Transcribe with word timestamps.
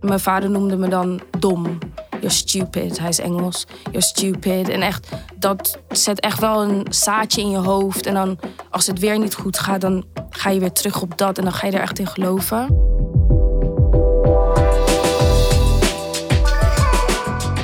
Mijn 0.00 0.20
vader 0.20 0.50
noemde 0.50 0.76
me 0.76 0.88
dan 0.88 1.20
dom. 1.38 1.78
You're 2.10 2.28
stupid. 2.28 2.98
Hij 2.98 3.08
is 3.08 3.18
Engels. 3.18 3.66
You're 3.84 4.00
stupid. 4.00 4.68
En 4.68 4.82
echt, 4.82 5.08
dat 5.36 5.78
zet 5.88 6.20
echt 6.20 6.40
wel 6.40 6.62
een 6.62 6.86
zaadje 6.90 7.40
in 7.40 7.50
je 7.50 7.58
hoofd. 7.58 8.06
En 8.06 8.14
dan, 8.14 8.38
als 8.70 8.86
het 8.86 8.98
weer 8.98 9.18
niet 9.18 9.34
goed 9.34 9.58
gaat, 9.58 9.80
dan 9.80 10.04
ga 10.30 10.50
je 10.50 10.60
weer 10.60 10.72
terug 10.72 11.02
op 11.02 11.18
dat. 11.18 11.38
En 11.38 11.44
dan 11.44 11.52
ga 11.52 11.66
je 11.66 11.72
er 11.72 11.80
echt 11.80 11.98
in 11.98 12.06
geloven. 12.06 12.88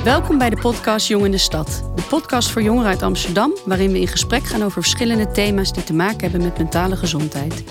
Welkom 0.03 0.37
bij 0.37 0.49
de 0.49 0.57
podcast 0.61 1.07
Jong 1.07 1.25
in 1.25 1.31
de 1.31 1.37
Stad. 1.37 1.83
De 1.95 2.01
podcast 2.01 2.51
voor 2.51 2.61
jongeren 2.61 2.89
uit 2.89 3.01
Amsterdam, 3.01 3.53
waarin 3.65 3.91
we 3.91 3.99
in 3.99 4.07
gesprek 4.07 4.43
gaan 4.43 4.63
over 4.63 4.81
verschillende 4.81 5.31
thema's 5.31 5.73
die 5.73 5.83
te 5.83 5.93
maken 5.93 6.21
hebben 6.21 6.41
met 6.41 6.57
mentale 6.57 6.95
gezondheid. 6.95 7.63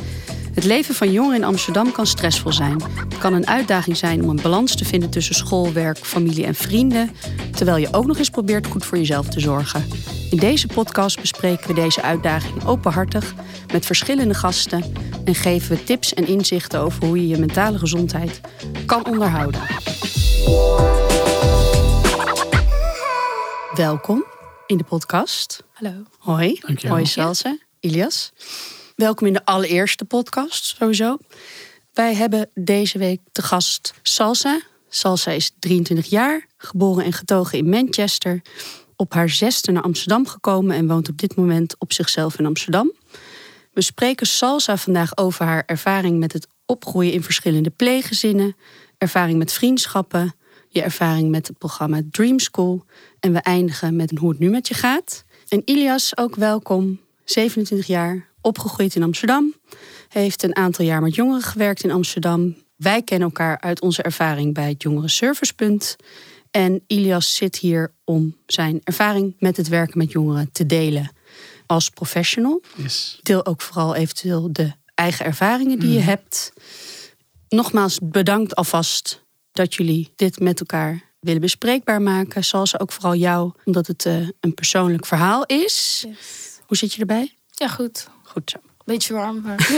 Het 0.56 0.64
leven 0.64 0.94
van 0.94 1.12
jongeren 1.12 1.36
in 1.36 1.44
Amsterdam 1.44 1.92
kan 1.92 2.06
stressvol 2.06 2.52
zijn. 2.52 2.82
Het 3.08 3.18
kan 3.18 3.32
een 3.32 3.46
uitdaging 3.46 3.96
zijn 3.96 4.22
om 4.22 4.28
een 4.28 4.42
balans 4.42 4.76
te 4.76 4.84
vinden 4.84 5.10
tussen 5.10 5.34
school, 5.34 5.72
werk, 5.72 5.98
familie 5.98 6.44
en 6.44 6.54
vrienden, 6.54 7.10
terwijl 7.54 7.76
je 7.76 7.92
ook 7.92 8.06
nog 8.06 8.18
eens 8.18 8.30
probeert 8.30 8.66
goed 8.66 8.84
voor 8.84 8.98
jezelf 8.98 9.28
te 9.28 9.40
zorgen. 9.40 9.84
In 10.30 10.36
deze 10.36 10.66
podcast 10.66 11.20
bespreken 11.20 11.66
we 11.66 11.74
deze 11.74 12.02
uitdaging 12.02 12.64
openhartig 12.64 13.34
met 13.72 13.86
verschillende 13.86 14.34
gasten 14.34 14.84
en 15.24 15.34
geven 15.34 15.76
we 15.76 15.84
tips 15.84 16.14
en 16.14 16.26
inzichten 16.26 16.80
over 16.80 17.06
hoe 17.06 17.20
je 17.20 17.28
je 17.28 17.38
mentale 17.38 17.78
gezondheid 17.78 18.40
kan 18.86 19.06
onderhouden. 19.06 19.60
Welkom 23.74 24.24
in 24.66 24.76
de 24.76 24.84
podcast. 24.84 25.62
Hallo. 25.72 26.02
Hoi. 26.18 26.58
Dankjewel. 26.60 26.96
Hoi 26.96 27.06
Salsa, 27.06 27.58
Ilias. 27.80 28.32
Welkom 28.96 29.26
in 29.26 29.32
de 29.32 29.44
allereerste 29.44 30.04
podcast, 30.04 30.64
sowieso. 30.64 31.18
Wij 31.92 32.14
hebben 32.14 32.50
deze 32.54 32.98
week 32.98 33.20
te 33.32 33.42
gast 33.42 33.94
Salsa. 34.02 34.60
Salsa 34.88 35.30
is 35.30 35.50
23 35.58 36.06
jaar, 36.06 36.46
geboren 36.56 37.04
en 37.04 37.12
getogen 37.12 37.58
in 37.58 37.68
Manchester. 37.68 38.42
Op 38.96 39.12
haar 39.12 39.28
zesde 39.28 39.72
naar 39.72 39.82
Amsterdam 39.82 40.26
gekomen 40.26 40.76
en 40.76 40.86
woont 40.86 41.08
op 41.08 41.18
dit 41.18 41.36
moment 41.36 41.78
op 41.78 41.92
zichzelf 41.92 42.38
in 42.38 42.46
Amsterdam. 42.46 42.92
We 43.72 43.82
spreken 43.82 44.26
Salsa 44.26 44.76
vandaag 44.76 45.16
over 45.16 45.44
haar 45.44 45.62
ervaring 45.66 46.18
met 46.18 46.32
het 46.32 46.48
opgroeien 46.66 47.12
in 47.12 47.22
verschillende 47.22 47.70
pleeggezinnen, 47.70 48.56
ervaring 48.98 49.38
met 49.38 49.52
vriendschappen, 49.52 50.34
je 50.68 50.82
ervaring 50.82 51.30
met 51.30 51.46
het 51.46 51.58
programma 51.58 52.00
Dream 52.10 52.38
School 52.38 52.84
en 53.20 53.32
we 53.32 53.38
eindigen 53.38 53.96
met 53.96 54.18
hoe 54.18 54.28
het 54.28 54.38
nu 54.38 54.50
met 54.50 54.68
je 54.68 54.74
gaat. 54.74 55.24
En 55.48 55.62
Ilias, 55.64 56.16
ook 56.16 56.34
welkom, 56.34 57.00
27 57.24 57.86
jaar, 57.86 58.34
opgegroeid 58.46 58.94
in 58.94 59.02
Amsterdam, 59.02 59.54
heeft 60.08 60.42
een 60.42 60.56
aantal 60.56 60.84
jaar 60.84 61.02
met 61.02 61.14
jongeren 61.14 61.42
gewerkt 61.42 61.84
in 61.84 61.90
Amsterdam. 61.90 62.56
Wij 62.76 63.02
kennen 63.02 63.28
elkaar 63.28 63.60
uit 63.60 63.80
onze 63.80 64.02
ervaring 64.02 64.54
bij 64.54 64.68
het 64.68 64.82
Jongerenservicepunt. 64.82 65.96
En 66.50 66.82
Ilias 66.86 67.34
zit 67.34 67.56
hier 67.56 67.92
om 68.04 68.36
zijn 68.46 68.80
ervaring 68.84 69.36
met 69.38 69.56
het 69.56 69.68
werken 69.68 69.98
met 69.98 70.12
jongeren 70.12 70.52
te 70.52 70.66
delen 70.66 71.10
als 71.66 71.90
professional. 71.90 72.62
Yes. 72.76 73.18
Deel 73.22 73.46
ook 73.46 73.60
vooral 73.60 73.94
eventueel 73.94 74.52
de 74.52 74.72
eigen 74.94 75.24
ervaringen 75.24 75.78
die 75.78 75.92
je 75.92 76.00
hebt. 76.00 76.52
Nogmaals 77.48 77.98
bedankt 78.02 78.54
alvast 78.54 79.24
dat 79.52 79.74
jullie 79.74 80.12
dit 80.16 80.40
met 80.40 80.60
elkaar 80.60 81.02
willen 81.20 81.40
bespreekbaar 81.40 82.02
maken. 82.02 82.44
Zoals 82.44 82.78
ook 82.78 82.92
vooral 82.92 83.14
jou, 83.14 83.52
omdat 83.64 83.86
het 83.86 84.06
eh, 84.06 84.28
een 84.40 84.54
persoonlijk 84.54 85.06
verhaal 85.06 85.44
is. 85.46 86.04
Hoe 86.66 86.76
zit 86.76 86.92
je 86.92 87.00
erbij? 87.00 87.34
Ja, 87.50 87.68
goed. 87.68 88.08
Goed 88.36 88.50
zo. 88.50 88.58
Beetje 88.84 89.14
warm, 89.14 89.40
maar 89.40 89.56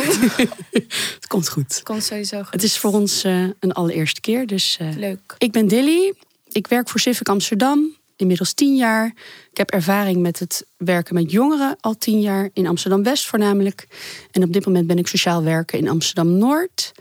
Het 1.14 1.26
komt 1.26 1.48
goed. 1.48 1.74
het 1.74 1.82
komt 1.82 2.04
sowieso 2.04 2.42
goed. 2.42 2.52
Het 2.52 2.62
is 2.62 2.78
voor 2.78 2.92
ons 2.92 3.24
eh, 3.24 3.42
een 3.60 3.72
allereerste 3.72 4.20
keer. 4.20 4.46
Dus 4.46 4.76
eh, 4.80 4.96
leuk. 4.96 5.34
ik 5.38 5.52
ben 5.52 5.68
Dilly. 5.68 6.14
Ik 6.48 6.66
werk 6.66 6.88
voor 6.88 7.00
Civic 7.00 7.28
Amsterdam. 7.28 7.96
Inmiddels 8.16 8.52
tien 8.52 8.76
jaar. 8.76 9.06
Ik 9.50 9.56
heb 9.56 9.70
ervaring 9.70 10.20
met 10.20 10.38
het 10.38 10.66
werken 10.76 11.14
met 11.14 11.30
jongeren 11.30 11.76
al 11.80 11.96
tien 11.96 12.20
jaar. 12.20 12.50
In 12.52 12.66
Amsterdam-West 12.66 13.26
voornamelijk. 13.26 13.86
En 14.30 14.42
op 14.42 14.52
dit 14.52 14.66
moment 14.66 14.86
ben 14.86 14.98
ik 14.98 15.06
sociaal 15.06 15.42
werken 15.42 15.78
in 15.78 15.88
Amsterdam-Noord. 15.88 16.92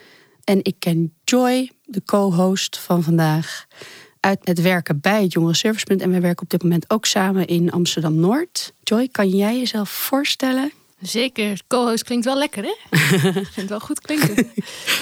En 0.44 0.60
ik 0.64 0.76
ken 0.80 1.14
Joy, 1.24 1.72
de 1.86 2.02
co-host 2.06 2.80
van 2.80 3.04
vandaag. 3.04 3.66
Uit 4.20 4.40
het 4.44 4.62
werken 4.62 5.00
bij 5.00 5.22
het 5.22 5.34
Jongerenservicepunt. 5.34 6.02
En 6.02 6.12
wij 6.12 6.22
werken 6.22 6.44
op 6.44 6.50
dit 6.50 6.64
moment 6.64 6.90
ook 6.90 7.06
samen 7.06 7.48
in 7.48 7.72
Amsterdam-Noord. 7.72 8.74
Joy, 8.84 9.08
kan 9.08 9.30
jij 9.30 9.58
jezelf 9.58 9.90
voorstellen? 9.90 10.72
Zeker, 11.02 11.62
co-host 11.68 12.04
klinkt 12.04 12.26
wel 12.26 12.38
lekker, 12.38 12.64
hè? 12.64 12.76
Ik 13.28 13.34
vind 13.34 13.56
het 13.56 13.70
wel 13.70 13.80
goed 13.80 14.02
klinken. 14.02 14.52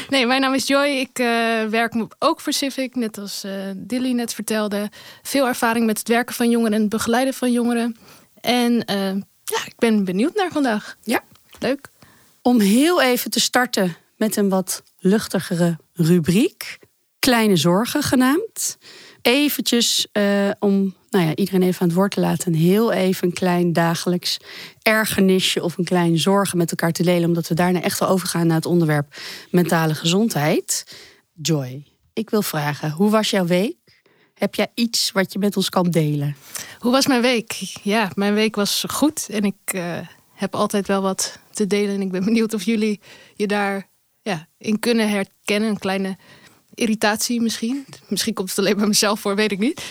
Nee, 0.09 0.25
mijn 0.25 0.41
naam 0.41 0.53
is 0.53 0.67
Joy. 0.67 0.87
Ik 0.87 1.19
eh, 1.19 1.63
werk 1.63 1.93
ook 2.19 2.41
voor 2.41 2.53
Civic, 2.53 2.95
net 2.95 3.17
als 3.17 3.43
eh 3.43 3.51
Dilly 3.75 4.11
net 4.11 4.33
vertelde. 4.33 4.89
Veel 5.21 5.47
ervaring 5.47 5.85
met 5.85 5.97
het 5.97 6.07
werken 6.07 6.35
van 6.35 6.49
jongeren 6.49 6.73
en 6.73 6.81
het 6.81 6.89
begeleiden 6.89 7.33
van 7.33 7.51
jongeren. 7.51 7.97
En 8.41 8.85
eh, 8.85 9.13
ja, 9.43 9.65
ik 9.65 9.73
ben 9.77 10.03
benieuwd 10.03 10.35
naar 10.35 10.51
vandaag. 10.51 10.97
Ja. 11.03 11.23
Leuk. 11.59 11.89
Om 12.41 12.59
heel 12.59 13.01
even 13.01 13.31
te 13.31 13.39
starten 13.39 13.95
met 14.17 14.35
een 14.35 14.49
wat 14.49 14.83
luchtigere 14.99 15.77
rubriek. 15.93 16.77
Kleine 17.19 17.55
zorgen 17.55 18.03
genaamd. 18.03 18.77
Eventjes 19.25 20.07
eh, 20.11 20.49
om 20.59 20.95
nou 21.09 21.25
ja, 21.25 21.35
iedereen 21.35 21.61
even 21.61 21.81
aan 21.81 21.87
het 21.87 21.97
woord 21.97 22.11
te 22.11 22.19
laten. 22.19 22.53
Heel 22.53 22.91
even 22.91 23.27
een 23.27 23.33
klein 23.33 23.73
dagelijks 23.73 24.37
ergernisje 24.81 25.63
of 25.63 25.77
een 25.77 25.83
klein 25.83 26.17
zorgen 26.17 26.57
met 26.57 26.69
elkaar 26.69 26.91
te 26.91 27.03
delen. 27.03 27.27
Omdat 27.27 27.47
we 27.47 27.55
daarna 27.55 27.81
echt 27.81 27.99
wel 27.99 28.09
overgaan 28.09 28.47
naar 28.47 28.55
het 28.55 28.65
onderwerp 28.65 29.15
mentale 29.49 29.95
gezondheid. 29.95 30.95
Joy, 31.33 31.83
ik 32.13 32.29
wil 32.29 32.41
vragen, 32.41 32.91
hoe 32.91 33.09
was 33.09 33.29
jouw 33.29 33.45
week? 33.45 33.75
Heb 34.33 34.55
jij 34.55 34.67
iets 34.73 35.11
wat 35.11 35.33
je 35.33 35.39
met 35.39 35.57
ons 35.57 35.69
kan 35.69 35.89
delen? 35.89 36.35
Hoe 36.79 36.91
was 36.91 37.07
mijn 37.07 37.21
week? 37.21 37.51
Ja, 37.83 38.11
mijn 38.15 38.33
week 38.33 38.55
was 38.55 38.83
goed. 38.87 39.27
En 39.29 39.43
ik 39.43 39.55
eh, 39.65 39.97
heb 40.33 40.55
altijd 40.55 40.87
wel 40.87 41.01
wat 41.01 41.39
te 41.51 41.67
delen. 41.67 41.95
En 41.95 42.01
ik 42.01 42.11
ben 42.11 42.25
benieuwd 42.25 42.53
of 42.53 42.63
jullie 42.63 42.99
je 43.35 43.47
daar 43.47 43.89
ja, 44.21 44.47
in 44.57 44.79
kunnen 44.79 45.09
herkennen. 45.09 45.69
Een 45.69 45.79
kleine 45.79 46.17
irritatie 46.75 47.41
misschien. 47.41 47.85
Misschien 48.07 48.33
komt 48.33 48.49
het 48.49 48.59
alleen 48.59 48.77
bij 48.77 48.87
mezelf 48.87 49.19
voor, 49.19 49.35
weet 49.35 49.51
ik 49.51 49.59
niet. 49.59 49.81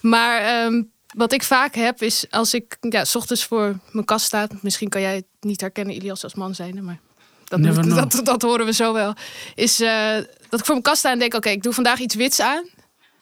Maar 0.00 0.40
ehm, 0.40 0.82
wat 1.14 1.32
ik 1.32 1.42
vaak 1.42 1.74
heb 1.74 2.02
is 2.02 2.26
als 2.30 2.54
ik 2.54 2.76
ja, 2.80 3.04
's 3.04 3.14
ochtends 3.14 3.44
voor 3.44 3.78
mijn 3.90 4.04
kast 4.04 4.26
sta. 4.26 4.48
Misschien 4.60 4.88
kan 4.88 5.00
jij 5.00 5.14
het 5.14 5.26
niet 5.40 5.60
herkennen, 5.60 5.94
Ilias, 5.94 6.22
als 6.22 6.34
man 6.34 6.54
zijnde. 6.54 6.80
Maar 6.80 7.00
dat, 7.44 7.60
know. 7.62 7.94
dat, 7.94 8.20
dat 8.24 8.42
horen 8.42 8.66
we 8.66 8.72
zo 8.72 8.92
wel. 8.92 9.14
Is 9.54 9.80
eh, 9.80 10.14
dat 10.48 10.60
ik 10.60 10.64
voor 10.64 10.74
mijn 10.74 10.82
kast 10.82 10.98
sta 10.98 11.10
en 11.10 11.18
denk: 11.18 11.34
oké, 11.34 11.48
ik 11.48 11.62
doe 11.62 11.72
vandaag 11.72 11.98
iets 11.98 12.14
wits 12.14 12.40
aan. 12.40 12.68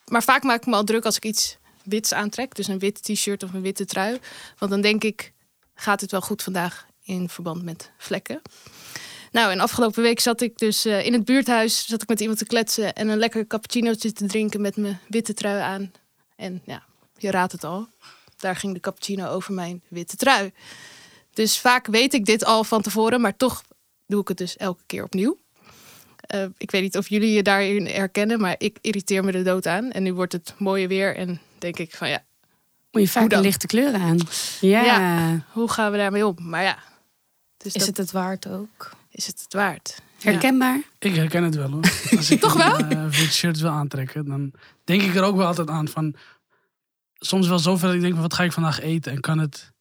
Maar 0.07 0.23
vaak 0.23 0.43
maak 0.43 0.61
ik 0.61 0.67
me 0.67 0.75
al 0.75 0.85
druk 0.85 1.05
als 1.05 1.17
ik 1.17 1.25
iets 1.25 1.57
wits 1.85 2.13
aantrek. 2.15 2.55
Dus 2.55 2.69
een 2.69 2.79
wit 2.79 3.03
t-shirt 3.03 3.43
of 3.43 3.53
een 3.53 3.63
witte 3.63 3.85
trui. 3.85 4.19
Want 4.59 4.71
dan 4.71 4.81
denk 4.81 5.05
ik, 5.05 5.33
gaat 5.75 6.01
het 6.01 6.11
wel 6.11 6.21
goed 6.21 6.43
vandaag 6.43 6.87
in 7.05 7.29
verband 7.29 7.63
met 7.63 7.91
vlekken. 7.99 8.43
Nou, 9.33 9.51
en 9.51 9.61
afgelopen 9.61 10.03
week 10.03 10.21
zat 10.21 10.41
ik 10.41 10.59
dus 10.59 10.85
eh, 10.85 11.07
in 11.07 11.13
het 11.13 11.25
buurthuis. 11.25 11.87
Zat 11.87 12.03
ik 12.03 12.09
met 12.09 12.21
iemand 12.21 12.39
te 12.39 12.45
kletsen 12.47 12.93
en 12.95 13.09
een 13.09 13.19
lekker 13.19 13.47
cappuccinootje 13.47 14.13
te 14.13 14.27
drinken 14.27 14.61
met 14.61 14.77
mijn 14.77 15.01
witte 15.09 15.35
trui 15.35 15.61
aan. 15.61 15.93
En 16.37 16.63
ja, 16.65 16.83
je 17.17 17.31
raadt 17.31 17.53
het 17.53 17.65
al. 17.65 17.89
Daar 18.37 18.57
ging 18.57 18.75
de 18.75 18.81
cappuccino 18.81 19.27
over 19.29 19.55
mijn 19.55 19.83
witte 19.89 20.17
trui. 20.17 20.53
Dus 21.35 21.59
vaak 21.59 21.87
weet 21.87 22.15
ik 22.15 22.25
dit 22.25 22.45
al 22.45 22.65
van 22.65 22.83
tevoren, 22.83 23.21
maar 23.21 23.37
toch 23.37 23.63
doe 24.07 24.21
ik 24.21 24.29
het 24.29 24.37
dus 24.39 24.57
elke 24.57 24.83
keer 24.87 25.05
opnieuw. 25.05 25.39
Eh, 26.21 26.45
ik 26.59 26.71
weet 26.71 26.83
niet 26.83 26.97
of 26.97 27.09
jullie 27.09 27.33
je 27.33 27.43
daarin 27.43 27.87
herkennen, 27.87 28.41
maar 28.41 28.55
ik 28.59 28.79
irriteer 28.81 29.25
me 29.25 29.33
de 29.33 29.43
dood 29.43 29.67
aan. 29.67 29.91
En 29.91 30.03
nu 30.03 30.15
wordt 30.15 30.33
het 30.33 30.55
mooie 30.59 30.89
weer 30.89 31.17
en 31.17 31.41
denk 31.59 31.79
ik 31.79 31.95
van 31.97 32.09
ja, 32.09 32.25
Moet 32.91 33.03
je 33.03 33.09
vaak 33.09 33.31
de 33.31 33.41
lichte 33.41 33.67
kleuren 33.67 34.01
aan? 34.01 34.19
Ja. 34.61 34.83
Ja. 34.85 35.45
hoe 35.53 35.69
gaan 35.71 35.91
we 35.93 35.97
daarmee 35.97 36.27
om? 36.27 36.37
Maar 36.39 36.63
ja, 36.63 36.79
dus 37.57 37.73
Is 37.73 37.79
dat- 37.79 37.87
het 37.87 37.97
het 37.97 38.11
waard 38.11 38.49
ook? 38.49 38.91
Is 39.13 39.27
het 39.27 39.41
het 39.43 39.53
waard? 39.53 40.03
Ja. 40.19 40.31
Herkenbaar? 40.31 40.83
Ik 40.99 41.15
herken 41.15 41.43
het 41.43 41.55
wel 41.55 41.71
hoor. 41.71 41.83
Als 42.17 42.31
ik 42.31 42.41
Toch 42.41 42.53
wel? 42.55 42.79
een 42.79 42.93
uh, 42.93 43.05
wit 43.09 43.33
shirt 43.33 43.59
wil 43.61 43.71
aantrekken, 43.71 44.27
dan 44.27 44.53
denk 44.85 45.03
ik 45.03 45.15
er 45.15 45.23
ook 45.23 45.37
wel 45.37 45.47
altijd 45.47 45.69
aan 45.69 45.89
van... 45.89 46.15
Soms 47.15 47.49
wel 47.49 47.59
zover 47.59 47.87
dat 47.87 47.95
ik 47.95 48.01
denk, 48.01 48.13
van, 48.13 48.23
wat 48.23 48.35
ga 48.35 48.43
ik 48.45 48.53
vandaag 48.53 48.81
eten? 48.81 49.13
En 49.13 49.21
kan 49.21 49.39
het 49.39 49.73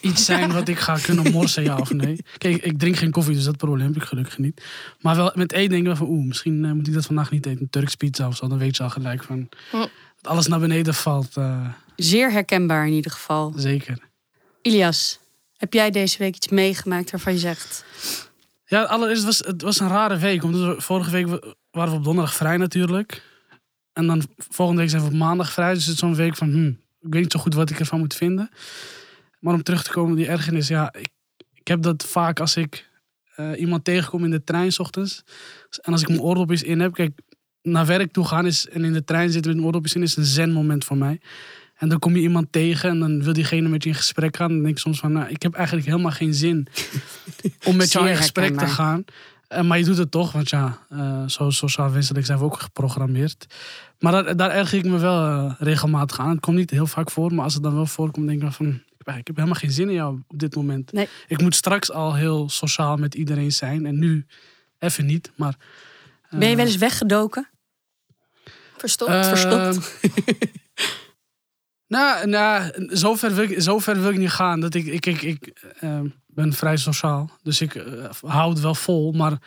iets 0.00 0.24
zijn 0.30 0.52
wat 0.52 0.68
ik 0.68 0.78
ga 0.78 0.98
kunnen 0.98 1.32
morsen, 1.32 1.62
ja 1.62 1.76
of 1.76 1.92
nee? 1.92 2.18
Kijk, 2.38 2.62
ik 2.62 2.78
drink 2.78 2.96
geen 2.96 3.10
koffie, 3.10 3.34
dus 3.34 3.44
dat 3.44 3.56
probleem 3.56 3.86
heb 3.86 3.96
ik 3.96 4.08
gelukkig 4.08 4.38
niet. 4.38 4.62
Maar 5.00 5.16
wel 5.16 5.32
met 5.34 5.52
eten 5.52 5.68
denk 5.68 5.80
ik 5.80 5.86
wel 5.86 5.96
van, 5.96 6.08
oeh, 6.08 6.26
misschien 6.26 6.64
eh, 6.64 6.72
moet 6.72 6.86
ik 6.86 6.94
dat 6.94 7.06
vandaag 7.06 7.30
niet 7.30 7.46
eten. 7.46 7.60
Een 7.60 7.70
Turks 7.70 7.94
pizza 7.94 8.26
of 8.28 8.36
zo, 8.36 8.48
dan 8.48 8.58
weet 8.58 8.76
je 8.76 8.82
al 8.82 8.90
gelijk 8.90 9.22
van... 9.22 9.48
Dat 9.70 9.90
alles 10.22 10.46
naar 10.46 10.60
beneden 10.60 10.94
valt, 10.94 11.36
eh, 11.36 11.68
Zeer 11.96 12.32
herkenbaar 12.32 12.86
in 12.86 12.92
ieder 12.92 13.10
geval. 13.10 13.52
zeker. 13.56 13.98
Ilias, 14.62 15.18
heb 15.56 15.72
jij 15.72 15.90
deze 15.90 16.18
week 16.18 16.36
iets 16.36 16.48
meegemaakt 16.48 17.10
waarvan 17.10 17.32
je 17.32 17.38
zegt... 17.38 17.84
Ja, 18.72 18.82
allereerst 18.82 19.24
was 19.24 19.38
het 19.38 19.62
was 19.62 19.80
een 19.80 19.88
rare 19.88 20.18
week. 20.18 20.42
Omdat 20.42 20.84
vorige 20.84 21.10
week 21.10 21.26
we- 21.26 21.54
waren 21.70 21.90
we 21.92 21.98
op 21.98 22.04
donderdag 22.04 22.34
vrij 22.34 22.56
natuurlijk. 22.56 23.22
En 23.92 24.06
dan 24.06 24.22
volgende 24.36 24.80
week 24.80 24.90
zijn 24.90 25.02
we 25.02 25.08
op 25.08 25.14
maandag 25.14 25.52
vrij. 25.52 25.74
Dus 25.74 25.84
het 25.84 25.94
is 25.94 26.00
zo'n 26.00 26.14
week 26.14 26.36
van, 26.36 26.50
hmm, 26.50 26.68
ik 27.00 27.12
weet 27.12 27.22
niet 27.22 27.32
zo 27.32 27.38
goed 27.38 27.54
wat 27.54 27.70
ik 27.70 27.78
ervan 27.78 27.98
moet 27.98 28.14
vinden. 28.14 28.50
Maar 29.40 29.54
om 29.54 29.62
terug 29.62 29.82
te 29.82 29.90
komen 29.90 30.10
op 30.10 30.16
die 30.16 30.26
ergernis, 30.26 30.68
ja, 30.68 30.92
ik, 30.92 31.08
ik 31.54 31.68
heb 31.68 31.82
dat 31.82 32.04
vaak 32.04 32.40
als 32.40 32.56
ik 32.56 32.90
eh, 33.34 33.60
iemand 33.60 33.84
tegenkom 33.84 34.24
in 34.24 34.30
de 34.30 34.44
trein 34.44 34.72
's 34.72 34.78
ochtends. 34.78 35.22
En 35.80 35.92
als 35.92 36.02
ik 36.02 36.08
mijn 36.08 36.20
oordopjes 36.20 36.62
in 36.62 36.80
heb, 36.80 36.94
kijk, 36.94 37.18
naar 37.62 37.86
werk 37.86 38.12
toe 38.12 38.26
gaan 38.26 38.46
is, 38.46 38.68
en 38.68 38.84
in 38.84 38.92
de 38.92 39.04
trein 39.04 39.30
zitten 39.30 39.50
met 39.50 39.60
een 39.60 39.66
oordopjes 39.66 39.94
in, 39.94 40.02
is 40.02 40.16
een 40.16 40.24
zen 40.24 40.52
moment 40.52 40.84
voor 40.84 40.96
mij. 40.96 41.20
En 41.82 41.88
dan 41.88 41.98
kom 41.98 42.16
je 42.16 42.22
iemand 42.22 42.52
tegen 42.52 42.90
en 42.90 42.98
dan 42.98 43.22
wil 43.22 43.32
diegene 43.32 43.68
met 43.68 43.82
je 43.82 43.88
in 43.88 43.94
gesprek 43.94 44.36
gaan. 44.36 44.48
Dan 44.48 44.62
denk 44.62 44.74
ik 44.74 44.78
soms 44.78 44.98
van, 44.98 45.12
nou, 45.12 45.28
ik 45.28 45.42
heb 45.42 45.54
eigenlijk 45.54 45.86
helemaal 45.86 46.10
geen 46.10 46.34
zin 46.34 46.66
om 47.68 47.76
met 47.76 47.90
Zeer 47.90 48.08
in 48.08 48.16
gesprek 48.16 48.58
te 48.58 48.66
gaan. 48.66 49.04
Eh, 49.48 49.62
maar 49.62 49.78
je 49.78 49.84
doet 49.84 49.96
het 49.96 50.10
toch, 50.10 50.32
want 50.32 50.50
ja, 50.50 50.78
eh, 50.88 51.26
zo 51.26 51.50
sociaal 51.50 51.90
wenselijk 51.90 52.26
zijn 52.26 52.38
we 52.38 52.44
ook 52.44 52.60
geprogrammeerd. 52.60 53.46
Maar 53.98 54.12
daar, 54.12 54.36
daar 54.36 54.50
erger 54.50 54.78
ik 54.78 54.84
me 54.84 54.98
wel 54.98 55.26
eh, 55.26 55.54
regelmatig 55.58 56.18
aan. 56.18 56.30
Het 56.30 56.40
komt 56.40 56.56
niet 56.56 56.70
heel 56.70 56.86
vaak 56.86 57.10
voor, 57.10 57.34
maar 57.34 57.44
als 57.44 57.54
het 57.54 57.62
dan 57.62 57.74
wel 57.74 57.86
voorkomt, 57.86 58.26
denk 58.26 58.42
ik 58.42 58.52
van... 58.52 58.82
Ik 58.98 59.26
heb, 59.26 59.36
helemaal 59.36 59.54
geen 59.54 59.70
zin 59.70 59.88
in 59.88 59.94
jou 59.94 60.20
op 60.28 60.38
dit 60.38 60.54
moment. 60.54 60.92
Nee. 60.92 61.08
Ik 61.26 61.40
moet 61.40 61.54
straks 61.54 61.92
al 61.92 62.14
heel 62.14 62.48
sociaal 62.48 62.96
met 62.96 63.14
iedereen 63.14 63.52
zijn. 63.52 63.86
En 63.86 63.98
nu 63.98 64.26
even 64.78 65.06
niet, 65.06 65.32
maar... 65.36 65.56
Ben 66.30 66.48
je 66.48 66.56
wel 66.56 66.66
eens 66.66 66.76
weggedoken? 66.76 67.48
Verstopt. 68.76 69.10
eh, 69.10 69.28
verstopt? 69.28 70.00
nou, 71.92 72.26
nou 72.26 72.72
zover, 72.88 73.34
wil 73.34 73.44
ik, 73.44 73.54
zover 73.60 74.00
wil 74.00 74.10
ik 74.10 74.18
niet 74.18 74.30
gaan. 74.30 74.60
Dat 74.60 74.74
ik, 74.74 74.86
ik, 74.86 75.06
ik, 75.06 75.22
ik 75.22 75.52
eh, 75.80 76.00
ben 76.26 76.52
vrij 76.52 76.76
sociaal. 76.76 77.30
Dus 77.42 77.60
ik 77.60 77.74
eh, 77.74 78.10
hou 78.20 78.50
het 78.50 78.60
wel 78.60 78.74
vol. 78.74 79.12
Maar 79.12 79.38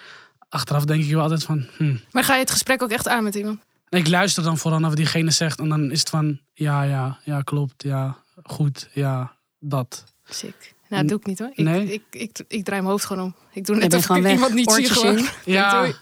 achteraf 0.49 0.85
denk 0.85 1.03
ik 1.03 1.11
wel 1.11 1.21
altijd 1.21 1.43
van... 1.43 1.65
hm. 1.77 1.95
Maar 2.11 2.23
ga 2.23 2.33
je 2.33 2.39
het 2.39 2.51
gesprek 2.51 2.81
ook 2.83 2.91
echt 2.91 3.07
aan 3.07 3.23
met 3.23 3.35
iemand? 3.35 3.59
En 3.89 3.99
ik 3.99 4.07
luister 4.07 4.43
dan 4.43 4.57
vooral 4.57 4.79
naar 4.79 4.89
wat 4.89 4.97
diegene 4.97 5.31
zegt. 5.31 5.59
En 5.59 5.69
dan 5.69 5.91
is 5.91 5.99
het 5.99 6.09
van... 6.09 6.39
Ja, 6.53 6.83
ja, 6.83 7.19
ja, 7.23 7.41
klopt. 7.41 7.83
Ja, 7.83 8.17
goed. 8.43 8.89
Ja, 8.93 9.35
dat. 9.59 10.03
Sick. 10.23 10.73
Nou, 10.89 11.01
dat 11.01 11.09
doe 11.09 11.19
ik 11.19 11.25
niet 11.25 11.39
hoor. 11.39 11.51
Ik, 11.53 11.63
Nee? 11.65 11.93
ik, 11.93 12.03
ik, 12.09 12.39
ik, 12.47 12.63
draai 12.63 12.81
mijn 12.81 12.91
hoofd 12.91 13.05
gewoon 13.05 13.23
om. 13.23 13.35
Ik 13.53 13.65
doe 13.65 13.75
net 13.75 13.89
bent 13.89 14.01
of 14.01 14.05
gewoon 14.05 14.25
ik 14.25 14.31
iemand 14.31 14.53
niet 14.53 14.71
zie 14.71 14.89
gewoon. 14.89 15.25
Ja, 15.45 15.81
doei. 15.81 15.95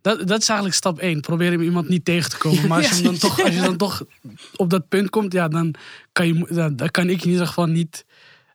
Dat, 0.00 0.26
dat 0.28 0.40
is 0.40 0.48
eigenlijk 0.48 0.74
stap 0.78 0.98
1. 0.98 1.20
Probeer 1.20 1.50
hem 1.50 1.62
iemand 1.62 1.88
niet 1.88 2.04
tegen 2.04 2.30
te 2.30 2.36
komen. 2.38 2.68
Maar 2.68 2.78
als, 2.78 2.88
je, 2.88 2.94
hem 2.94 3.04
dan 3.04 3.18
toch, 3.18 3.42
als 3.44 3.54
je 3.54 3.60
dan 3.60 3.76
toch 3.76 4.02
op 4.56 4.70
dat 4.70 4.88
punt 4.88 5.10
komt, 5.10 5.32
ja, 5.32 5.48
dan 5.48 5.74
kan, 6.12 6.26
je, 6.26 6.46
dan, 6.50 6.76
dan 6.76 6.90
kan 6.90 7.08
ik 7.08 7.24
in 7.24 7.30
ieder 7.30 7.46
geval 7.46 7.66
niet 7.66 8.04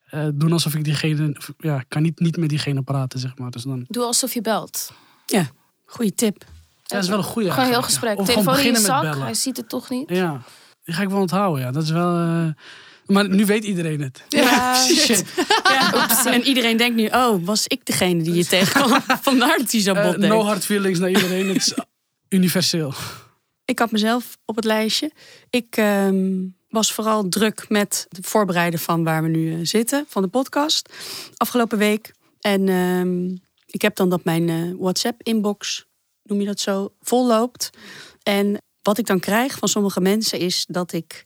eh, 0.09 0.27
doen 0.33 0.51
alsof 0.51 0.75
ik 0.75 0.83
diegene. 0.83 1.35
Ja, 1.57 1.83
kan 1.87 2.01
niet, 2.01 2.19
niet 2.19 2.37
met 2.37 2.49
diegene 2.49 2.81
praten, 2.81 3.19
zeg 3.19 3.37
maar. 3.37 3.51
Dus 3.51 3.63
dan, 3.63 3.85
Doe 3.87 4.03
alsof 4.03 4.33
je 4.33 4.41
belt. 4.41 4.91
Ja, 5.25 5.49
goede 5.85 6.13
tip. 6.13 6.43
ja, 6.83 6.95
dat 6.95 7.03
is 7.03 7.09
wel 7.09 7.17
een 7.17 7.23
goede. 7.23 7.51
Gewoon 7.51 7.65
heel 7.69 7.77
ja. 7.77 7.81
gesprek. 7.81 8.19
Of 8.19 8.25
gewoon 8.25 8.43
Telefoon 8.43 8.53
in 8.59 8.63
je 8.65 8.71
beginnen 8.71 8.81
met 8.81 8.91
zak. 8.91 9.11
bellen. 9.11 9.25
Hij 9.25 9.33
ziet 9.33 9.57
het 9.57 9.69
toch 9.69 9.89
niet. 9.89 10.09
Ja, 10.09 10.41
die 10.83 10.93
ga 10.95 11.01
ik 11.01 11.09
wel 11.09 11.19
onthouden. 11.19 11.63
Ja, 11.65 11.71
dat 11.71 11.83
is 11.83 11.89
wel. 11.89 12.17
eh, 12.17 12.47
maar 13.05 13.29
nu 13.29 13.45
weet 13.45 13.63
iedereen 13.63 14.01
het. 14.01 14.23
Ja, 14.29 14.75
Shit. 15.05 15.23
En 16.25 16.43
iedereen 16.43 16.77
denkt 16.77 16.95
nu, 16.95 17.05
oh, 17.07 17.45
was 17.45 17.67
ik 17.67 17.85
degene 17.85 18.23
die 18.23 18.33
je 18.33 18.45
tegenkwam? 18.45 19.01
Vandaar 19.21 19.57
dat 19.57 19.71
hij 19.71 19.81
zo 19.81 19.93
Eh, 19.93 20.03
bot 20.03 20.19
deed. 20.21 20.29
no 20.29 20.41
hard 20.43 20.65
feelings 20.65 20.99
naar 20.99 21.09
iedereen. 21.09 21.47
Het 21.47 21.57
is 21.57 21.73
universeel. 22.29 22.93
Ik 23.65 23.79
had 23.79 23.91
mezelf 23.91 24.37
op 24.45 24.55
het 24.55 24.65
lijstje. 24.65 25.11
Ik 25.49 25.75
ehm, 25.77 26.31
was 26.69 26.93
vooral 26.93 27.29
druk 27.29 27.65
met 27.69 28.05
het 28.09 28.25
voorbereiden 28.27 28.79
van 28.79 29.03
waar 29.03 29.23
we 29.23 29.29
nu 29.29 29.53
eh, 29.53 29.59
zitten, 29.63 30.05
van 30.07 30.21
de 30.21 30.27
podcast, 30.27 30.89
afgelopen 31.37 31.77
week. 31.77 32.13
En 32.41 32.69
ehm, 32.69 33.25
ik 33.65 33.81
heb 33.81 33.95
dan 33.95 34.09
dat 34.09 34.23
mijn 34.23 34.49
eh, 34.49 34.55
WhatsApp-inbox, 34.79 35.85
noem 36.23 36.39
je 36.39 36.45
dat 36.45 36.59
zo, 36.59 36.93
volloopt. 37.01 37.69
En 38.23 38.61
wat 38.81 38.97
ik 38.97 39.05
dan 39.05 39.19
krijg 39.19 39.57
van 39.57 39.67
sommige 39.67 40.01
mensen 40.01 40.39
is 40.39 40.65
dat 40.67 40.93
ik 40.93 41.25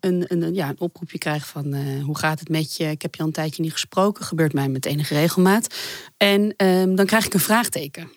een, 0.00 0.54
ja, 0.54 0.68
een 0.68 0.80
oproepje 0.80 1.18
krijg 1.18 1.46
van 1.46 1.74
eh, 1.74 2.02
hoe 2.04 2.18
gaat 2.18 2.38
het 2.40 2.48
met 2.48 2.76
je? 2.76 2.84
Ik 2.90 3.02
heb 3.02 3.14
je 3.14 3.20
al 3.20 3.26
een 3.26 3.32
tijdje 3.32 3.62
niet 3.62 3.72
gesproken, 3.72 4.24
gebeurt 4.24 4.52
mij 4.52 4.68
met 4.68 4.86
enige 4.86 5.14
regelmaat. 5.14 5.74
En 6.16 6.54
ehm, 6.56 6.94
dan 6.94 7.06
krijg 7.06 7.26
ik 7.26 7.34
een 7.34 7.40
vraagteken 7.40 8.10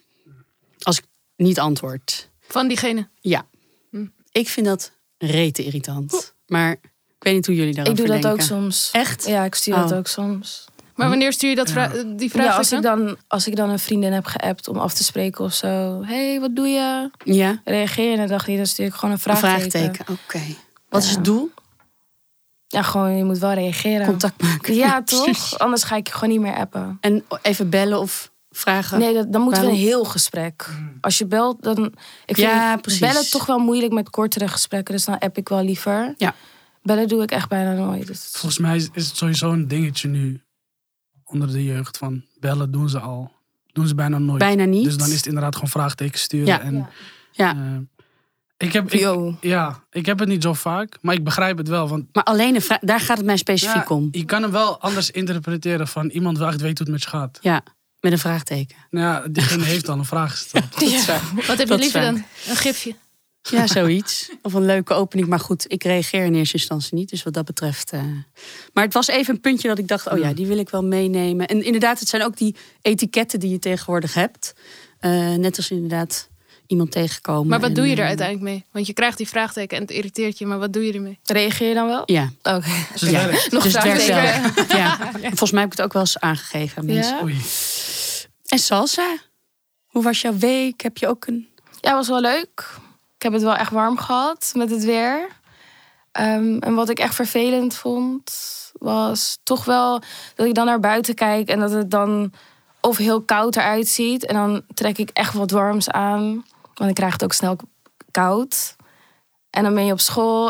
als 0.79 0.97
ik 0.97 1.03
niet 1.35 1.59
antwoord. 1.59 2.29
Van 2.47 2.67
diegene. 2.67 3.07
Ja. 3.19 3.45
Hm. 3.89 4.05
Ik 4.31 4.47
vind 4.49 4.65
dat 4.65 4.91
rete 5.17 5.63
irritant. 5.63 6.33
Maar 6.47 6.71
ik 6.71 6.79
weet 7.19 7.33
niet 7.33 7.45
hoe 7.45 7.55
jullie 7.55 7.69
ik 7.69 7.75
daarover 7.75 8.05
doe 8.05 8.13
dat 8.13 8.21
denken. 8.21 8.41
ook 8.41 8.47
soms. 8.47 8.89
Echt? 8.91 9.25
Ja, 9.27 9.43
ik 9.43 9.55
stuur 9.55 9.73
Oh. 9.73 9.81
dat 9.81 9.93
ook 9.93 10.07
soms. 10.07 10.65
Maar 10.95 11.09
wanneer 11.09 11.33
stuur 11.33 11.49
je 11.49 11.55
dat 11.55 11.71
vra- 11.71 12.03
die 12.15 12.29
vraag? 12.29 12.45
Ja, 12.45 12.55
als 12.57 12.71
ik, 12.71 12.81
dan, 12.81 13.17
als 13.27 13.47
ik 13.47 13.55
dan 13.55 13.69
een 13.69 13.79
vriendin 13.79 14.11
heb 14.11 14.25
geappt 14.25 14.67
om 14.67 14.77
af 14.77 14.93
te 14.93 15.03
spreken 15.03 15.43
of 15.45 15.53
zo. 15.53 16.03
hey, 16.03 16.39
wat 16.39 16.55
doe 16.55 16.67
je? 16.67 17.09
Ja, 17.23 17.61
Reageer 17.63 18.11
je 18.11 18.17
en 18.17 18.41
niet, 18.45 18.57
dan 18.57 18.65
stuur 18.65 18.85
ik 18.85 18.93
gewoon 18.93 19.15
een 19.15 19.19
een 19.23 19.37
vraagteken. 19.37 20.05
Oké. 20.09 20.41
Wat 20.89 21.03
is 21.03 21.09
het 21.09 21.25
doel? 21.25 21.51
Ja, 22.71 22.81
gewoon, 22.81 23.17
je 23.17 23.23
moet 23.23 23.37
wel 23.37 23.53
reageren. 23.53 24.05
Contact 24.05 24.41
maken. 24.41 24.73
Ja, 24.75 25.01
precies. 25.05 25.49
toch? 25.49 25.59
Anders 25.59 25.83
ga 25.83 25.95
ik 25.95 26.07
je 26.07 26.13
gewoon 26.13 26.29
niet 26.29 26.39
meer 26.41 26.55
appen. 26.55 26.97
En 27.01 27.23
even 27.41 27.69
bellen 27.69 27.99
of 27.99 28.31
vragen. 28.49 28.99
Nee, 28.99 29.13
dat, 29.13 29.31
dan 29.33 29.41
moeten 29.41 29.61
we 29.63 29.67
een 29.69 29.75
heel 29.75 30.03
gesprek. 30.03 30.69
Als 31.01 31.17
je 31.17 31.25
belt, 31.25 31.63
dan... 31.63 31.85
Ik 32.25 32.35
vind 32.35 32.37
Ja, 32.37 32.77
precies. 32.77 32.99
bellen 32.99 33.29
toch 33.29 33.45
wel 33.45 33.59
moeilijk 33.59 33.93
met 33.93 34.09
kortere 34.09 34.47
gesprekken. 34.47 34.93
Dus 34.95 35.05
dan 35.05 35.17
app 35.19 35.37
ik 35.37 35.49
wel 35.49 35.63
liever. 35.63 36.13
Ja. 36.17 36.35
Bellen 36.83 37.07
doe 37.07 37.23
ik 37.23 37.31
echt 37.31 37.49
bijna 37.49 37.73
nooit. 37.73 38.07
Dus 38.07 38.29
Volgens 38.31 38.57
mij 38.57 38.75
is 38.93 39.05
het 39.07 39.17
sowieso 39.17 39.51
een 39.51 39.67
dingetje 39.67 40.07
nu 40.07 40.41
onder 41.23 41.51
de 41.51 41.63
jeugd 41.63 41.97
van 41.97 42.23
bellen 42.39 42.71
doen 42.71 42.89
ze 42.89 42.99
al. 42.99 43.31
Doen 43.73 43.87
ze 43.87 43.95
bijna 43.95 44.17
nooit. 44.17 44.39
Bijna 44.39 44.63
niet. 44.65 44.83
Dus 44.83 44.97
dan 44.97 45.07
is 45.09 45.15
het 45.15 45.25
inderdaad 45.25 45.53
gewoon 45.55 45.69
vraagtekens 45.69 46.21
sturen. 46.21 46.45
Ja. 46.47 46.61
En, 46.61 46.75
Ja. 46.75 46.89
Ja. 47.31 47.49
eh, 47.55 48.00
ik, 48.61 48.73
heb, 48.73 48.91
ik, 48.91 49.33
ja, 49.41 49.83
ik 49.91 50.05
heb 50.05 50.19
het 50.19 50.27
niet 50.27 50.43
zo 50.43 50.53
vaak, 50.53 50.97
maar 51.01 51.15
ik 51.15 51.23
begrijp 51.23 51.57
het 51.57 51.67
wel. 51.67 51.87
Want 51.87 52.05
Maar 52.13 52.23
alleen 52.23 52.55
een 52.55 52.61
vraag, 52.61 52.79
daar 52.79 52.99
gaat 52.99 53.17
het 53.17 53.25
mij 53.25 53.37
specifiek 53.37 53.89
ja, 53.89 53.95
om. 53.95 54.07
je 54.11 54.25
kan 54.25 54.41
hem 54.41 54.51
wel 54.51 54.79
anders 54.79 55.11
interpreteren 55.11 55.87
van 55.87 56.09
iemand 56.09 56.37
wil 56.37 56.47
echt 56.47 56.61
weten 56.61 56.85
hoe 56.85 56.93
het 56.93 57.03
met 57.03 57.11
je 57.11 57.17
gaat. 57.17 57.37
Ja, 57.41 57.63
met 57.99 58.11
een 58.11 58.17
vraagteken. 58.19 58.75
Nou 58.89 59.05
ja, 59.05 59.27
diegene 59.31 59.63
heeft 59.63 59.89
al 59.89 59.97
een 59.97 60.05
vraag 60.05 60.31
gesteld. 60.31 60.79
Ja. 61.05 61.19
Wat 61.47 61.57
heb 61.57 61.67
je 61.67 61.77
liever 61.77 62.01
waar. 62.01 62.11
dan? 62.13 62.23
Een 62.47 62.55
gifje. 62.55 62.95
Ja, 63.49 63.67
zoiets. 63.77 64.31
Of 64.41 64.53
een 64.53 64.65
leuke 64.65 64.93
opening. 64.93 65.27
Maar 65.27 65.39
goed, 65.39 65.65
ik 65.67 65.83
reageer 65.83 66.25
in 66.25 66.35
eerste 66.35 66.57
instantie 66.57 66.95
niet. 66.97 67.09
Dus 67.09 67.23
wat 67.23 67.33
dat 67.33 67.45
betreft. 67.45 67.91
eh. 67.91 68.01
Maar 68.73 68.83
het 68.83 68.93
was 68.93 69.07
even 69.07 69.33
een 69.33 69.41
puntje 69.41 69.67
dat 69.67 69.77
ik 69.77 69.87
dacht: 69.87 70.07
oh 70.09 70.17
ja, 70.17 70.33
die 70.33 70.47
wil 70.47 70.57
ik 70.57 70.69
wel 70.69 70.83
meenemen. 70.83 71.47
En 71.47 71.63
inderdaad, 71.63 71.99
het 71.99 72.07
zijn 72.09 72.23
ook 72.23 72.37
die 72.37 72.55
etiketten 72.81 73.39
die 73.39 73.49
je 73.49 73.59
tegenwoordig 73.59 74.13
hebt. 74.13 74.53
Eh, 74.99 75.11
net 75.35 75.57
als 75.57 75.71
inderdaad 75.71 76.29
iemand 76.71 76.91
tegenkomen. 76.91 77.47
Maar 77.47 77.59
wat 77.59 77.69
en, 77.69 77.75
doe 77.75 77.87
je 77.87 77.95
er 77.95 78.01
eh, 78.01 78.07
uiteindelijk 78.07 78.49
mee? 78.49 78.65
Want 78.71 78.87
je 78.87 78.93
krijgt 78.93 79.17
die 79.17 79.27
vraagteken 79.27 79.77
en 79.77 79.83
het 79.83 79.91
irriteert 79.91 80.37
je, 80.37 80.45
maar 80.45 80.59
wat 80.59 80.73
doe 80.73 80.85
je 80.85 80.93
ermee? 80.93 81.19
Reageer 81.23 81.67
je 81.67 81.73
dan 81.73 81.87
wel? 81.87 82.03
Ja, 82.05 82.31
Oké. 82.43 82.61
Dus 82.99 83.09
Ja. 83.09 83.29
Nog 83.49 83.63
dus 83.63 83.71
vraagteken. 83.71 84.77
Ja. 84.81 84.97
Volgens 85.21 85.51
mij 85.51 85.61
heb 85.61 85.71
ik 85.71 85.77
het 85.77 85.85
ook 85.85 85.93
wel 85.93 86.01
eens 86.01 86.19
aangegeven 86.19 86.77
aan 86.77 86.85
mensen. 86.85 87.15
Ja? 87.15 87.23
Oei. 87.23 87.37
En 88.45 88.59
salsa? 88.59 89.17
Hoe 89.85 90.03
was 90.03 90.21
jouw 90.21 90.37
week? 90.37 90.81
Heb 90.81 90.97
je 90.97 91.07
ook 91.07 91.27
een. 91.27 91.47
Ja, 91.81 91.93
was 91.93 92.07
wel 92.07 92.21
leuk. 92.21 92.69
Ik 93.15 93.21
heb 93.21 93.33
het 93.33 93.41
wel 93.41 93.55
echt 93.55 93.71
warm 93.71 93.97
gehad 93.97 94.51
met 94.55 94.69
het 94.69 94.83
weer. 94.83 95.27
Ehm, 96.11 96.57
en 96.57 96.73
wat 96.73 96.89
ik 96.89 96.99
echt 96.99 97.15
vervelend 97.15 97.75
vond, 97.75 98.31
was 98.73 99.37
toch 99.43 99.65
wel 99.65 100.01
dat 100.35 100.47
ik 100.47 100.53
dan 100.53 100.65
naar 100.65 100.79
buiten 100.79 101.15
kijk 101.15 101.49
en 101.49 101.59
dat 101.59 101.71
het 101.71 101.91
dan 101.91 102.33
of 102.81 102.97
heel 102.97 103.21
koud 103.21 103.55
eruit 103.55 103.87
ziet. 103.87 104.25
En 104.25 104.33
dan 104.33 104.61
trek 104.73 104.97
ik 104.97 105.09
echt 105.13 105.33
wat 105.33 105.51
warms 105.51 105.89
aan, 105.89 106.45
want 106.81 106.89
ik 106.89 106.95
krijg 106.95 107.13
het 107.13 107.23
ook 107.23 107.33
snel 107.33 107.55
koud. 108.11 108.75
En 109.49 109.63
dan 109.63 109.73
ben 109.73 109.85
je 109.85 109.91
op 109.91 109.99
school, 109.99 110.49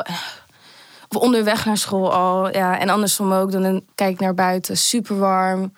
of 1.10 1.18
onderweg 1.18 1.66
naar 1.66 1.78
school 1.78 2.14
al. 2.14 2.52
Ja, 2.54 2.80
en 2.80 2.90
andersom 2.90 3.32
ook, 3.32 3.52
dan 3.52 3.84
kijk 3.96 4.12
ik 4.14 4.20
naar 4.20 4.34
buiten, 4.34 4.78
super 4.78 5.18
warm, 5.18 5.74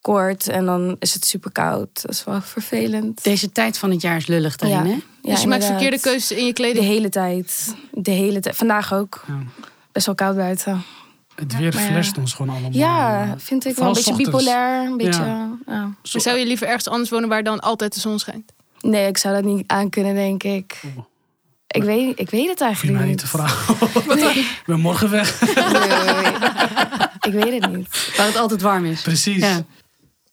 kort. 0.00 0.48
En 0.48 0.64
dan 0.64 0.96
is 0.98 1.14
het 1.14 1.24
super 1.24 1.52
koud. 1.52 2.02
Dat 2.02 2.10
is 2.10 2.24
wel 2.24 2.40
vervelend. 2.40 3.24
Deze 3.24 3.52
tijd 3.52 3.78
van 3.78 3.90
het 3.90 4.00
jaar 4.02 4.16
is 4.16 4.26
lullig 4.26 4.56
daarin, 4.56 4.78
Ja. 4.78 4.84
hè? 4.84 5.00
Ja, 5.22 5.30
dus 5.32 5.40
je 5.42 5.48
maakt 5.48 5.64
verkeerde 5.64 6.00
keuzes 6.00 6.30
in 6.38 6.42
je 6.46 6.46
De 6.46 6.52
kleding. 6.52 6.84
hele 6.84 7.08
tijd. 7.08 7.74
De 7.90 8.10
hele 8.10 8.40
tijd. 8.40 8.56
Vandaag 8.56 8.94
ook. 8.94 9.24
Ja. 9.26 9.34
Best 9.92 10.06
wel 10.06 10.14
koud 10.14 10.36
buiten. 10.36 10.82
Het 11.34 11.56
weer 11.56 11.72
flasht 11.72 12.18
ons 12.18 12.32
gewoon 12.34 12.50
allemaal. 12.52 12.72
Ja, 12.72 13.34
vind 13.38 13.64
ik 13.66 13.76
wel 13.76 13.88
een 13.88 13.92
beetje 13.94 14.16
bipolair. 14.16 14.86
Een 14.86 14.96
beetje, 14.96 15.56
zou 16.02 16.38
je 16.38 16.46
liever 16.46 16.66
ergens 16.66 16.88
anders 16.88 17.10
wonen 17.10 17.28
waar 17.28 17.42
dan 17.42 17.60
altijd 17.60 17.94
de 17.94 18.00
zon 18.00 18.18
schijnt? 18.18 18.52
Nee, 18.82 19.06
ik 19.08 19.18
zou 19.18 19.34
dat 19.34 19.44
niet 19.44 19.64
aankunnen, 19.66 20.14
denk 20.14 20.42
ik. 20.42 20.80
Ik 21.66 21.82
weet, 21.82 22.18
ik 22.18 22.30
weet 22.30 22.48
het 22.48 22.58
Hoef 22.58 22.58
je 22.58 22.64
eigenlijk 22.64 22.98
mij 22.98 23.06
niet 23.06 23.08
niet. 23.08 23.18
te 23.18 23.26
vragen. 23.26 23.76
Nee. 24.16 24.38
Ik 24.38 24.62
ben 24.66 24.80
morgen 24.80 25.10
weg. 25.10 25.40
Nee. 25.40 26.32
ik 27.20 27.44
weet 27.44 27.62
het 27.62 27.72
niet. 27.76 28.14
Waar 28.16 28.26
het 28.26 28.36
altijd 28.36 28.62
warm 28.62 28.84
is. 28.84 29.00
Precies. 29.02 29.40
Ja. 29.42 29.62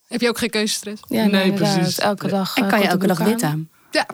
Heb 0.07 0.21
je 0.21 0.27
ook 0.29 0.37
geen 0.37 0.49
keuzestress? 0.49 1.01
Ja, 1.07 1.25
Nee, 1.25 1.53
precies. 1.53 1.99
Elke 1.99 2.27
dag. 2.27 2.55
En 2.57 2.63
eh, 2.63 2.69
kan 2.69 2.79
je 2.79 2.87
elke 2.87 3.07
dag 3.07 3.17
wit 3.17 3.43
aan? 3.43 3.69
Ja. 3.91 4.05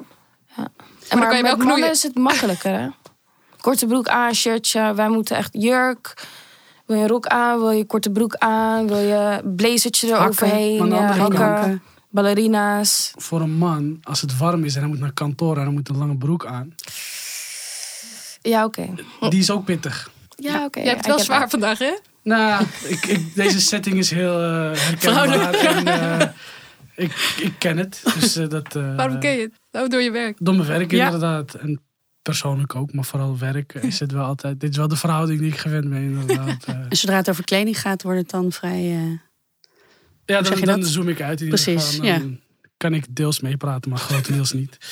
En 0.55 0.63
dan 1.09 1.19
maar 1.19 1.27
kan 1.27 1.37
je 1.37 1.43
wel 1.43 1.57
met 1.57 1.67
mannen 1.67 1.89
is 1.91 2.03
het 2.03 2.15
makkelijker, 2.15 2.71
hè? 2.79 2.87
Korte 3.61 3.85
broek 3.85 4.07
aan, 4.07 4.33
shirtje. 4.33 4.93
Wij 4.95 5.09
moeten 5.09 5.37
echt 5.37 5.49
jurk. 5.51 6.27
Wil 6.85 6.95
je 6.97 7.01
een 7.03 7.07
rok 7.09 7.25
aan? 7.27 7.59
Wil 7.59 7.71
je 7.71 7.85
korte 7.85 8.09
broek 8.09 8.35
aan? 8.35 8.87
Wil 8.87 8.97
je 8.97 9.41
blazertje 9.55 10.07
eroverheen? 10.07 10.81
aan 10.81 10.89
de 10.89 10.95
Ja, 10.95 11.01
hakken, 11.17 11.39
Hakken. 11.39 11.83
Ballerina's. 12.15 13.13
Voor 13.15 13.41
een 13.41 13.57
man, 13.57 13.97
als 14.03 14.21
het 14.21 14.37
warm 14.37 14.63
is 14.63 14.73
en 14.75 14.79
hij 14.79 14.89
moet 14.89 14.99
naar 14.99 15.13
kantoor 15.13 15.57
en 15.57 15.63
hij 15.63 15.71
moet 15.71 15.89
een 15.89 15.97
lange 15.97 16.17
broek 16.17 16.45
aan. 16.45 16.75
Ja, 18.41 18.65
oké. 18.65 18.93
Die 19.29 19.39
is 19.39 19.51
ook 19.51 19.65
pittig. 19.65 20.11
Ja, 20.35 20.65
oké. 20.65 20.79
Je 20.79 20.85
hebt 20.85 20.97
het 20.97 21.07
wel 21.07 21.19
zwaar 21.19 21.39
that. 21.39 21.49
vandaag, 21.49 21.79
hè? 21.79 21.97
Nou, 22.23 22.65
ik, 22.87 23.05
ik, 23.05 23.35
deze 23.35 23.61
setting 23.61 23.97
is 23.97 24.09
heel 24.11 24.41
eh 24.41 24.71
herkenbaar. 24.73 25.53
En, 25.53 25.87
eh, 25.87 26.27
ik, 26.95 27.35
ik 27.41 27.53
ken 27.57 27.77
het. 27.77 28.01
Dus, 28.19 28.35
eh, 28.35 28.49
dat, 28.49 28.75
eh, 28.75 28.95
Waarom 28.95 29.19
ken 29.19 29.31
je 29.31 29.51
het? 29.71 29.91
Door 29.91 30.01
je 30.01 30.11
werk. 30.11 30.37
Door 30.39 30.55
mijn 30.55 30.67
werk 30.67 30.91
Ja. 30.91 31.05
inderdaad. 31.05 31.53
En 31.53 31.81
persoonlijk 32.21 32.75
ook, 32.75 32.93
maar 32.93 33.05
vooral 33.05 33.37
werk 33.37 33.73
is 33.73 33.99
het 33.99 34.11
wel 34.11 34.25
altijd. 34.25 34.59
Dit 34.59 34.69
is 34.69 34.77
wel 34.77 34.87
de 34.87 34.95
verhouding 34.95 35.39
die 35.39 35.51
ik 35.51 35.57
gewend 35.57 35.89
ben 35.89 36.01
inderdaad. 36.01 36.63
eh. 36.65 36.75
En 36.75 36.97
zodra 36.97 37.15
het 37.15 37.29
over 37.29 37.43
kleding 37.43 37.79
gaat, 37.79 38.03
wordt 38.03 38.19
het 38.19 38.29
dan 38.29 38.51
vrij... 38.51 39.19
ja, 40.25 40.41
dan, 40.41 40.61
dan 40.61 40.83
zoom 40.83 41.09
ik 41.09 41.21
uit 41.21 41.39
in 41.39 41.45
ieder 41.45 41.63
Precies, 41.63 41.95
geval. 41.95 42.21
Kan 42.77 42.93
ik 42.93 43.15
deels 43.15 43.39
meepraten, 43.39 43.89
maar 43.89 43.99
grotendeels 43.99 44.53
niet. 44.53 44.77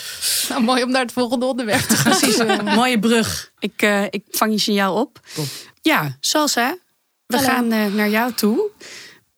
Nou, 0.49 0.63
mooi 0.63 0.83
om 0.83 0.91
naar 0.91 1.01
het 1.01 1.11
volgende 1.11 1.45
onderwerp 1.45 1.81
te 1.81 1.95
gaan. 1.95 2.17
Precies, 2.17 2.43
mooie 2.75 2.99
brug. 2.99 3.51
Ik, 3.59 3.81
eh, 3.81 4.03
ik 4.03 4.23
vang 4.29 4.51
je 4.51 4.57
signaal 4.57 4.99
op. 4.99 5.19
Top. 5.35 5.45
Ja, 5.81 6.17
Salsa, 6.19 6.77
we 7.25 7.35
Hallo. 7.35 7.49
gaan 7.49 7.71
eh, 7.71 7.93
naar 7.93 8.09
jou 8.09 8.33
toe. 8.33 8.69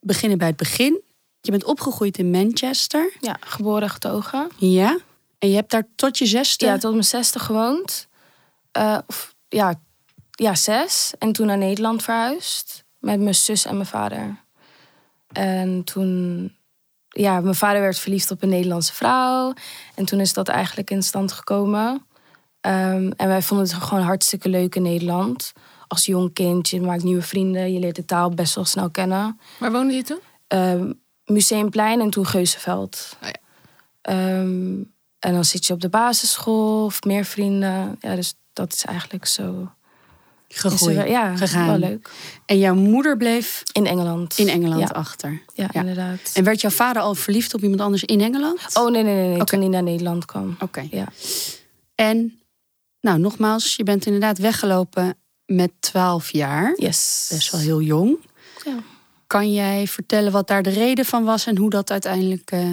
Beginnen 0.00 0.38
bij 0.38 0.46
het 0.46 0.56
begin. 0.56 1.00
Je 1.40 1.50
bent 1.50 1.64
opgegroeid 1.64 2.18
in 2.18 2.30
Manchester. 2.30 3.12
Ja, 3.20 3.36
geboren 3.40 3.90
getogen. 3.90 4.50
Ja. 4.56 4.98
En 5.38 5.48
je 5.48 5.54
hebt 5.54 5.70
daar 5.70 5.86
tot 5.96 6.18
je 6.18 6.26
zesde... 6.26 6.66
Ja, 6.66 6.78
tot 6.78 6.92
mijn 6.92 7.04
zesde 7.04 7.38
gewoond. 7.38 8.08
Eh, 8.72 8.98
of, 9.06 9.34
ja, 9.48 9.80
ja, 10.30 10.54
zes. 10.54 11.12
En 11.18 11.32
toen 11.32 11.46
naar 11.46 11.58
Nederland 11.58 12.02
verhuisd. 12.02 12.84
Met 12.98 13.20
mijn 13.20 13.34
zus 13.34 13.64
en 13.64 13.74
mijn 13.74 13.86
vader. 13.86 14.44
En 15.32 15.84
toen... 15.84 16.50
Ja, 17.08 17.40
mijn 17.40 17.54
vader 17.54 17.80
werd 17.80 17.98
verliefd 17.98 18.30
op 18.30 18.42
een 18.42 18.48
Nederlandse 18.48 18.94
vrouw. 18.94 19.52
En 19.94 20.04
toen 20.04 20.20
is 20.20 20.32
dat 20.32 20.48
eigenlijk 20.48 20.90
in 20.90 21.02
stand 21.02 21.32
gekomen. 21.32 22.06
Ehm, 22.60 23.10
en 23.16 23.28
wij 23.28 23.42
vonden 23.42 23.66
het 23.66 23.76
gewoon 23.76 24.04
hartstikke 24.04 24.48
leuk 24.48 24.74
in 24.74 24.82
Nederland. 24.82 25.52
Als 25.88 26.06
jong 26.06 26.32
kind, 26.32 26.68
je 26.68 26.80
maakt 26.80 27.02
nieuwe 27.02 27.22
vrienden. 27.22 27.72
Je 27.72 27.78
leert 27.78 27.96
de 27.96 28.04
taal 28.04 28.30
best 28.30 28.54
wel 28.54 28.64
snel 28.64 28.90
kennen. 28.90 29.40
Waar 29.58 29.72
woonde 29.72 29.94
je 29.94 30.02
toen? 30.02 30.20
Ehm, 30.46 30.92
Museumplein 31.24 32.00
en 32.00 32.10
toen 32.10 32.26
Geuzenveld. 32.26 33.16
Oh 33.22 33.28
ja. 33.28 33.40
Ehm, 34.00 34.82
en 35.18 35.32
dan 35.32 35.44
zit 35.44 35.66
je 35.66 35.72
op 35.72 35.80
de 35.80 35.88
basisschool 35.88 36.84
of 36.84 37.02
meer 37.02 37.24
vrienden. 37.24 37.96
Ja, 38.00 38.14
dus 38.14 38.34
dat 38.52 38.72
is 38.72 38.84
eigenlijk 38.84 39.26
zo. 39.26 39.70
Er 40.64 40.70
gegroeid. 40.70 41.08
ja, 41.08 41.36
gegaan. 41.36 41.66
wel 41.66 41.78
leuk. 41.78 42.10
En 42.46 42.58
jouw 42.58 42.74
moeder 42.74 43.16
bleef 43.16 43.62
In 43.72 43.86
Engeland. 43.86 44.38
in 44.38 44.48
Engeland 44.48 44.80
Ja, 44.80 44.86
achter. 44.86 45.42
ja, 45.54 45.68
Ja. 45.72 45.80
inderdaad. 45.80 46.30
En 46.34 46.44
werd 46.44 46.60
jouw 46.60 46.70
vader 46.70 47.02
al 47.02 47.14
verliefd 47.14 47.54
op 47.54 47.62
iemand 47.62 47.80
anders 47.80 48.04
in 48.04 48.20
Engeland? 48.20 48.60
Oh 48.74 48.90
nee, 48.90 49.02
nee, 49.02 49.28
nee, 49.28 49.44
toen 49.44 49.60
hij 49.60 49.68
naar 49.68 49.82
Nederland 49.82 50.24
kwam. 50.24 50.56
Oké. 50.60 50.86
Ja. 50.90 51.06
En, 51.94 52.40
nou 53.00 53.18
nogmaals, 53.18 53.76
je 53.76 53.82
bent 53.82 54.06
inderdaad 54.06 54.38
weggelopen 54.38 55.14
met 55.46 55.70
12 55.80 56.32
jaar. 56.32 56.72
Yes. 56.76 57.28
Best 57.32 57.50
wel 57.50 57.60
heel 57.60 57.80
jong. 57.80 58.16
Ja. 58.64 58.76
Kan 59.26 59.52
jij 59.52 59.86
vertellen 59.86 60.32
wat 60.32 60.48
daar 60.48 60.62
de 60.62 60.70
reden 60.70 61.04
van 61.04 61.24
was 61.24 61.46
en 61.46 61.56
hoe 61.56 61.70
dat 61.70 61.90
uiteindelijk 61.90 62.50
eh, 62.50 62.66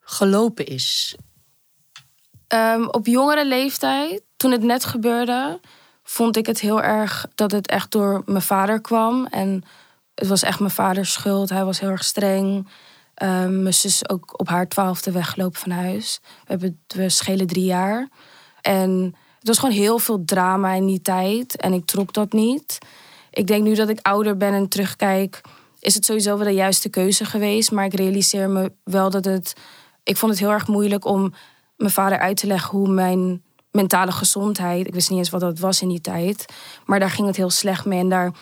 gelopen 0.00 0.66
is? 0.66 1.14
Ehm, 2.46 2.84
op 2.84 3.06
jongere 3.06 3.46
leeftijd, 3.46 4.22
toen 4.36 4.50
het 4.50 4.62
net 4.62 4.84
gebeurde, 4.84 5.60
vond 6.10 6.36
ik 6.36 6.46
het 6.46 6.60
heel 6.60 6.82
erg 6.82 7.26
dat 7.34 7.52
het 7.52 7.66
echt 7.66 7.90
door 7.90 8.22
mijn 8.26 8.42
vader 8.42 8.80
kwam. 8.80 9.26
En 9.26 9.62
het 10.14 10.28
was 10.28 10.42
echt 10.42 10.58
mijn 10.58 10.70
vaders 10.70 11.12
schuld. 11.12 11.50
Hij 11.50 11.64
was 11.64 11.80
heel 11.80 11.88
erg 11.88 12.04
streng. 12.04 12.68
Ehm, 13.14 13.62
mijn 13.62 13.74
zus 13.74 14.08
ook 14.08 14.40
op 14.40 14.48
haar 14.48 14.68
twaalfde 14.68 15.12
weggelopen 15.12 15.60
van 15.60 15.70
huis. 15.70 16.20
We, 16.22 16.28
hebben, 16.46 16.80
we 16.86 17.08
schelen 17.08 17.46
drie 17.46 17.64
jaar. 17.64 18.08
En 18.60 19.14
het 19.38 19.48
was 19.48 19.58
gewoon 19.58 19.74
heel 19.74 19.98
veel 19.98 20.24
drama 20.24 20.72
in 20.72 20.86
die 20.86 21.02
tijd. 21.02 21.56
En 21.56 21.72
ik 21.72 21.84
trok 21.84 22.12
dat 22.12 22.32
niet. 22.32 22.78
Ik 23.30 23.46
denk 23.46 23.62
nu 23.62 23.74
dat 23.74 23.88
ik 23.88 23.98
ouder 24.02 24.36
ben 24.36 24.52
en 24.52 24.68
terugkijk, 24.68 25.40
is 25.78 25.94
het 25.94 26.04
sowieso 26.04 26.36
wel 26.36 26.46
de 26.46 26.52
juiste 26.52 26.88
keuze 26.88 27.24
geweest. 27.24 27.70
Maar 27.70 27.84
ik 27.84 27.94
realiseer 27.94 28.50
me 28.50 28.72
wel 28.84 29.10
dat 29.10 29.24
het. 29.24 29.52
Ik 30.02 30.16
vond 30.16 30.32
het 30.32 30.40
heel 30.40 30.50
erg 30.50 30.66
moeilijk 30.66 31.04
om 31.04 31.32
mijn 31.76 31.92
vader 31.92 32.18
uit 32.18 32.36
te 32.36 32.46
leggen 32.46 32.78
hoe 32.78 32.88
mijn 32.88 33.42
mentale 33.70 34.12
gezondheid. 34.12 34.86
Ik 34.86 34.94
wist 34.94 35.10
niet 35.10 35.18
eens 35.18 35.30
wat 35.30 35.40
dat 35.40 35.58
was 35.58 35.82
in 35.82 35.88
die 35.88 36.00
tijd. 36.00 36.44
Maar 36.86 37.00
daar 37.00 37.10
ging 37.10 37.26
het 37.26 37.36
heel 37.36 37.50
slecht 37.50 37.84
mee. 37.84 37.98
En 37.98 38.08
daar. 38.08 38.32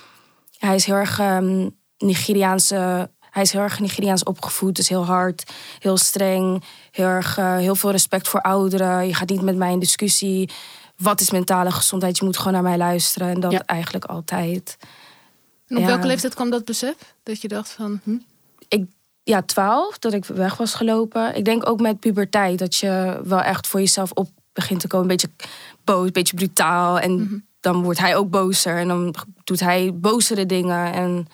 Hij 0.59 0.75
is 0.75 0.85
heel 0.85 0.95
erg 0.95 1.19
ehm, 1.19 1.69
Nigeriaanse. 1.99 3.11
Hij 3.31 3.43
is 3.43 3.53
heel 3.53 3.61
erg 3.63 3.81
Nigeriaans 3.81 4.23
opgevoed, 4.23 4.77
dus 4.77 4.89
heel 4.89 5.05
hard, 5.05 5.51
heel 5.79 5.97
streng, 5.97 6.63
heel 6.91 7.07
erg 7.07 7.39
eh, 7.39 7.57
heel 7.57 7.75
veel 7.75 7.91
respect 7.91 8.29
voor 8.29 8.41
ouderen. 8.41 9.07
Je 9.07 9.15
gaat 9.15 9.29
niet 9.29 9.43
met 9.43 9.57
mij 9.57 9.73
in 9.73 9.79
discussie. 9.79 10.51
Wat 10.97 11.21
is 11.21 11.31
mentale 11.31 11.71
gezondheid? 11.71 12.19
Je 12.19 12.25
moet 12.25 12.37
gewoon 12.37 12.53
naar 12.53 12.63
mij 12.63 12.77
luisteren 12.77 13.29
en 13.29 13.41
dat 13.41 13.53
Ja. 13.53 13.63
eigenlijk 13.67 14.05
altijd. 14.05 14.77
En 15.67 15.77
op 15.77 15.83
Ja. 15.83 15.89
welke 15.89 16.07
leeftijd 16.07 16.35
kwam 16.35 16.51
dat 16.51 16.65
besef? 16.65 16.95
Dat 17.23 17.41
je 17.41 17.49
dacht 17.49 17.71
van... 17.71 18.01
Hm? 18.05 18.17
ik, 18.69 18.85
ja, 19.23 19.43
twaalf, 19.43 19.99
dat 19.99 20.13
ik 20.13 20.25
weg 20.25 20.57
was 20.57 20.75
gelopen. 20.75 21.37
Ik 21.37 21.45
denk 21.45 21.69
ook 21.69 21.81
met 21.81 22.01
puberteit, 22.01 22.59
dat 22.59 22.77
je 22.77 23.21
wel 23.25 23.41
echt 23.41 23.67
voor 23.67 23.81
jezelf 23.81 24.11
op 24.13 24.29
begint 24.59 24.81
te 24.81 24.87
komen. 24.87 25.11
Een 25.11 25.17
beetje 25.17 25.31
boos, 25.85 26.07
een 26.07 26.13
beetje 26.13 26.37
brutaal. 26.37 26.99
En 26.99 27.45
dan 27.61 27.83
wordt 27.83 27.99
hij 27.99 28.17
ook 28.17 28.31
bozer. 28.31 28.77
En 28.79 28.89
dan 28.89 29.15
doet 29.45 29.61
hij 29.61 29.95
bozere 29.95 30.47
dingen. 30.47 30.93
En, 30.93 31.29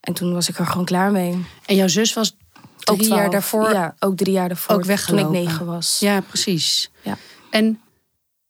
en 0.00 0.12
toen 0.14 0.32
was 0.34 0.48
ik 0.48 0.58
er 0.58 0.66
gewoon 0.66 0.84
klaar 0.84 1.10
mee. 1.10 1.44
En 1.66 1.76
jouw 1.76 1.88
zus 1.88 2.12
was 2.12 2.36
Ook 2.84 2.96
drie 2.96 3.08
jaar 3.08 3.28
12. 3.28 3.32
daarvoor 3.32 3.70
Ja, 3.72 3.94
ook 3.98 4.16
drie 4.16 4.32
jaar 4.32 4.48
daarvoor. 4.48 4.74
ook 4.74 4.80
Toen 4.80 4.88
weggelopen. 4.90 5.34
ik 5.40 5.44
negen 5.46 5.66
was. 5.66 5.98
Ja, 6.00 6.20
precies. 6.20 6.90
Ja. 7.02 7.16
En 7.50 7.80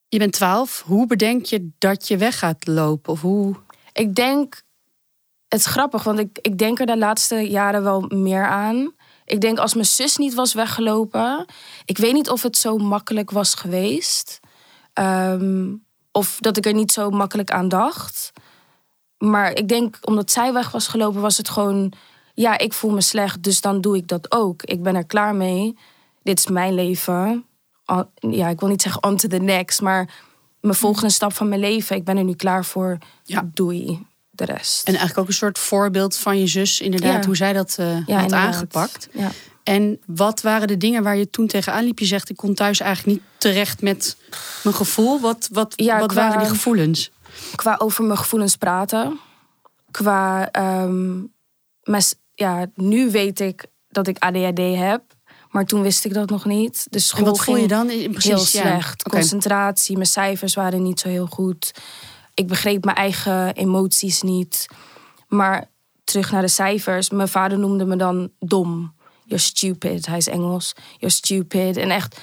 je 0.08 0.18
bent 0.18 0.32
twaalf. 0.32 0.82
Hoe 0.86 1.06
bedenk 1.06 1.44
je 1.44 1.68
dat 1.78 2.08
je 2.08 2.16
weg 2.16 2.38
gaat 2.38 2.66
lopen? 2.66 3.12
Of 3.12 3.20
hoe? 3.20 3.54
Ik 3.92 4.14
denk, 4.14 4.62
het 5.48 5.60
is 5.60 5.66
grappig, 5.66 6.02
want 6.02 6.18
ik, 6.18 6.38
ik 6.40 6.58
denk 6.58 6.80
er 6.80 6.86
de 6.86 6.98
laatste 6.98 7.36
jaren 7.36 7.82
wel 7.82 8.00
meer 8.08 8.46
aan. 8.46 8.92
Ik 9.24 9.40
denk 9.40 9.58
als 9.58 9.74
mijn 9.74 9.86
zus 9.86 10.16
niet 10.16 10.34
was 10.34 10.54
weggelopen, 10.54 11.46
ik 11.84 11.98
weet 11.98 12.12
niet 12.12 12.30
of 12.30 12.42
het 12.42 12.56
zo 12.56 12.76
makkelijk 12.76 13.30
was 13.30 13.54
geweest. 13.54 14.40
Ehm, 14.92 15.74
of 16.12 16.38
dat 16.40 16.56
ik 16.56 16.66
er 16.66 16.74
niet 16.74 16.92
zo 16.92 17.10
makkelijk 17.10 17.50
aan 17.50 17.68
dacht. 17.68 18.32
Maar 19.18 19.52
ik 19.52 19.68
denk, 19.68 19.98
omdat 20.00 20.30
zij 20.30 20.52
weg 20.52 20.70
was 20.70 20.88
gelopen, 20.88 21.20
was 21.20 21.36
het 21.36 21.48
gewoon, 21.48 21.92
ja, 22.34 22.58
ik 22.58 22.72
voel 22.72 22.90
me 22.90 23.00
slecht, 23.00 23.42
dus 23.42 23.60
dan 23.60 23.80
doe 23.80 23.96
ik 23.96 24.08
dat 24.08 24.32
ook. 24.32 24.62
Ik 24.62 24.82
ben 24.82 24.94
er 24.94 25.06
klaar 25.06 25.34
mee. 25.34 25.76
Dit 26.22 26.38
is 26.38 26.46
mijn 26.46 26.74
leven. 26.74 27.44
Ja, 28.20 28.48
ik 28.48 28.60
wil 28.60 28.68
niet 28.68 28.82
zeggen 28.82 29.02
on 29.02 29.16
to 29.16 29.28
the 29.28 29.36
next, 29.36 29.80
maar 29.80 30.14
mijn 30.60 30.74
volgende 30.74 31.10
stap 31.10 31.32
van 31.32 31.48
mijn 31.48 31.60
leven. 31.60 31.96
Ik 31.96 32.04
ben 32.04 32.16
er 32.16 32.24
nu 32.24 32.34
klaar 32.34 32.64
voor. 32.64 32.98
Ja. 33.22 33.50
Doei. 33.54 34.06
De 34.34 34.44
rest. 34.44 34.82
En 34.82 34.92
eigenlijk 34.92 35.18
ook 35.18 35.26
een 35.28 35.34
soort 35.34 35.58
voorbeeld 35.58 36.16
van 36.16 36.38
je 36.38 36.46
zus, 36.46 36.80
inderdaad, 36.80 37.20
Ja. 37.20 37.26
hoe 37.26 37.36
zij 37.36 37.52
dat 37.52 37.76
eh, 37.78 37.86
ja, 37.86 37.92
had 37.92 38.08
inderdaad. 38.08 38.32
aangepakt. 38.54 39.08
Ja. 39.12 39.30
En 39.62 40.00
wat 40.06 40.40
waren 40.40 40.68
de 40.68 40.76
dingen 40.76 41.02
waar 41.02 41.16
je 41.16 41.30
toen 41.30 41.46
tegenaan 41.46 41.84
liep? 41.84 41.98
Je 41.98 42.04
zegt, 42.06 42.30
ik 42.30 42.36
kon 42.36 42.54
thuis 42.54 42.80
eigenlijk 42.80 43.16
niet 43.18 43.26
terecht 43.38 43.82
met 43.82 44.16
mijn 44.62 44.74
gevoel. 44.76 45.20
Wat, 45.20 45.48
wat, 45.52 45.72
Ja, 45.76 45.98
wat 45.98 46.08
qua- 46.12 46.20
waren 46.28 46.38
die 46.38 46.48
gevoelens? 46.48 47.10
Qua 47.54 47.74
over 47.78 48.04
mijn 48.04 48.18
gevoelens 48.18 48.56
praten. 48.56 49.18
Qua. 49.90 50.50
ehm, 50.50 51.20
mes- 51.82 52.14
ja, 52.34 52.66
nu 52.74 53.10
weet 53.10 53.40
ik 53.40 53.64
dat 53.88 54.06
ik 54.06 54.18
ADHD 54.18 54.58
heb. 54.76 55.02
Maar 55.50 55.64
toen 55.66 55.82
wist 55.82 56.04
ik 56.04 56.14
dat 56.14 56.30
nog 56.30 56.44
niet. 56.44 56.86
De 56.90 56.98
school 56.98 57.24
En 57.24 57.30
wat 57.30 57.44
voel 57.44 57.56
je 57.56 57.68
dan? 57.68 57.86
Precies, 57.86 58.24
heel 58.24 58.38
slecht. 58.38 59.02
Concentratie, 59.02 59.94
mijn 59.96 60.06
cijfers 60.08 60.54
waren 60.54 60.82
niet 60.82 61.00
zo 61.00 61.08
heel 61.08 61.26
goed. 61.26 61.72
Ik 62.34 62.46
begreep 62.46 62.84
mijn 62.84 62.96
eigen 62.96 63.54
emoties 63.54 64.22
niet. 64.22 64.66
Maar 65.28 65.70
terug 66.04 66.30
naar 66.30 66.42
de 66.42 66.48
cijfers. 66.48 67.10
Mijn 67.10 67.28
vader 67.28 67.58
noemde 67.58 67.84
me 67.84 67.96
dan 67.96 68.30
dom. 68.38 68.94
You're 69.24 69.42
stupid. 69.42 70.06
Hij 70.06 70.16
is 70.16 70.28
Engels. 70.28 70.72
You're 70.98 71.14
stupid. 71.14 71.76
En 71.76 71.90
echt, 71.90 72.20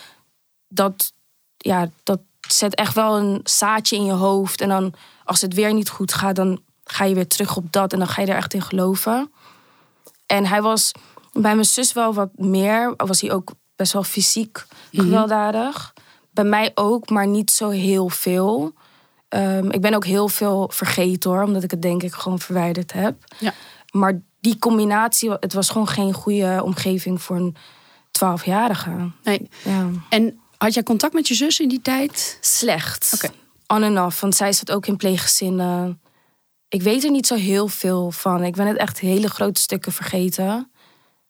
dat, 0.68 1.14
ja, 1.58 1.90
dat 2.04 2.20
zet 2.48 2.76
echt 2.76 2.94
wel 2.94 3.18
een 3.18 3.40
zaadje 3.44 3.96
in 3.96 4.06
je 4.06 4.12
hoofd. 4.12 4.62
En 4.62 4.70
dan, 4.70 4.94
als 5.26 5.42
het 5.42 5.54
weer 5.54 5.74
niet 5.74 5.90
goed 5.90 6.14
gaat, 6.14 6.36
dan 6.36 6.62
ga 6.84 7.04
je 7.04 7.16
weer 7.16 7.28
terug 7.28 7.58
op 7.58 7.72
dat. 7.72 7.94
En 7.94 8.00
dan 8.00 8.08
ga 8.08 8.22
je 8.22 8.28
er 8.28 8.36
echt 8.36 8.54
in 8.54 8.62
geloven. 8.62 9.32
En 10.26 10.46
hij 10.46 10.62
was 10.62 10.92
bij 11.32 11.54
mijn 11.54 11.66
zus 11.66 11.94
wel 11.94 12.14
wat 12.14 12.30
meer. 12.34 12.94
Was 12.98 13.22
hij 13.22 13.32
ook 13.32 13.52
best 13.76 13.94
wel 13.94 14.04
fysiek 14.04 14.66
gewelddadig. 14.92 15.94
Bij 16.32 16.44
mij 16.44 16.72
ook, 16.76 17.10
maar 17.10 17.28
niet 17.28 17.52
zo 17.52 17.70
heel 17.70 18.10
veel. 18.10 18.74
Ehm, 19.32 19.70
ik 19.70 19.82
ben 19.82 19.94
ook 19.94 20.06
heel 20.06 20.28
veel 20.28 20.70
vergeten 20.74 21.30
hoor, 21.30 21.44
omdat 21.44 21.64
ik 21.64 21.72
het 21.72 21.82
denk 21.82 22.04
ik 22.04 22.14
gewoon 22.14 22.40
verwijderd 22.40 22.94
heb. 22.94 23.16
Ja. 23.40 23.54
Maar 23.92 24.22
die 24.40 24.60
combinatie, 24.60 25.32
het 25.32 25.54
was 25.54 25.70
gewoon 25.70 25.88
geen 25.88 26.14
goede 26.14 26.62
omgeving 26.64 27.22
voor 27.22 27.36
een 27.36 27.56
12-jarige. 28.12 29.12
Nee. 29.24 29.50
Ja. 29.64 29.90
En 30.10 30.40
had 30.58 30.74
jij 30.74 30.84
contact 30.84 31.14
met 31.14 31.28
je 31.28 31.34
zus 31.34 31.60
in 31.60 31.70
die 31.70 31.82
tijd? 31.82 32.38
Slecht. 32.42 33.12
Oké. 33.16 33.34
On 33.68 33.84
en 33.84 34.02
off, 34.02 34.22
want 34.22 34.36
zij 34.36 34.54
zat 34.54 34.72
ook 34.72 34.86
in 34.86 34.98
pleeggezinnen. 34.98 36.02
Ik 36.68 36.82
weet 36.82 37.04
er 37.04 37.12
niet 37.12 37.28
zo 37.28 37.36
heel 37.36 37.68
veel 37.68 38.12
van. 38.12 38.44
Ik 38.44 38.56
ben 38.56 38.68
het 38.68 38.78
echt 38.78 39.00
hele 39.00 39.30
grote 39.30 39.62
stukken 39.62 39.92
vergeten. 39.92 40.72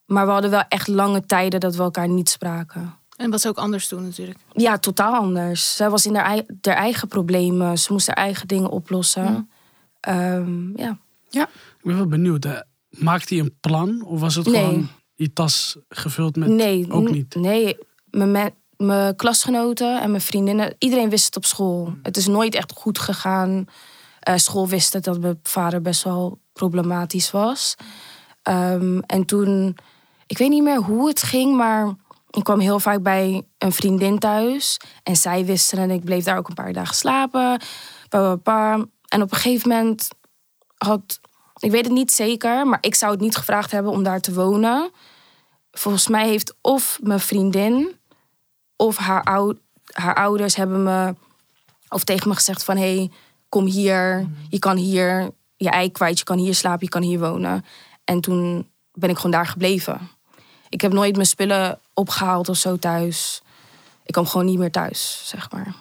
Maar 0.06 0.26
we 0.26 0.32
hadden 0.32 0.52
wel 0.52 0.64
echt 0.68 0.88
lange 0.88 1.26
tijden 1.26 1.60
dat 1.60 1.76
we 1.76 1.84
elkaar 1.84 2.10
niet 2.10 2.30
spraken. 2.30 3.00
En 3.22 3.30
wat 3.30 3.42
ze 3.42 3.48
ook 3.48 3.58
anders 3.58 3.88
doen 3.88 4.04
natuurlijk. 4.04 4.40
Ja, 4.54 4.78
totaal 4.78 5.14
anders. 5.14 5.76
Zij 5.76 5.90
was 5.90 6.06
in 6.06 6.16
haar, 6.16 6.26
ei- 6.26 6.46
haar 6.62 6.76
eigen 6.76 7.08
problemen. 7.08 7.78
Ze 7.78 7.92
moest 7.94 8.08
haar 8.08 8.16
eigen 8.16 8.48
dingen 8.48 8.70
oplossen. 8.70 9.50
Ehm, 10.00 10.78
ja. 10.78 10.98
Ja. 11.30 11.44
Ik 11.78 11.82
ben 11.84 11.96
wel 11.96 12.08
benieuwd. 12.08 12.44
hè. 12.44 12.60
Maakte 12.90 13.34
hij 13.36 13.44
een 13.44 13.56
plan? 13.60 14.02
Of 14.06 14.20
was 14.20 14.36
het 14.36 14.46
Nee. 14.46 14.64
gewoon... 14.66 14.90
je 15.16 15.34
tas 15.34 15.78
gevuld 15.90 16.36
met... 16.36 16.50
nee, 16.50 16.92
ook 16.92 17.12
niet? 17.12 17.36
Nee, 17.36 17.78
mijn, 18.10 18.54
mijn 18.78 19.16
klasgenoten 19.16 20.02
en 20.02 20.10
mijn 20.10 20.22
vriendinnen, 20.22 20.76
iedereen 20.78 21.10
wist 21.10 21.26
het 21.26 21.36
op 21.36 21.46
school. 21.46 21.94
Het 22.04 22.18
is 22.18 22.28
nooit 22.28 22.56
echt 22.56 22.72
goed 22.72 23.00
gegaan. 23.00 23.66
Eh, 24.20 24.36
school 24.36 24.68
wist 24.68 24.94
het 24.94 25.04
dat 25.04 25.20
mijn 25.20 25.40
vader 25.44 25.82
best 25.82 26.04
wel 26.04 26.40
problematisch 26.54 27.32
was. 27.32 27.76
Ehm, 28.42 29.00
en 29.06 29.26
toen, 29.26 29.78
ik 30.26 30.38
weet 30.38 30.50
niet 30.50 30.64
meer 30.64 30.78
hoe 30.82 31.08
het 31.08 31.22
ging, 31.24 31.56
maar 31.56 31.96
ik 32.32 32.44
kwam 32.44 32.60
heel 32.60 32.80
vaak 32.80 33.02
bij 33.02 33.44
een 33.58 33.72
vriendin 33.72 34.20
thuis. 34.20 34.80
En 35.04 35.16
zij 35.16 35.46
wisten 35.46 35.78
en 35.78 35.92
ik 35.92 36.04
bleef 36.04 36.24
daar 36.24 36.38
ook 36.38 36.48
een 36.48 36.54
paar 36.54 36.74
dagen 36.74 36.96
slapen. 36.96 37.62
En 38.10 39.22
op 39.22 39.32
een 39.32 39.38
gegeven 39.38 39.70
moment 39.70 40.08
had, 40.78 41.20
ik 41.60 41.72
weet 41.72 41.86
het 41.86 41.94
niet 41.94 42.12
zeker, 42.12 42.68
maar 42.68 42.78
ik 42.82 42.96
zou 42.96 43.12
het 43.12 43.22
niet 43.22 43.36
gevraagd 43.36 43.72
hebben 43.72 43.92
om 43.92 44.04
daar 44.04 44.22
te 44.22 44.34
wonen. 44.34 44.92
Volgens 45.72 46.08
mij 46.08 46.28
heeft 46.28 46.56
of 46.62 47.00
mijn 47.02 47.20
vriendin 47.20 48.00
of 48.76 48.98
haar, 48.98 49.24
haar 49.94 50.16
ouders 50.16 50.56
hebben 50.56 50.84
me 50.84 51.16
of 51.90 52.04
tegen 52.04 52.28
me 52.28 52.36
gezegd 52.36 52.64
van 52.64 52.78
hé, 52.78 52.96
hey, 52.96 53.12
kom 53.50 53.66
hier, 53.66 54.28
je 54.50 54.60
kan 54.60 54.78
hier 54.78 55.30
je 55.56 55.70
ei 55.70 55.92
kwijt, 55.92 56.18
je 56.18 56.24
kan 56.24 56.38
hier 56.38 56.56
slapen, 56.56 56.84
je 56.84 56.90
kan 56.90 57.02
hier 57.02 57.20
wonen. 57.20 57.66
En 58.04 58.22
toen 58.22 58.72
ben 58.94 59.10
ik 59.10 59.16
gewoon 59.16 59.32
daar 59.32 59.48
gebleven. 59.48 60.10
Ik 60.72 60.82
heb 60.82 60.94
nooit 60.94 61.16
mijn 61.16 61.28
spullen 61.28 61.80
opgehaald 61.94 62.50
of 62.50 62.58
zo 62.58 62.78
thuis. 62.78 63.42
Ik 64.06 64.14
kwam 64.14 64.26
gewoon 64.26 64.46
niet 64.46 64.58
meer 64.58 64.72
thuis, 64.72 65.22
zeg 65.26 65.52
maar. 65.52 65.76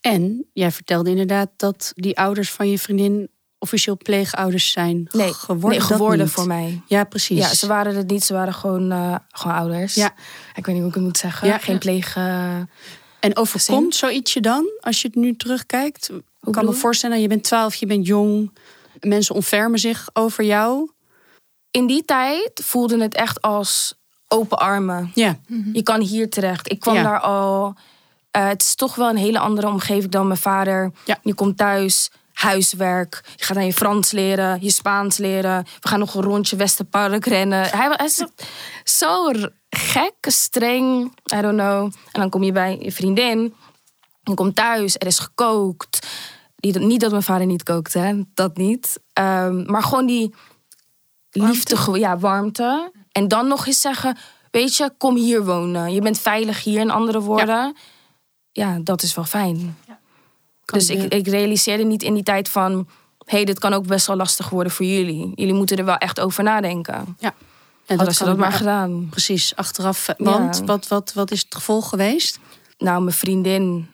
En 0.00 0.46
jij 0.52 0.70
vertelde 0.70 1.10
inderdaad 1.10 1.50
dat 1.56 1.92
die 1.94 2.18
ouders 2.18 2.50
van 2.50 2.70
je 2.70 2.78
vriendin 2.78 3.28
officieel 3.58 3.96
pleegouders 3.96 4.70
zijn 4.70 5.08
Nee, 5.10 5.32
geworden. 5.32 5.70
nee, 5.78 5.80
geworden 5.80 6.28
voor 6.28 6.46
mij. 6.46 6.82
Ja, 6.86 7.04
precies. 7.04 7.38
Ja, 7.38 7.54
ze 7.54 7.66
waren 7.66 7.96
het 7.96 8.10
niet, 8.10 8.24
ze 8.24 8.32
waren 8.32 8.54
gewoon, 8.54 8.90
eh, 8.90 9.14
gewoon 9.28 9.56
ouders. 9.56 9.94
Ja. 9.94 10.14
Ik 10.54 10.66
weet 10.66 10.74
niet 10.74 10.78
hoe 10.78 10.88
ik 10.88 10.94
het 10.94 11.04
moet 11.04 11.18
zeggen. 11.18 11.48
Ja. 11.48 11.58
Geen 11.58 11.78
pleeg. 11.78 12.16
En 12.16 13.36
overkomt 13.36 13.94
zoiets 13.94 14.32
je 14.32 14.40
dan, 14.40 14.66
als 14.80 15.02
je 15.02 15.06
het 15.06 15.16
nu 15.16 15.36
terugkijkt? 15.36 16.10
Ik 16.42 16.52
kan 16.52 16.64
me 16.64 16.72
voorstellen, 16.72 17.20
je 17.20 17.28
bent 17.28 17.44
12, 17.44 17.74
je 17.74 17.86
bent 17.86 18.06
jong. 18.06 18.52
Mensen 19.00 19.34
ontfermen 19.34 19.78
zich 19.78 20.08
over 20.12 20.44
jou. 20.44 20.90
In 21.76 21.86
die 21.86 22.04
tijd 22.04 22.60
voelde 22.64 23.02
het 23.02 23.14
echt 23.14 23.42
als 23.42 23.94
open 24.28 24.58
armen. 24.58 25.10
Ja, 25.14 25.38
Je 25.72 25.82
kan 25.82 26.00
hier 26.00 26.30
terecht. 26.30 26.70
Ik 26.72 26.80
kwam 26.80 26.94
Ja. 26.94 27.02
daar 27.02 27.20
al. 27.20 27.74
eh, 28.30 28.46
het 28.48 28.62
is 28.62 28.74
toch 28.74 28.94
wel 28.94 29.08
een 29.08 29.16
hele 29.16 29.38
andere 29.38 29.66
omgeving 29.66 30.12
dan 30.12 30.26
mijn 30.26 30.38
vader. 30.38 30.92
Ja. 31.04 31.18
Je 31.22 31.34
komt 31.34 31.56
thuis, 31.56 32.10
huiswerk. 32.32 33.22
Je 33.36 33.44
gaat 33.44 33.56
aan 33.56 33.66
je 33.66 33.72
Frans 33.72 34.10
leren, 34.10 34.58
je 34.62 34.70
Spaans 34.70 35.16
leren. 35.16 35.64
We 35.80 35.88
gaan 35.88 35.98
nog 35.98 36.14
een 36.14 36.22
rondje 36.22 36.56
Westerpark 36.56 37.26
rennen. 37.26 37.66
Hij, 37.68 37.88
wa- 37.88 37.96
hij 37.96 38.06
is 38.06 38.24
zo 38.84 39.30
gek, 39.70 40.14
streng. 40.20 41.04
I 41.36 41.40
don't 41.40 41.58
know. 41.58 41.82
En 41.84 42.20
dan 42.20 42.30
kom 42.30 42.42
je 42.42 42.52
bij 42.52 42.78
je 42.80 42.92
vriendin. 42.92 43.54
Je 44.22 44.34
komt 44.34 44.56
thuis, 44.56 44.94
er 44.98 45.06
is 45.06 45.18
gekookt. 45.18 46.06
Niet 46.60 47.00
dat 47.00 47.10
mijn 47.10 47.22
vader 47.22 47.46
niet 47.46 47.62
kookte, 47.62 47.98
hè? 47.98 48.22
dat 48.34 48.56
niet. 48.56 49.00
Ehm, 49.12 49.70
maar 49.70 49.82
gewoon 49.82 50.06
die 50.06 50.34
liefde, 51.34 51.76
ge- 51.76 51.98
ja, 51.98 52.18
warmte. 52.18 52.92
En 53.12 53.28
dan 53.28 53.48
nog 53.48 53.66
eens 53.66 53.80
zeggen, 53.80 54.16
weet 54.50 54.76
je, 54.76 54.90
kom 54.98 55.16
hier 55.16 55.44
wonen. 55.44 55.92
Je 55.92 56.00
bent 56.00 56.18
veilig 56.18 56.64
hier, 56.64 56.80
in 56.80 56.90
andere 56.90 57.20
woorden. 57.20 57.76
Ja, 58.52 58.78
dat 58.82 59.02
is 59.02 59.14
wel 59.14 59.24
fijn. 59.24 59.76
Dus 60.64 60.88
ik 60.88 61.12
ik, 61.12 61.26
realiseerde 61.28 61.84
niet 61.84 62.02
in 62.02 62.14
die 62.14 62.22
tijd 62.22 62.48
van... 62.48 62.72
hé, 63.18 63.36
hey, 63.36 63.44
dit 63.44 63.58
kan 63.58 63.72
ook 63.72 63.86
best 63.86 64.06
wel 64.06 64.16
lastig 64.16 64.48
worden 64.48 64.72
voor 64.72 64.86
jullie. 64.86 65.32
Jullie 65.34 65.54
moeten 65.54 65.76
er 65.76 65.84
wel 65.84 65.96
echt 65.96 66.20
over 66.20 66.42
nadenken. 66.44 67.16
ja. 67.18 67.34
En 67.86 67.96
dat 67.96 68.14
ze 68.14 68.24
dat 68.24 68.36
maar 68.36 68.52
gedaan. 68.52 69.06
Precies, 69.10 69.56
achteraf. 69.56 70.08
eh, 70.08 70.14
Want 70.18 70.56
Ja. 70.58 70.64
wat, 70.64 70.88
wat, 70.88 71.12
wat 71.12 71.30
is 71.30 71.40
het 71.42 71.54
gevolg 71.54 71.88
geweest? 71.88 72.38
Nou, 72.78 73.02
mijn 73.02 73.16
vriendin, 73.16 73.90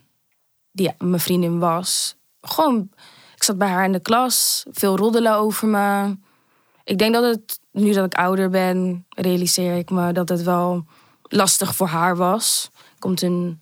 die 0.72 0.92
mijn 0.98 1.20
vriendin 1.20 1.58
was... 1.58 2.16
gewoon, 2.40 2.90
ik 3.36 3.42
zat 3.42 3.58
bij 3.58 3.68
haar 3.68 3.84
in 3.84 3.92
de 3.92 4.00
klas. 4.00 4.64
Veel 4.72 4.96
roddelen 4.96 5.34
over 5.34 5.68
me. 5.68 6.16
Ik 6.90 6.98
denk 6.98 7.14
dat 7.14 7.24
het, 7.24 7.60
nu 7.72 7.92
dat 7.92 8.04
ik 8.04 8.14
ouder 8.14 8.50
ben... 8.50 9.06
realiseer 9.08 9.76
ik 9.76 9.90
me 9.90 10.12
dat 10.12 10.28
het 10.28 10.42
wel 10.42 10.84
lastig 11.22 11.74
voor 11.74 11.86
haar 11.86 12.16
was. 12.16 12.70
Komt 12.98 13.22
een 13.22 13.60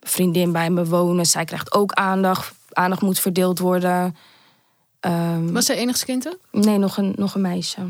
vriendin 0.00 0.52
bij 0.52 0.70
me 0.70 0.86
wonen. 0.86 1.26
Zij 1.26 1.44
krijgt 1.44 1.72
ook 1.72 1.92
aandacht. 1.92 2.54
Aandacht 2.72 3.02
moet 3.02 3.18
verdeeld 3.18 3.58
worden. 3.58 4.16
Ehm, 5.00 5.52
Was 5.52 5.64
zij 5.64 5.76
enigste 5.76 6.04
kind 6.04 6.28
ook? 6.28 6.64
Nee, 6.64 6.78
nog 6.78 6.96
een, 6.96 7.12
nog 7.16 7.34
een 7.34 7.40
meisje. 7.40 7.80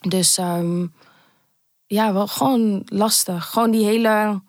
Dus 0.00 0.38
ehm, 0.38 0.86
ja, 1.86 2.12
wel 2.12 2.26
gewoon 2.26 2.82
lastig. 2.84 3.46
Gewoon 3.46 3.70
die 3.70 3.84
hele. 3.84 4.42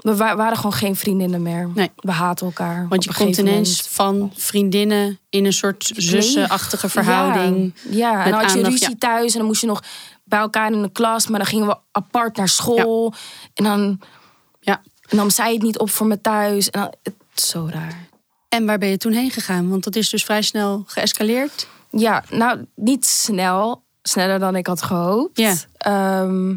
We 0.00 0.16
wa- 0.16 0.36
waren 0.36 0.56
gewoon 0.56 0.72
geen 0.72 0.96
vriendinnen 0.96 1.42
meer. 1.42 1.68
Nee. 1.74 1.90
We 1.96 2.10
haten 2.12 2.46
elkaar. 2.46 2.86
Want 2.88 3.04
je 3.04 3.14
komt 3.14 3.36
ineens 3.36 3.80
van 3.80 4.32
vriendinnen 4.36 5.18
in 5.28 5.44
een 5.44 5.52
soort 5.52 5.90
zussenachtige 5.96 6.88
verhouding. 6.88 7.74
Ja, 7.90 7.90
ja. 7.90 8.24
en 8.24 8.30
dan 8.30 8.40
had 8.40 8.50
je 8.50 8.56
aandacht, 8.56 8.72
ruzie 8.72 8.88
ja. 8.88 8.94
thuis 8.98 9.32
en 9.32 9.38
dan 9.38 9.46
moest 9.46 9.60
je 9.60 9.66
nog 9.66 9.82
bij 10.24 10.38
elkaar 10.38 10.72
in 10.72 10.82
de 10.82 10.90
klas, 10.92 11.26
maar 11.26 11.38
dan 11.38 11.48
gingen 11.48 11.66
we 11.66 11.76
apart 11.92 12.36
naar 12.36 12.48
school. 12.48 13.14
En 13.54 13.64
dan 13.64 14.00
Ja. 14.60 14.80
en 15.08 15.16
nam 15.16 15.30
zij 15.30 15.52
het 15.52 15.62
niet 15.62 15.78
op 15.78 15.90
voor 15.90 16.06
me 16.06 16.20
thuis. 16.20 16.70
En 16.70 16.80
dan, 16.80 16.94
het 17.02 17.14
zo 17.40 17.68
raar. 17.70 18.08
En 18.48 18.66
waar 18.66 18.78
ben 18.78 18.88
je 18.88 18.96
toen 18.96 19.12
heen 19.12 19.30
gegaan? 19.30 19.68
Want 19.68 19.84
dat 19.84 19.96
is 19.96 20.08
dus 20.10 20.24
vrij 20.24 20.42
snel 20.42 20.82
geëscaleerd. 20.86 21.66
Ja, 21.90 22.24
nou, 22.30 22.66
niet 22.74 23.06
snel. 23.06 23.82
Sneller 24.02 24.38
dan 24.38 24.56
ik 24.56 24.66
had 24.66 24.82
gehoopt. 24.82 25.38
Ja. 25.38 25.54
Ehm, 25.76 26.56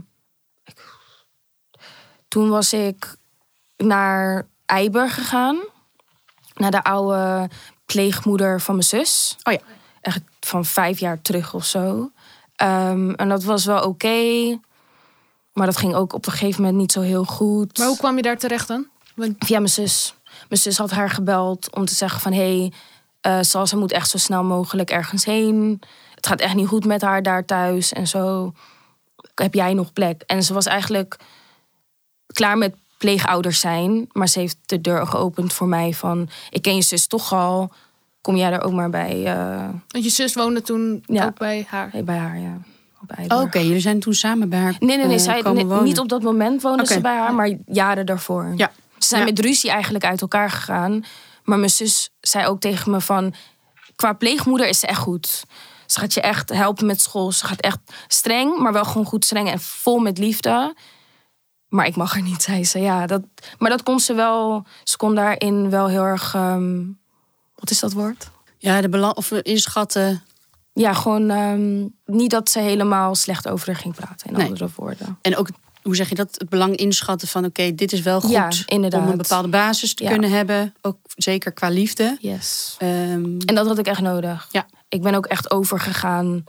toen 2.28 2.50
was 2.50 2.74
ik 2.74 3.16
naar 3.84 4.48
Eiburg 4.66 5.14
gegaan. 5.14 5.60
Naar 6.54 6.72
de 6.72 6.84
oude 6.84 7.50
pleegmoeder 7.86 8.62
van 8.62 8.76
mijn 8.76 8.88
zus. 8.88 9.36
Oh 9.44 9.54
ja. 9.54 9.60
Echt 10.02 10.22
van 10.40 10.66
vijf 10.66 11.00
jaar 11.00 11.22
terug 11.22 11.54
of 11.54 11.66
zo. 11.66 12.12
Ehm, 12.56 13.12
en 13.12 13.30
dat 13.30 13.44
was 13.44 13.66
wel 13.66 13.84
oké. 13.84 14.60
maar 15.54 15.66
dat 15.66 15.78
ging 15.78 15.96
ook 15.96 16.14
op 16.14 16.26
een 16.26 16.32
gegeven 16.32 16.62
moment 16.62 16.80
niet 16.80 16.92
zo 16.92 17.02
heel 17.02 17.24
goed. 17.24 17.78
Maar 17.78 17.88
hoe 17.88 17.98
kwam 17.98 18.16
je 18.16 18.22
daar 18.22 18.38
terecht 18.38 18.68
dan? 18.68 18.88
Want 19.16 19.36
Via 19.40 19.58
mijn 19.58 19.70
zus. 19.70 20.16
Mijn 20.50 20.62
zus 20.62 20.78
had 20.78 20.92
haar 20.92 21.10
gebeld 21.10 21.76
om 21.76 21.86
te 21.86 21.94
zeggen 21.94 22.22
van... 22.22 22.34
hé, 22.34 22.72
hey, 23.22 23.44
Salsa 23.44 23.78
moet 23.78 23.92
echt 23.92 24.10
zo 24.10 24.18
snel 24.18 24.44
mogelijk 24.44 24.90
ergens 24.90 25.26
heen. 25.26 25.82
Het 26.16 26.28
gaat 26.28 26.40
echt 26.40 26.56
niet 26.56 26.68
goed 26.68 26.86
met 26.86 27.02
haar 27.02 27.24
daar 27.24 27.46
thuis 27.46 27.94
en 27.94 28.08
zo. 28.08 28.54
Heb 29.36 29.54
jij 29.54 29.74
nog 29.74 29.94
plek? 29.94 30.22
En 30.22 30.44
ze 30.44 30.54
was 30.54 30.66
eigenlijk 30.66 31.18
klaar 32.34 32.58
met 32.58 32.76
pleegouders 33.04 33.60
zijn. 33.60 34.10
Maar 34.12 34.28
ze 34.28 34.40
heeft 34.40 34.58
de 34.66 34.82
deur 34.82 35.08
geopend 35.08 35.54
voor 35.54 35.68
mij 35.68 35.94
van... 35.94 36.30
ik 36.50 36.62
ken 36.62 36.76
je 36.76 36.82
zus 36.82 37.08
toch 37.08 37.34
al. 37.34 37.72
Kom 38.22 38.36
jij 38.36 38.52
er 38.52 38.62
ook 38.64 38.72
maar 38.72 38.90
bij, 38.90 39.26
eh, 39.26 39.70
want 39.88 40.04
je 40.04 40.10
zus 40.10 40.34
woonde 40.34 40.62
toen 40.62 41.04
Ja. 41.08 41.26
ook 41.26 41.38
bij 41.38 41.66
haar. 41.70 41.92
bij 42.06 42.18
haar, 42.18 42.40
ja. 42.40 42.58
Oh. 43.28 43.42
Oké, 43.42 43.60
jullie 43.60 43.80
zijn 43.80 44.00
toen 44.00 44.14
samen 44.14 44.50
bij 44.50 44.60
haar 44.60 44.76
Nee, 44.80 44.98
nee, 44.98 45.06
nee. 45.06 45.16
eh, 45.16 45.22
zij, 45.24 45.42
komen 45.42 45.56
nee, 45.56 45.66
wonen. 45.66 45.84
niet 45.84 46.00
op 46.00 46.10
dat 46.10 46.22
moment 46.22 46.62
woonde 46.62 46.86
ze 46.86 47.02
bij 47.02 47.18
haar, 47.18 47.34
maar 47.34 47.52
jaren 47.66 48.06
daarvoor. 48.06 48.54
Ja. 48.56 48.72
Ze 48.98 49.08
zijn 49.08 49.22
Ja. 49.22 49.28
met 49.28 49.40
ruzie 49.40 49.70
eigenlijk 49.70 50.06
uit 50.06 50.22
elkaar 50.22 50.50
gegaan. 50.52 51.04
Maar 51.44 51.58
mijn 51.58 51.70
zus 51.70 52.10
zei 52.22 52.48
ook 52.48 52.60
tegen 52.60 52.92
me 52.92 53.02
van... 53.02 53.34
Qua 53.96 54.14
pleegmoeder 54.14 54.68
is 54.68 54.80
ze 54.80 54.88
echt 54.88 55.00
goed. 55.00 55.44
Ze 55.86 56.00
gaat 56.00 56.14
je 56.14 56.22
echt 56.22 56.50
helpen 56.50 56.86
met 56.86 57.02
school. 57.02 57.32
Ze 57.32 57.46
gaat 57.46 57.60
echt 57.62 57.80
streng, 58.08 58.58
maar 58.60 58.74
wel 58.74 58.86
gewoon 58.86 59.06
goed 59.06 59.26
streng 59.26 59.50
en 59.52 59.60
vol 59.60 60.00
met 60.00 60.18
liefde. 60.18 60.76
Maar 61.74 61.86
ik 61.86 61.96
mag 61.96 62.16
er 62.16 62.22
niet, 62.22 62.42
zei 62.42 62.66
ze. 62.66 62.80
Ja, 62.80 63.06
dat, 63.08 63.22
maar 63.58 63.70
dat 63.70 63.84
kon 63.84 64.00
ze 64.00 64.14
wel... 64.14 64.66
Ze 64.84 64.98
kon 64.98 65.16
daarin 65.16 65.70
wel 65.70 65.88
heel 65.88 66.04
erg... 66.04 66.34
ehm, 66.34 66.82
wat 67.56 67.70
is 67.70 67.80
dat 67.80 67.94
woord? 67.94 68.30
Ja, 68.58 68.82
de 68.82 68.90
belang 68.90 69.14
of 69.16 69.32
inschatten. 69.32 70.24
Ja, 70.74 70.94
gewoon 70.94 71.30
ehm, 71.30 71.88
niet 72.18 72.30
dat 72.32 72.50
ze 72.50 72.60
helemaal 72.60 73.16
slecht 73.16 73.48
over 73.48 73.68
haar 73.68 73.76
ging 73.76 73.96
praten. 73.96 74.28
In 74.30 74.34
Nee. 74.38 74.48
andere 74.48 74.70
woorden. 74.76 75.18
En 75.22 75.38
ook, 75.38 75.48
hoe 75.82 75.96
zeg 75.96 76.10
je 76.10 76.16
dat? 76.16 76.36
Het 76.38 76.50
belang 76.50 76.76
inschatten 76.76 77.28
van 77.28 77.46
oké, 77.46 77.76
dit 77.76 77.92
is 77.94 78.02
wel 78.02 78.22
goed 78.22 78.32
Ja, 78.32 78.50
inderdaad. 78.66 79.02
om 79.02 79.08
een 79.08 79.18
bepaalde 79.18 79.48
basis 79.48 79.94
te 79.94 80.04
Ja. 80.04 80.10
kunnen 80.12 80.32
hebben. 80.32 80.74
Ook 80.82 80.98
zeker 81.16 81.52
qua 81.52 81.70
liefde. 81.70 82.18
Yes. 82.20 82.76
Ehm, 82.80 82.92
En 83.46 83.56
dat 83.56 83.68
had 83.68 83.78
ik 83.78 83.88
echt 83.88 84.02
nodig. 84.02 84.48
Ja. 84.52 84.66
Ik 84.90 85.02
ben 85.02 85.16
ook 85.16 85.26
echt 85.26 85.52
overgegaan 85.52 86.44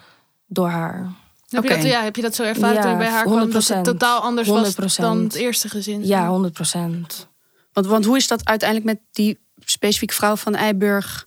door 0.47 0.69
haar. 0.69 1.11
Heb, 1.55 1.64
Oké. 1.64 1.75
je 1.75 1.81
dat, 1.83 1.90
ja, 1.90 2.03
heb 2.03 2.17
je 2.17 2.23
dat 2.23 2.35
zo 2.35 2.43
ervaren 2.43 2.75
Ja, 2.75 2.81
toen 2.83 2.90
je 2.90 2.97
bij 2.97 3.09
haar 3.09 3.25
kwam? 3.25 3.51
Dat 3.51 3.62
100%. 3.64 3.67
het 3.67 3.85
totaal 3.85 4.21
anders 4.21 4.49
was 4.49 4.75
100%. 4.75 4.77
dan 4.97 5.23
het 5.23 5.35
eerste 5.35 5.69
gezin? 5.69 6.07
Ja, 6.07 6.29
100 6.29 6.53
procent. 6.55 7.29
want, 7.73 7.87
want 7.87 8.05
hoe 8.05 8.17
is 8.17 8.29
dat 8.29 8.45
uiteindelijk 8.49 8.90
met 8.90 9.01
die 9.12 9.38
specifieke 9.64 10.14
vrouw 10.14 10.37
van 10.37 10.55
Eiburg 10.55 11.27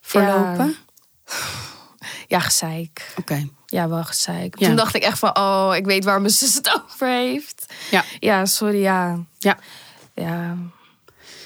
verlopen? 0.00 0.76
Ja, 2.28 2.38
gezeik. 2.40 3.12
Oké. 3.18 3.48
Ja, 3.66 3.88
wel 3.88 4.04
gezeik. 4.04 4.58
Ja. 4.58 4.66
Toen 4.66 4.76
dacht 4.76 4.94
ik 4.94 5.02
echt 5.02 5.18
van, 5.18 5.36
oh, 5.38 5.72
ik 5.76 5.84
weet 5.84 6.04
waar 6.04 6.20
mijn 6.20 6.32
zus 6.32 6.54
het 6.54 6.82
over 6.84 7.08
heeft. 7.08 7.72
Ja. 7.90 8.04
Ja, 8.18 8.46
sorry, 8.46 8.80
ja. 8.80 9.18
Ja. 9.38 9.58
Ja. 10.14 10.40
En 10.50 10.72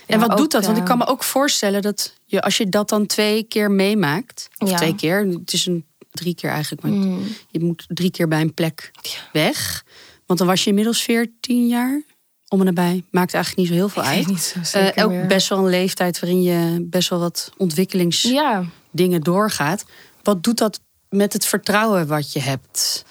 Ja, 0.07 0.19
wat 0.19 0.31
ook, 0.31 0.37
doet 0.37 0.51
dat? 0.51 0.65
Want 0.65 0.77
ja. 0.77 0.83
ik 0.83 0.89
kan 0.89 0.99
me 0.99 1.07
ook 1.07 1.25
voorstellen 1.25 1.83
dat 1.83 2.15
je, 2.25 2.43
als 2.43 2.57
je 2.57 2.69
dat 2.69 2.89
dan 2.89 3.07
twee 3.07 3.43
keer 3.43 3.71
meemaakt, 3.71 4.49
of 4.59 4.71
Ja. 4.71 4.77
twee 4.77 4.95
keer, 4.95 5.27
het 5.27 5.53
is 5.53 5.67
een 5.67 5.87
Drie 6.17 6.35
keer 6.35 6.51
eigenlijk. 6.51 6.83
Want 6.83 6.95
Mm. 7.05 7.23
je 7.51 7.61
moet 7.61 7.85
drie 7.89 8.11
keer 8.11 8.29
bij 8.29 8.41
een 8.41 8.55
plek 8.55 8.91
weg. 9.33 9.85
Want 10.27 10.39
dan 10.39 10.49
was 10.49 10.63
je 10.65 10.69
inmiddels 10.69 11.03
14 11.03 11.67
jaar. 11.67 12.03
Om 12.49 12.59
en 12.61 12.67
nabij. 12.67 13.05
Maakt 13.11 13.35
eigenlijk 13.35 13.57
niet 13.57 13.67
zo 13.69 13.75
heel 13.75 13.89
veel 13.89 14.03
uit. 14.03 14.27
niet 14.27 14.57
zo 14.65 14.79
Eh, 14.79 15.05
ook 15.05 15.11
meer. 15.11 15.27
best 15.27 15.49
wel 15.49 15.59
een 15.59 15.69
leeftijd 15.71 16.21
waarin 16.21 16.43
je 16.43 16.87
best 16.91 17.09
wel 17.09 17.19
wat 17.19 17.53
ontwikkelingsdingen 17.57 18.73
Ja, 18.93 19.19
doorgaat. 19.19 19.85
Wat 20.23 20.43
doet 20.43 20.59
dat 20.59 20.81
met 21.09 21.33
het 21.33 21.47
vertrouwen 21.47 22.07
wat 22.07 22.33
je 22.33 22.41
hebt? 22.41 23.05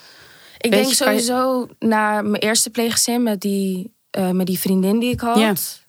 ik 0.57 0.71
denk 0.71 0.87
je- 0.87 0.95
sowieso 0.95 1.67
na 1.79 2.21
mijn 2.21 2.41
eerste 2.41 2.69
pleeggezin 2.69 3.23
met 3.23 3.41
die, 3.41 3.93
eh, 4.09 4.29
met 4.31 4.45
die 4.47 4.59
vriendin 4.59 4.99
die 4.99 5.11
ik 5.11 5.19
had. 5.19 5.83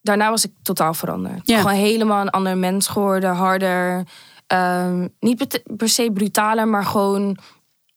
Daarna 0.00 0.30
was 0.30 0.44
ik 0.44 0.50
totaal 0.62 0.94
veranderd. 0.94 1.40
Ja. 1.48 1.60
Gewoon 1.60 1.76
helemaal 1.76 2.20
een 2.20 2.30
ander 2.30 2.56
mens 2.58 2.86
geworden, 2.86 3.34
harder. 3.34 4.06
Ehm, 4.52 5.08
niet 5.20 5.60
per, 5.76 5.88
se 5.88 6.10
brutaler, 6.12 6.68
maar 6.68 6.84
gewoon... 6.84 7.36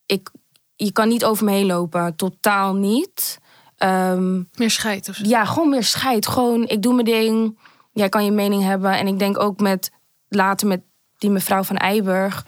Ik, 0.06 0.30
je 0.76 0.92
kan 0.92 1.08
niet 1.08 1.24
over 1.24 1.44
me 1.44 1.50
heen 1.50 1.66
lopen. 1.66 2.16
Totaal 2.16 2.74
niet. 2.74 3.38
Ehm, 3.76 4.42
Meer 4.54 4.70
scheid 4.70 5.08
of 5.08 5.14
zo. 5.14 5.24
ja, 5.24 5.44
gewoon 5.44 5.68
meer 5.68 5.84
scheid. 5.84 6.26
Gewoon, 6.26 6.66
ik 6.68 6.82
doe 6.82 6.92
mijn 6.92 7.06
ding. 7.06 7.58
Jij 7.92 8.08
kan 8.08 8.24
je 8.24 8.30
mening 8.30 8.62
hebben. 8.62 8.92
En 8.92 9.06
ik 9.06 9.18
denk 9.18 9.38
ook 9.38 9.60
met 9.60 9.90
later 10.28 10.66
met 10.66 10.80
die 11.18 11.30
mevrouw 11.30 11.62
van 11.62 11.76
Eiburg. 11.76 12.46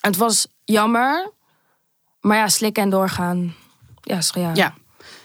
Het 0.00 0.16
was 0.16 0.46
jammer. 0.64 1.32
Maar 2.20 2.36
ja, 2.36 2.48
slikken 2.48 2.82
en 2.82 2.90
doorgaan. 2.90 3.54
Ja, 4.02 4.18
ja. 4.34 4.50
Ja. 4.54 4.74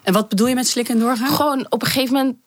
En 0.03 0.13
wat 0.13 0.29
bedoel 0.29 0.47
je 0.47 0.55
met 0.55 0.67
slikken 0.67 0.93
en 0.93 0.99
doorgaan? 1.01 1.27
Gewoon 1.33 1.65
op 1.69 1.81
een 1.81 1.87
gegeven 1.87 2.15
moment 2.15 2.37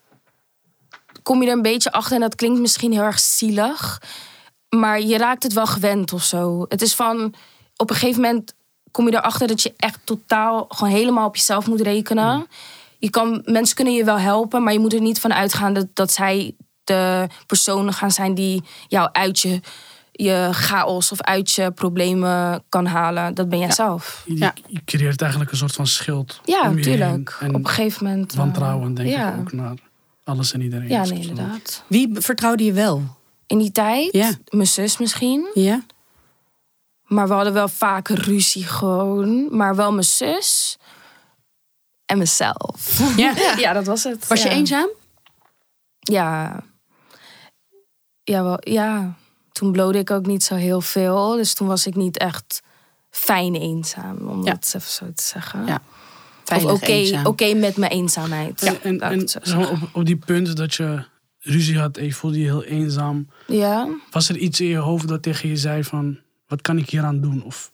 kom 1.23 1.41
je 1.41 1.47
er 1.47 1.55
een 1.55 1.61
beetje 1.61 1.91
achter. 1.91 2.15
En 2.15 2.21
dat 2.21 2.35
klinkt 2.35 2.59
misschien 2.59 2.91
heel 2.91 3.03
erg 3.03 3.19
zielig. 3.19 4.01
Maar 4.69 5.01
je 5.01 5.17
raakt 5.17 5.43
het 5.43 5.53
wel 5.53 5.65
gewend 5.67 6.13
of 6.13 6.23
zo. 6.23 6.65
Het 6.69 6.81
is 6.81 6.95
van, 6.95 7.33
op 7.77 7.89
een 7.89 7.95
gegeven 7.95 8.21
moment 8.21 8.53
kom 8.91 9.05
je 9.09 9.13
erachter 9.15 9.47
dat 9.47 9.61
je 9.61 9.73
echt 9.77 9.99
totaal 10.03 10.65
gewoon 10.69 10.93
helemaal 10.93 11.27
op 11.27 11.35
jezelf 11.35 11.67
moet 11.67 11.81
rekenen. 11.81 12.47
Je 12.99 13.09
kan, 13.09 13.41
mensen 13.45 13.75
kunnen 13.75 13.93
je 13.93 14.03
wel 14.03 14.19
helpen, 14.19 14.63
maar 14.63 14.73
je 14.73 14.79
moet 14.79 14.93
er 14.93 15.01
niet 15.01 15.19
van 15.19 15.33
uitgaan 15.33 15.73
dat, 15.73 15.87
dat 15.93 16.11
zij 16.11 16.55
de 16.83 17.27
personen 17.47 17.93
gaan 17.93 18.11
zijn 18.11 18.33
die 18.35 18.63
jou 18.87 19.09
uit 19.11 19.39
je, 19.39 19.59
je 20.11 20.49
chaos 20.51 21.11
of 21.11 21.21
uit 21.21 21.51
je 21.51 21.71
problemen 21.71 22.63
kan 22.69 22.85
halen. 22.85 23.33
Dat 23.33 23.49
ben 23.49 23.59
jij 23.59 23.71
zelf. 23.71 24.23
Je, 24.25 24.37
Ja. 24.37 24.53
je 24.67 24.81
creëert 24.85 25.21
eigenlijk 25.21 25.51
een 25.51 25.57
soort 25.57 25.73
van 25.75 25.87
schild. 25.87 26.41
Ja, 26.45 26.69
om 26.69 26.77
je 26.77 26.83
tuurlijk. 26.83 27.35
heen. 27.39 27.49
En 27.49 27.55
Op 27.55 27.61
een 27.65 27.67
gegeven 27.69 28.05
moment. 28.05 28.31
eh, 28.31 28.37
wantrouwen, 28.37 28.93
denk 28.93 29.09
ja. 29.09 29.33
ik 29.33 29.39
ook, 29.39 29.51
naar 29.51 29.73
alles 30.23 30.53
en 30.53 30.61
iedereen. 30.61 30.87
Ja, 30.89 31.03
nee, 31.05 31.19
inderdaad. 31.19 31.83
Wie 31.87 32.09
vertrouwde 32.13 32.63
je 32.63 32.73
wel? 32.73 33.03
In 33.47 33.57
die 33.57 33.71
tijd, 33.71 34.13
Ja. 34.13 34.31
mijn 34.49 34.67
zus 34.67 34.97
misschien. 34.97 35.47
Ja? 35.53 35.85
Maar 37.03 37.27
we 37.27 37.33
hadden 37.33 37.53
wel 37.53 37.67
vaak 37.67 38.07
ruzie 38.07 38.63
gewoon. 38.65 39.55
Maar 39.57 39.75
wel 39.75 39.91
mijn 39.91 40.03
zus. 40.05 40.77
En 42.05 42.17
mezelf. 42.17 43.01
Ja. 43.17 43.33
Ja, 43.57 43.73
dat 43.73 43.85
was 43.85 44.03
het. 44.03 44.27
Was 44.27 44.41
je 44.43 44.49
Ja. 44.49 44.55
eenzaam? 44.55 44.89
Ja. 45.99 46.59
Ja, 48.23 48.43
wel, 48.43 48.57
ja. 48.59 49.13
Toen 49.51 49.71
blode 49.71 49.97
ik 49.99 50.11
ook 50.11 50.25
niet 50.25 50.43
zo 50.43 50.55
heel 50.55 50.81
veel. 50.81 51.35
Dus 51.35 51.53
toen 51.53 51.67
was 51.67 51.87
ik 51.87 51.95
niet 51.95 52.17
echt 52.17 52.61
fijn 53.09 53.55
eenzaam. 53.55 54.27
Om 54.27 54.43
Ja. 54.45 54.51
dat 54.51 54.73
even 54.75 54.91
zo 54.91 55.05
te 55.15 55.23
zeggen. 55.23 55.65
Ja. 55.65 55.81
Of 56.55 56.65
oké 56.65 57.21
oké 57.23 57.53
met 57.53 57.77
mijn 57.77 57.91
eenzaamheid. 57.91 58.61
En, 58.81 58.99
en, 59.01 59.19
het 59.19 59.53
op, 59.57 59.77
op 59.93 60.05
die 60.05 60.17
punt 60.17 60.55
dat 60.57 60.73
je 60.73 61.05
ruzie 61.45 61.79
had 61.79 61.97
en 61.97 62.05
je 62.05 62.13
voelde 62.13 62.37
je 62.39 62.43
heel 62.45 62.63
eenzaam. 62.63 63.29
Ja. 63.47 63.87
Was 64.11 64.29
er 64.29 64.37
iets 64.37 64.59
in 64.61 64.67
je 64.67 64.77
hoofd 64.77 65.07
dat 65.07 65.21
tegen 65.23 65.49
je 65.49 65.57
zei 65.57 65.83
van... 65.83 66.19
Wat 66.47 66.61
kan 66.61 66.77
ik 66.77 66.89
hieraan 66.89 67.21
doen? 67.21 67.43
Of 67.43 67.71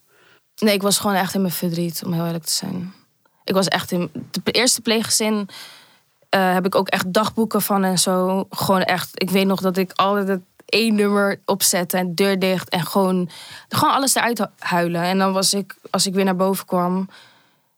Nee, 0.56 0.74
ik 0.74 0.82
was 0.82 0.98
gewoon 0.98 1.16
echt 1.16 1.34
in 1.34 1.40
mijn 1.40 1.52
verdriet, 1.52 2.02
om 2.06 2.12
heel 2.12 2.26
eerlijk 2.26 2.44
te 2.44 2.52
zijn. 2.52 2.92
Ik 3.44 3.54
was 3.54 3.68
echt 3.68 3.90
in... 3.92 4.10
De 4.42 4.50
eerste 4.50 4.80
pleeggezin 4.80 5.48
eh, 6.28 6.52
heb 6.52 6.66
ik 6.66 6.74
ook 6.74 6.88
echt 6.88 7.12
dagboeken 7.12 7.62
van 7.62 7.84
en 7.84 7.98
zo. 7.98 8.46
Gewoon 8.50 8.82
echt... 8.82 9.22
Ik 9.22 9.30
weet 9.30 9.46
nog 9.46 9.60
dat 9.60 9.76
ik 9.76 9.92
altijd 9.92 10.28
het 10.28 10.40
één 10.64 10.94
nummer 10.94 11.40
opzette 11.44 11.96
en 11.96 12.14
deur 12.14 12.38
dicht. 12.38 12.68
En 12.68 12.86
gewoon, 12.86 13.28
gewoon 13.68 13.94
alles 13.94 14.14
eruit 14.14 14.38
hu- 14.38 14.44
huilen. 14.58 15.02
En 15.02 15.18
dan 15.18 15.32
was 15.32 15.54
ik, 15.54 15.74
als 15.90 16.06
ik 16.06 16.14
weer 16.14 16.24
naar 16.24 16.36
boven 16.36 16.66
kwam... 16.66 17.08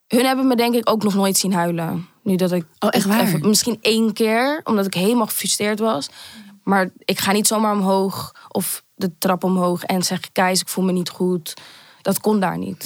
Hun 0.08 0.24
hebben 0.24 0.46
me 0.46 0.56
denk 0.56 0.74
ik 0.74 0.90
ook 0.90 1.02
nog 1.02 1.14
nooit 1.14 1.36
zien 1.38 1.52
huilen. 1.52 2.08
Nu 2.22 2.36
dat 2.36 2.52
ik... 2.52 2.64
Oh, 2.78 2.88
echt 2.92 3.04
waar? 3.06 3.20
even- 3.20 3.48
misschien 3.48 3.78
één 3.80 4.12
keer, 4.12 4.60
omdat 4.64 4.86
ik 4.86 4.94
helemaal 4.94 5.26
gefrustreerd 5.26 5.78
was. 5.78 6.08
Maar 6.62 6.90
ik 6.98 7.20
ga 7.20 7.32
niet 7.32 7.46
zomaar 7.46 7.72
omhoog 7.72 8.34
of 8.48 8.84
de 8.94 9.18
trap 9.18 9.44
omhoog 9.44 9.82
en 9.84 10.02
zeg... 10.02 10.32
Keis, 10.32 10.60
ik 10.60 10.68
voel 10.68 10.84
me 10.84 10.92
niet 10.92 11.08
goed. 11.10 11.54
Dat 12.02 12.20
kon 12.20 12.40
daar 12.40 12.58
niet. 12.58 12.80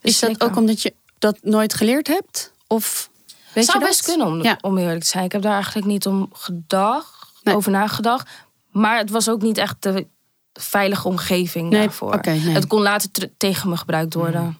Dus 0.00 0.10
Is 0.12 0.18
dat 0.18 0.42
ook 0.42 0.56
omdat 0.56 0.82
je 0.82 0.94
dat 1.18 1.38
nooit 1.42 1.74
geleerd 1.74 2.06
hebt? 2.06 2.52
Of 2.66 3.10
weet 3.52 3.64
Zou 3.64 3.78
je 3.78 3.84
dat? 3.84 3.92
best 3.92 4.04
kunnen, 4.04 4.26
om, 4.26 4.42
Ja. 4.42 4.58
om 4.60 4.78
eerlijk 4.78 5.00
te 5.00 5.06
zijn. 5.08 5.24
Ik 5.24 5.32
heb 5.32 5.42
daar 5.42 5.54
eigenlijk 5.54 5.86
niet 5.86 6.06
om 6.06 6.28
gedacht, 6.32 7.30
Nee. 7.42 7.56
over 7.56 7.70
nagedacht. 7.70 8.28
Maar 8.70 8.98
het 8.98 9.10
was 9.10 9.28
ook 9.28 9.42
niet 9.42 9.58
echt 9.58 9.76
de 9.82 10.06
veilige 10.52 11.08
omgeving 11.08 11.70
Nee, 11.70 11.80
daarvoor. 11.80 12.18
nee. 12.22 12.38
Het 12.38 12.66
kon 12.66 12.82
later 12.82 13.10
ter- 13.10 13.30
tegen 13.36 13.68
me 13.68 13.76
gebruikt 13.76 14.14
worden. 14.14 14.58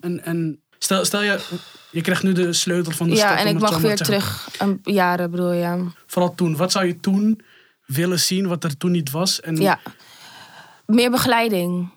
En, 0.00 0.24
en 0.24 0.60
stel, 0.78 1.04
stel 1.04 1.22
je, 1.22 1.40
je 1.90 2.00
krijgt 2.00 2.22
nu 2.22 2.32
de 2.32 2.52
sleutel 2.52 2.92
van 2.92 3.08
de 3.08 3.16
stad. 3.16 3.28
Ja, 3.30 3.38
en 3.38 3.46
ik 3.46 3.58
mag 3.60 3.78
weer 3.78 3.96
terug. 3.96 4.48
Een 4.58 4.80
jaren 4.84 5.30
bedoel 5.30 5.52
je. 5.52 5.60
Ja. 5.60 5.78
Vooral 6.06 6.34
toen. 6.34 6.56
Wat 6.56 6.72
zou 6.72 6.86
je 6.86 7.00
toen 7.00 7.40
willen 7.86 8.20
zien 8.20 8.46
wat 8.48 8.64
er 8.64 8.76
toen 8.76 8.90
niet 8.90 9.10
was? 9.10 9.40
En 9.40 9.56
ja. 9.56 9.80
Meer 10.86 11.10
begeleiding. 11.10 11.88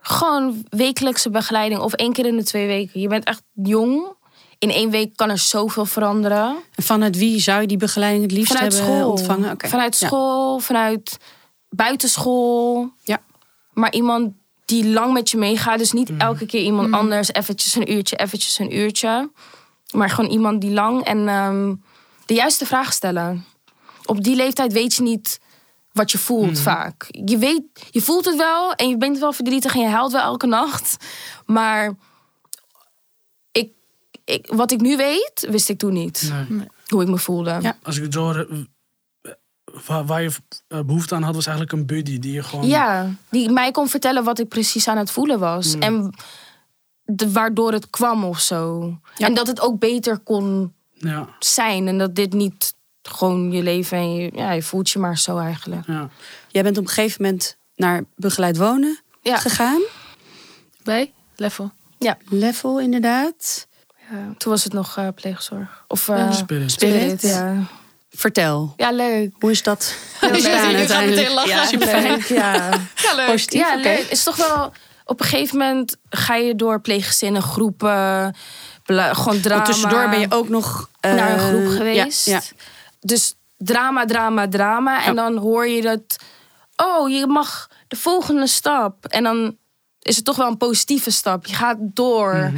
Gewoon 0.00 0.64
wekelijkse 0.68 1.30
begeleiding. 1.30 1.80
Of 1.80 1.92
één 1.92 2.12
keer 2.12 2.26
in 2.26 2.36
de 2.36 2.44
twee 2.44 2.66
weken. 2.66 3.00
Je 3.00 3.08
bent 3.08 3.24
echt 3.24 3.42
jong. 3.52 4.12
In 4.58 4.70
één 4.70 4.90
week 4.90 5.16
kan 5.16 5.30
er 5.30 5.38
zoveel 5.38 5.84
veranderen. 5.86 6.56
En 6.74 6.82
vanuit 6.82 7.16
wie 7.18 7.40
zou 7.40 7.60
je 7.60 7.66
die 7.66 7.76
begeleiding 7.76 8.22
het 8.22 8.32
liefst 8.32 8.52
Vanuit 8.52 8.72
hebben 8.72 8.94
school. 8.94 9.10
ontvangen? 9.10 9.50
Oké. 9.50 9.68
Vanuit 9.68 9.98
Ja. 9.98 10.06
school, 10.06 10.58
vanuit 10.58 11.16
buitenschool. 11.68 12.90
Ja. 13.02 13.20
Maar 13.72 13.92
iemand 13.92 14.32
die 14.64 14.86
lang 14.86 15.12
met 15.12 15.30
je 15.30 15.36
meegaat. 15.36 15.78
Dus 15.78 15.92
niet 15.92 16.10
elke 16.18 16.46
keer 16.46 16.62
iemand 16.62 16.92
anders. 16.92 17.32
Eventjes 17.32 17.74
een 17.74 17.92
uurtje, 17.92 18.16
eventjes 18.16 18.58
een 18.58 18.76
uurtje. 18.76 19.30
Maar 19.92 20.10
gewoon 20.10 20.30
iemand 20.30 20.60
die 20.60 20.70
lang 20.70 21.04
en 21.04 21.28
ehm, 21.28 21.74
de 22.26 22.34
juiste 22.34 22.66
vraag 22.66 22.92
stellen. 22.92 23.44
Op 24.04 24.24
die 24.24 24.36
leeftijd 24.36 24.72
weet 24.72 24.94
je 24.94 25.02
niet 25.02 25.40
wat 25.92 26.10
je 26.10 26.18
voelt 26.18 26.58
vaak. 26.58 27.06
Je, 27.10 27.38
weet, 27.38 27.62
je 27.90 28.00
voelt 28.00 28.24
het 28.24 28.36
wel 28.36 28.72
en 28.72 28.88
je 28.88 28.96
bent 28.96 29.18
wel 29.18 29.32
verdrietig 29.32 29.74
en 29.74 29.80
je 29.80 29.88
huilt 29.88 30.12
wel 30.12 30.20
elke 30.20 30.46
nacht. 30.60 30.96
Maar 31.46 31.94
ik, 33.52 33.72
ik, 34.24 34.46
wat 34.46 34.72
ik 34.72 34.80
nu 34.80 34.96
weet, 34.96 35.46
wist 35.50 35.68
ik 35.68 35.78
toen 35.78 35.92
niet. 35.92 36.32
Nee. 36.48 36.66
Hoe 36.86 37.02
ik 37.02 37.08
me 37.08 37.18
voelde. 37.18 37.58
Ja. 37.62 37.78
Als 37.82 37.96
ik 37.96 38.02
het 38.02 38.12
zo 38.12 38.22
hoor, 38.22 38.46
waar, 39.86 40.06
waar 40.06 40.22
je 40.22 40.30
eh, 40.68 40.80
behoefte 40.80 41.14
aan 41.14 41.22
had, 41.22 41.34
was 41.34 41.46
eigenlijk 41.46 41.76
een 41.78 41.86
buddy 41.86 42.18
die 42.18 42.32
je 42.32 42.42
gewoon... 42.42 42.66
Ja, 42.66 43.10
die 43.30 43.50
mij 43.50 43.70
kon 43.70 43.88
vertellen 43.88 44.24
wat 44.24 44.38
ik 44.38 44.48
precies 44.48 44.88
aan 44.88 44.96
het 44.96 45.10
voelen 45.10 45.38
was. 45.38 45.78
En 45.78 46.14
de, 47.04 47.32
waardoor 47.32 47.72
het 47.72 47.90
kwam 47.90 48.24
of 48.24 48.40
zo. 48.40 48.82
Ja. 49.16 49.26
En 49.26 49.34
dat 49.34 49.46
het 49.46 49.60
ook 49.60 49.78
beter 49.78 50.18
kon 50.18 50.72
Ja, 50.92 51.28
zijn. 51.38 51.88
En 51.88 51.98
dat 51.98 52.14
dit 52.14 52.32
niet 52.32 52.74
gewoon 53.02 53.52
je 53.52 53.62
leven 53.62 53.98
en 53.98 54.14
je, 54.14 54.30
ja, 54.34 54.52
je 54.52 54.62
voelt 54.62 54.90
je 54.90 54.98
maar 54.98 55.18
zo 55.18 55.38
eigenlijk. 55.38 55.86
ja. 55.86 56.08
Jij 56.48 56.62
bent 56.62 56.78
op 56.78 56.84
een 56.84 56.90
gegeven 56.90 57.22
moment 57.22 57.56
naar 57.76 58.02
begeleid 58.16 58.56
wonen 58.56 59.00
Ja. 59.22 59.36
gegaan. 59.36 59.80
Bij 60.82 61.12
Level. 61.36 61.70
Level 62.28 62.80
inderdaad. 62.80 63.66
Ja, 64.10 64.34
toen 64.38 64.52
was 64.52 64.64
het 64.64 64.72
nog 64.72 64.96
eh, 64.96 65.08
pleegzorg. 65.14 65.84
Of 65.88 66.08
eh, 66.08 66.32
Spirit. 66.32 66.70
Spirit. 66.70 67.22
Ja. 67.22 67.56
Vertel, 68.16 68.74
ja, 68.76 68.90
leuk. 68.90 69.30
hoe 69.38 69.50
is 69.50 69.62
dat 69.62 69.94
Heel 70.20 70.30
ontstaan 70.30 70.52
leuk. 70.52 70.70
Je 70.70 70.86
gaat 70.86 70.90
uiteindelijk? 70.90 71.20
meteen 71.20 71.34
lachen. 71.34 71.78
Ja. 71.78 72.00
Leuk, 72.00 72.24
ja. 72.42 72.68
Ja, 73.02 73.14
leuk. 73.14 73.26
Positief, 73.26 73.60
Ja, 73.60 73.68
oké. 73.72 73.82
leuk. 73.82 74.06
Is 74.10 74.22
toch 74.22 74.36
wel... 74.36 74.72
Op 75.06 75.20
een 75.20 75.26
gegeven 75.26 75.58
moment 75.58 75.96
ga 76.08 76.34
je 76.34 76.54
door 76.54 76.80
pleeggezinnen, 76.80 77.42
groepen, 77.42 78.34
gewoon 78.84 79.40
drama. 79.40 79.54
Want 79.62 79.64
tussendoor 79.64 80.08
ben 80.08 80.20
je 80.20 80.26
ook 80.30 80.48
nog 80.48 80.90
eh, 81.00 81.14
naar 81.14 81.32
een 81.32 81.38
groep 81.38 81.70
ja, 81.70 81.76
geweest. 81.76 82.26
Ja, 82.26 82.40
Dus 83.00 83.34
drama, 83.58 84.04
drama, 84.04 84.48
drama. 84.48 85.04
En 85.04 85.14
Ja. 85.14 85.22
dan 85.22 85.36
hoor 85.36 85.68
je 85.68 85.82
dat... 85.82 86.16
Oh, 86.76 87.08
je 87.10 87.26
mag 87.26 87.68
de 87.88 87.96
volgende 87.96 88.46
stap. 88.46 89.06
En 89.06 89.22
dan 89.22 89.56
is 90.02 90.16
het 90.16 90.24
toch 90.24 90.36
wel 90.36 90.46
een 90.48 90.56
positieve 90.56 91.10
stap. 91.10 91.46
Je 91.46 91.54
gaat 91.54 91.76
door. 91.80 92.52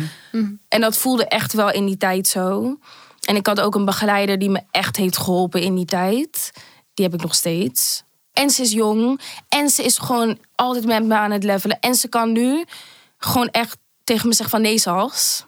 En 0.69 0.81
dat 0.81 0.97
voelde 0.97 1.27
echt 1.27 1.53
wel 1.53 1.71
in 1.73 1.87
die 1.87 1.97
tijd 1.97 2.29
zo. 2.29 2.79
En 3.27 3.37
ik 3.37 3.47
had 3.47 3.61
ook 3.61 3.75
een 3.75 3.85
begeleider 3.85 4.39
die 4.39 4.51
me 4.51 4.63
echt 4.71 4.97
heeft 4.97 5.19
geholpen 5.19 5.61
in 5.61 5.75
die 5.75 5.85
tijd. 5.85 6.51
Die 6.95 7.05
heb 7.05 7.15
ik 7.15 7.23
nog 7.23 7.35
steeds. 7.35 8.03
En 8.33 8.51
ze 8.51 8.63
is 8.63 8.73
jong. 8.73 9.21
En 9.49 9.69
ze 9.69 9.83
is 9.83 9.99
gewoon 9.99 10.39
altijd 10.55 10.85
met 10.87 11.05
me 11.05 11.15
aan 11.15 11.31
het 11.31 11.45
levelen. 11.45 11.81
En 11.81 11.95
ze 11.95 12.09
kan 12.09 12.33
nu 12.33 12.65
gewoon 13.19 13.49
echt 13.49 13.77
tegen 14.05 14.29
me 14.29 14.35
zeggen 14.35 14.57
van 14.57 14.63
nee, 14.63 14.79
Sals. 14.79 15.45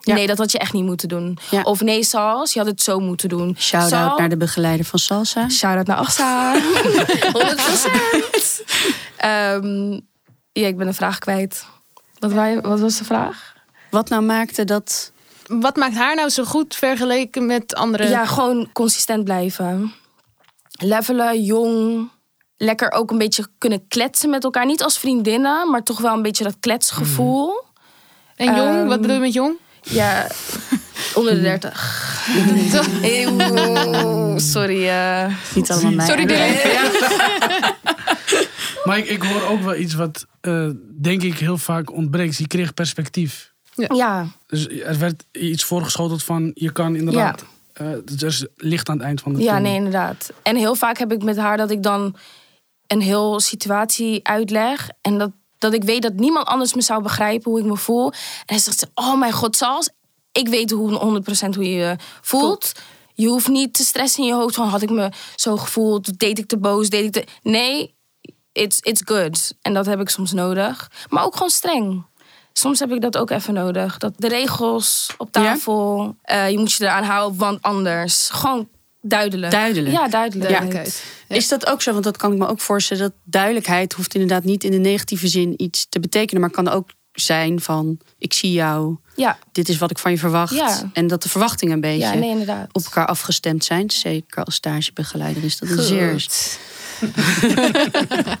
Ja. 0.00 0.14
Nee, 0.14 0.26
dat 0.26 0.38
had 0.38 0.52
je 0.52 0.58
echt 0.58 0.72
niet 0.72 0.84
moeten 0.84 1.08
doen. 1.08 1.38
Ja. 1.50 1.62
Of 1.62 1.80
nee, 1.80 2.04
Sals, 2.04 2.52
je 2.52 2.58
had 2.58 2.68
het 2.68 2.82
zo 2.82 3.00
moeten 3.00 3.28
doen. 3.28 3.56
Shout-out 3.58 3.90
Sal- 3.90 4.18
naar 4.18 4.28
de 4.28 4.36
begeleider 4.36 4.86
van 4.86 4.98
Salsa. 4.98 5.48
Shout-out 5.48 5.86
naar 5.86 5.96
Assa. 5.96 6.54
100%. 6.60 6.60
Ehm, 9.16 9.92
ja, 10.52 10.66
ik 10.66 10.76
ben 10.76 10.86
een 10.86 10.94
vraag 10.94 11.18
kwijt. 11.18 11.66
Wat, 12.18 12.32
wij, 12.32 12.60
wat 12.60 12.80
was 12.80 12.98
de 12.98 13.04
vraag? 13.04 13.54
Wat 13.90 14.08
nou 14.08 14.22
maakte 14.22 14.64
dat... 14.64 15.12
Wat 15.48 15.76
maakt 15.76 15.94
haar 15.94 16.14
nou 16.14 16.28
zo 16.28 16.44
goed 16.44 16.74
vergeleken 16.74 17.46
met 17.46 17.74
andere? 17.74 18.08
Ja, 18.08 18.26
gewoon 18.26 18.68
consistent 18.72 19.24
blijven. 19.24 19.92
Levelen, 20.80 21.42
jong. 21.42 22.08
Lekker 22.56 22.90
ook 22.92 23.10
een 23.10 23.18
beetje 23.18 23.46
kunnen 23.58 23.88
kletsen 23.88 24.30
met 24.30 24.44
elkaar. 24.44 24.66
Niet 24.66 24.82
als 24.82 24.98
vriendinnen, 24.98 25.70
maar 25.70 25.82
toch 25.82 26.00
wel 26.00 26.14
een 26.14 26.22
beetje 26.22 26.44
dat 26.44 26.56
kletsgevoel. 26.60 27.64
En 28.36 28.46
jong? 28.56 28.76
Ehm, 28.76 28.86
Wat 28.86 29.00
bedoel 29.00 29.16
je 29.16 29.22
met 29.22 29.32
jong? 29.32 29.56
Ja, 29.82 30.26
onder 31.14 31.34
de 31.34 31.40
30. 31.40 32.26
Eeuw, 33.02 34.38
sorry. 34.38 34.88
eh. 34.88 35.26
Niet 35.54 35.70
allemaal 35.70 35.92
mij. 35.92 36.06
Sorry, 36.06 36.26
Dylan. 36.26 36.54
Maar 38.84 38.98
ik, 38.98 39.06
ik 39.08 39.22
hoor 39.22 39.42
ook 39.42 39.60
wel 39.60 39.76
iets 39.76 39.94
wat 39.94 40.26
eh, 40.40 40.68
denk 41.00 41.22
ik 41.22 41.38
heel 41.38 41.58
vaak 41.58 41.92
ontbreekt. 41.92 42.36
Je 42.36 42.46
kreeg 42.46 42.74
perspectief. 42.74 43.52
Ja, 43.88 44.26
Dus 44.46 44.68
er 44.68 44.98
werd 44.98 45.24
iets 45.32 45.64
voorgeschoteld 45.64 46.22
van 46.22 46.50
je 46.54 46.72
kan 46.72 46.96
inderdaad. 46.96 47.44
eh, 47.72 47.86
dus 48.04 48.20
er 48.22 48.26
is 48.28 48.46
licht 48.56 48.88
aan 48.88 48.96
het 48.96 49.04
eind 49.06 49.20
van 49.20 49.32
de 49.34 49.38
ja, 49.42 49.44
tunnel. 49.54 49.62
nee, 49.62 49.76
inderdaad. 49.78 50.30
En 50.42 50.56
heel 50.56 50.74
vaak 50.74 50.98
heb 50.98 51.12
ik 51.12 51.22
met 51.22 51.36
haar 51.36 51.56
dat 51.56 51.70
ik 51.70 51.82
dan 51.82 52.16
een 52.86 53.00
heel 53.00 53.40
situatie 53.40 54.20
uitleg. 54.26 54.88
En 55.00 55.18
dat, 55.18 55.30
dat 55.58 55.72
ik 55.72 55.84
weet 55.84 56.02
dat 56.02 56.14
niemand 56.14 56.46
anders 56.46 56.74
me 56.74 56.82
zou 56.82 57.02
begrijpen 57.02 57.50
hoe 57.50 57.60
ik 57.60 57.66
me 57.66 57.76
voel. 57.76 58.06
En 58.12 58.16
hij 58.46 58.58
zegt, 58.58 58.78
ze, 58.78 58.88
oh 58.94 59.18
mijn 59.18 59.32
god, 59.32 59.56
Sals, 59.56 59.90
ik 60.32 60.48
weet 60.48 60.70
hoe 60.70 61.20
100% 61.52 61.54
hoe 61.54 61.64
je 61.70 61.76
je 61.76 61.96
voelt. 62.20 62.72
Je 63.14 63.28
hoeft 63.28 63.48
niet 63.48 63.74
te 63.74 63.84
stressen 63.84 64.22
in 64.22 64.28
je 64.28 64.34
hoofd 64.34 64.54
van, 64.54 64.68
had 64.68 64.82
ik 64.82 64.90
me 64.90 65.12
zo 65.36 65.56
gevoeld? 65.56 66.18
Deed 66.18 66.38
ik 66.38 66.46
te 66.46 66.58
boos? 66.58 66.88
Deed 66.90 67.04
ik 67.04 67.12
te... 67.12 67.24
Nee, 67.42 67.94
it's, 68.52 68.78
it's 68.80 69.02
good. 69.04 69.54
En 69.62 69.74
dat 69.74 69.86
heb 69.86 70.00
ik 70.00 70.08
soms 70.08 70.32
nodig. 70.32 70.90
Maar 71.08 71.24
ook 71.24 71.32
gewoon 71.32 71.50
streng. 71.50 72.06
Soms 72.58 72.78
heb 72.78 72.92
ik 72.92 73.00
dat 73.00 73.16
ook 73.16 73.30
even 73.30 73.54
nodig. 73.54 73.98
Dat 73.98 74.12
de 74.16 74.28
regels 74.28 75.10
op 75.16 75.32
tafel, 75.32 76.16
eh, 76.22 76.50
je 76.50 76.58
moet 76.58 76.72
je 76.72 76.84
eraan 76.84 77.04
houden, 77.04 77.38
want 77.38 77.62
anders. 77.62 78.28
Gewoon 78.32 78.68
duidelijk. 79.00 79.52
Duidelijk. 79.52 79.94
Ja, 79.94 80.08
duidelijk. 80.08 80.48
Duidelijkheid. 80.48 81.04
Ja. 81.28 81.36
Is 81.36 81.48
dat 81.48 81.66
ook 81.66 81.82
zo? 81.82 81.92
Want 81.92 82.04
dat 82.04 82.16
kan 82.16 82.32
ik 82.32 82.38
me 82.38 82.46
ook 82.46 82.60
voorstellen. 82.60 83.02
Dat 83.02 83.12
duidelijkheid 83.24 83.92
hoeft 83.92 84.14
inderdaad 84.14 84.44
niet 84.44 84.64
in 84.64 84.70
de 84.70 84.78
negatieve 84.78 85.28
zin 85.28 85.54
iets 85.56 85.86
te 85.88 86.00
betekenen. 86.00 86.40
Maar 86.40 86.50
kan 86.50 86.68
ook 86.68 86.90
zijn 87.12 87.60
van, 87.60 87.98
ik 88.18 88.32
zie 88.32 88.52
jou. 88.52 88.96
Ja, 89.14 89.38
Dit 89.52 89.68
is 89.68 89.78
wat 89.78 89.90
ik 89.90 89.98
van 89.98 90.10
je 90.10 90.18
verwacht. 90.18 90.54
Ja. 90.54 90.90
En 90.92 91.06
dat 91.06 91.22
de 91.22 91.28
verwachtingen 91.28 91.74
een 91.74 91.80
beetje 91.80 91.98
ja 91.98 92.14
nee, 92.14 92.30
inderdaad. 92.30 92.68
op 92.72 92.84
elkaar 92.84 93.06
afgestemd 93.06 93.64
zijn. 93.64 93.90
Zeker 93.90 94.44
als 94.44 94.54
stagebegeleider 94.54 95.44
is 95.44 95.58
dat 95.58 95.68
een 95.68 95.82
zeer... 95.82 96.26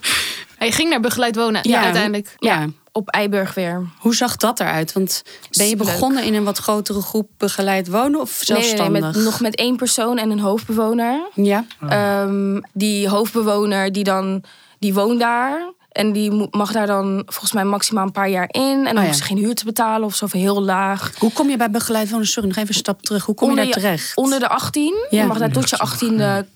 Hij 0.58 0.72
ging 0.72 0.90
naar 0.90 1.00
begeleid 1.00 1.36
wonen 1.36 1.68
Ja. 1.68 1.82
uiteindelijk. 1.82 2.34
Ja. 2.38 2.66
Op 2.98 3.08
Eiburg 3.08 3.54
weer. 3.54 3.82
Hoe 3.98 4.14
zag 4.14 4.36
dat 4.36 4.60
eruit? 4.60 4.92
Want 4.92 5.22
ben 5.56 5.68
je 5.68 5.76
begonnen 5.76 6.24
in 6.24 6.34
een 6.34 6.44
wat 6.44 6.58
grotere 6.58 7.00
groep 7.00 7.28
begeleid 7.36 7.88
wonen 7.88 8.20
of 8.20 8.42
Nee, 8.48 8.58
nee, 8.58 8.66
zelfstandig? 8.68 9.02
nee, 9.02 9.12
met, 9.12 9.24
nog 9.24 9.40
met 9.40 9.54
één 9.56 9.76
persoon 9.76 10.18
en 10.18 10.30
een 10.30 10.40
hoofdbewoner. 10.40 11.20
Ja, 11.34 11.64
Ehm, 11.88 12.60
die 12.72 13.08
hoofdbewoner 13.08 13.92
die 13.92 14.04
dan 14.04 14.44
die 14.78 14.94
woont 14.94 15.20
daar. 15.20 15.72
En 15.92 16.12
die 16.12 16.48
mag 16.50 16.72
daar 16.72 16.86
dan 16.86 17.22
volgens 17.26 17.52
mij 17.52 17.64
maximaal 17.64 18.04
een 18.04 18.12
paar 18.12 18.28
jaar 18.28 18.48
in. 18.50 18.62
En 18.62 18.84
dan 18.84 18.92
Oh 18.96 19.00
ja. 19.00 19.04
hoeft 19.04 19.18
ze 19.18 19.24
geen 19.24 19.36
huur 19.38 19.54
te 19.54 19.64
betalen 19.64 20.06
of 20.06 20.14
zo, 20.14 20.24
of 20.24 20.32
heel 20.32 20.62
laag. 20.62 21.12
hoe 21.18 21.32
kom 21.32 21.48
je 21.50 21.56
bij 21.56 21.70
begeleid 21.70 22.10
wonen? 22.10 22.26
Sorry, 22.26 22.48
nog 22.48 22.56
even 22.58 22.68
een 22.68 22.74
stap 22.74 23.02
terug. 23.02 23.24
Hoe 23.24 23.34
kom 23.34 23.50
je 23.50 23.56
daar 23.56 23.66
je- 23.66 23.72
terecht? 23.72 24.12
Onder 24.16 24.38
de 24.38 24.48
18. 24.48 25.06
Ja. 25.10 25.20
Je 25.20 25.26
mag 25.26 25.38
daar 25.38 25.52
tot 25.52 25.70
je 25.70 25.76
18e 25.78 26.46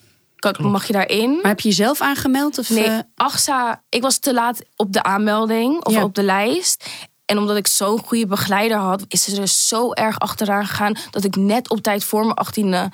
kan- 0.42 0.70
mag 0.70 0.86
je 0.86 0.92
daarin. 0.92 1.30
Maar 1.30 1.50
heb 1.50 1.60
je 1.60 1.68
jezelf 1.68 2.00
aangemeld? 2.00 2.58
Of, 2.58 2.70
Nee, 2.70 3.00
AXA, 3.14 3.82
ik 3.88 4.02
was 4.02 4.18
te 4.18 4.34
laat 4.34 4.62
op 4.76 4.92
de 4.92 5.02
aanmelding 5.02 5.84
of 5.84 5.92
Ja. 5.92 6.02
op 6.02 6.14
de 6.14 6.22
lijst. 6.22 6.84
En 7.24 7.38
omdat 7.38 7.56
ik 7.56 7.66
zo'n 7.66 7.98
goede 7.98 8.26
begeleider 8.26 8.76
had, 8.76 9.04
is 9.08 9.22
ze 9.22 9.40
er 9.40 9.48
zo 9.48 9.92
erg 9.92 10.18
achteraan 10.18 10.66
gegaan 10.66 10.96
dat 11.10 11.24
ik 11.24 11.36
net 11.36 11.70
op 11.70 11.80
tijd 11.80 12.04
voor 12.04 12.20
mijn 12.24 12.34
18e 12.36 12.88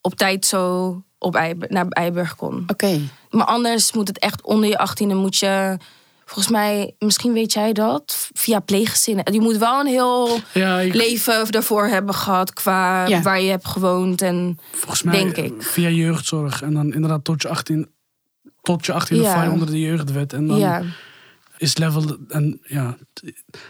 op 0.00 0.14
tijd 0.14 0.46
zo 0.46 1.02
op 1.18 1.34
Eiburg, 1.34 1.70
naar 1.70 1.86
Eiburg 1.88 2.36
kon. 2.36 2.64
Oké. 2.66 3.00
Maar 3.30 3.46
anders 3.46 3.92
moet 3.92 4.08
het 4.08 4.18
echt 4.18 4.42
onder 4.42 4.68
je 4.68 4.78
18e 4.78 5.14
moet 5.14 5.36
je. 5.36 5.76
Volgens 6.28 6.48
mij, 6.48 6.94
misschien 6.98 7.32
weet 7.32 7.52
jij 7.52 7.72
dat, 7.72 8.30
via 8.32 8.60
pleeggezinnen. 8.60 9.32
Je 9.32 9.40
moet 9.40 9.56
wel 9.56 9.80
een 9.80 9.86
heel 9.86 10.38
Ja, 10.52 10.78
ik, 10.80 10.94
leven 10.94 11.50
daarvoor 11.52 11.86
hebben 11.86 12.14
gehad 12.14 12.52
qua 12.52 13.06
Ja. 13.06 13.22
waar 13.22 13.40
je 13.40 13.50
hebt 13.50 13.68
gewoond. 13.68 14.22
En 14.22 14.58
volgens 14.72 15.02
mij 15.02 15.14
denk 15.14 15.36
ik. 15.36 15.62
via 15.62 15.88
jeugdzorg. 15.88 16.62
En 16.62 16.74
dan 16.74 16.92
inderdaad 16.94 17.24
tot 17.24 17.42
je 17.42 17.48
18, 17.48 17.88
tot 18.62 18.86
je 18.86 18.92
18 18.92 19.20
Ja. 19.20 19.32
val 19.32 19.42
je 19.42 19.50
onder 19.50 19.70
de 19.70 19.80
jeugdwet. 19.80 20.32
En 20.32 20.46
dan 20.46 20.58
ja, 20.58 20.82
is 21.58 21.76
level. 21.76 22.16
En 22.28 22.60
ja, 22.64 22.96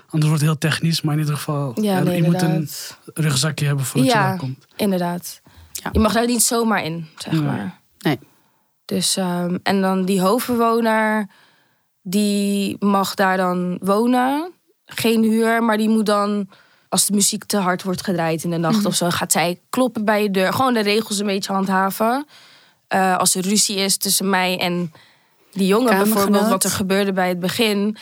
anders 0.08 0.30
wordt 0.30 0.30
het 0.30 0.40
heel 0.40 0.58
technisch. 0.58 1.00
Maar 1.02 1.14
in 1.14 1.20
ieder 1.20 1.36
geval, 1.36 1.72
ja 1.82 2.02
nee, 2.02 2.16
je 2.16 2.22
moet 2.22 2.42
een 2.42 2.68
rugzakje 3.14 3.66
hebben 3.66 3.84
voordat 3.84 4.10
je 4.10 4.16
daar 4.16 4.36
komt. 4.38 4.66
Inderdaad. 4.76 5.40
Ja. 5.72 5.88
Je 5.92 5.98
mag 5.98 6.12
daar 6.12 6.26
niet 6.26 6.42
zomaar 6.42 6.84
in, 6.84 7.06
zeg 7.18 7.32
Nee. 7.32 7.42
maar. 7.42 7.80
Nee. 7.98 8.18
Dus, 8.84 9.16
ehm, 9.16 9.58
en 9.62 9.80
dan 9.80 10.04
die 10.04 10.20
hoofdbewoner, 10.20 11.28
die 12.02 12.76
mag 12.78 13.14
daar 13.14 13.36
dan 13.36 13.78
wonen. 13.80 14.52
Geen 14.86 15.22
huur, 15.22 15.62
maar 15.62 15.76
die 15.76 15.88
moet 15.88 16.06
dan, 16.06 16.48
als 16.88 17.06
de 17.06 17.14
muziek 17.14 17.44
te 17.44 17.56
hard 17.56 17.82
wordt 17.82 18.04
gedraaid 18.04 18.44
in 18.44 18.50
de 18.50 18.56
nacht 18.56 18.84
of 18.84 18.94
zo, 18.94 19.10
gaat 19.10 19.32
zij 19.32 19.60
kloppen 19.70 20.04
bij 20.04 20.22
je 20.22 20.30
deur. 20.30 20.52
Gewoon 20.52 20.74
de 20.74 20.80
regels 20.80 21.18
een 21.18 21.26
beetje 21.26 21.52
handhaven. 21.52 22.26
Eh, 22.88 23.16
als 23.16 23.34
er 23.34 23.42
ruzie 23.42 23.76
is 23.76 23.96
tussen 23.96 24.30
mij 24.30 24.58
en 24.58 24.92
die 25.52 25.66
jongen 25.66 25.96
bijvoorbeeld, 25.96 26.48
wat 26.48 26.64
er 26.64 26.70
gebeurde 26.70 27.12
bij 27.12 27.28
het 27.28 27.40
begin, 27.40 27.96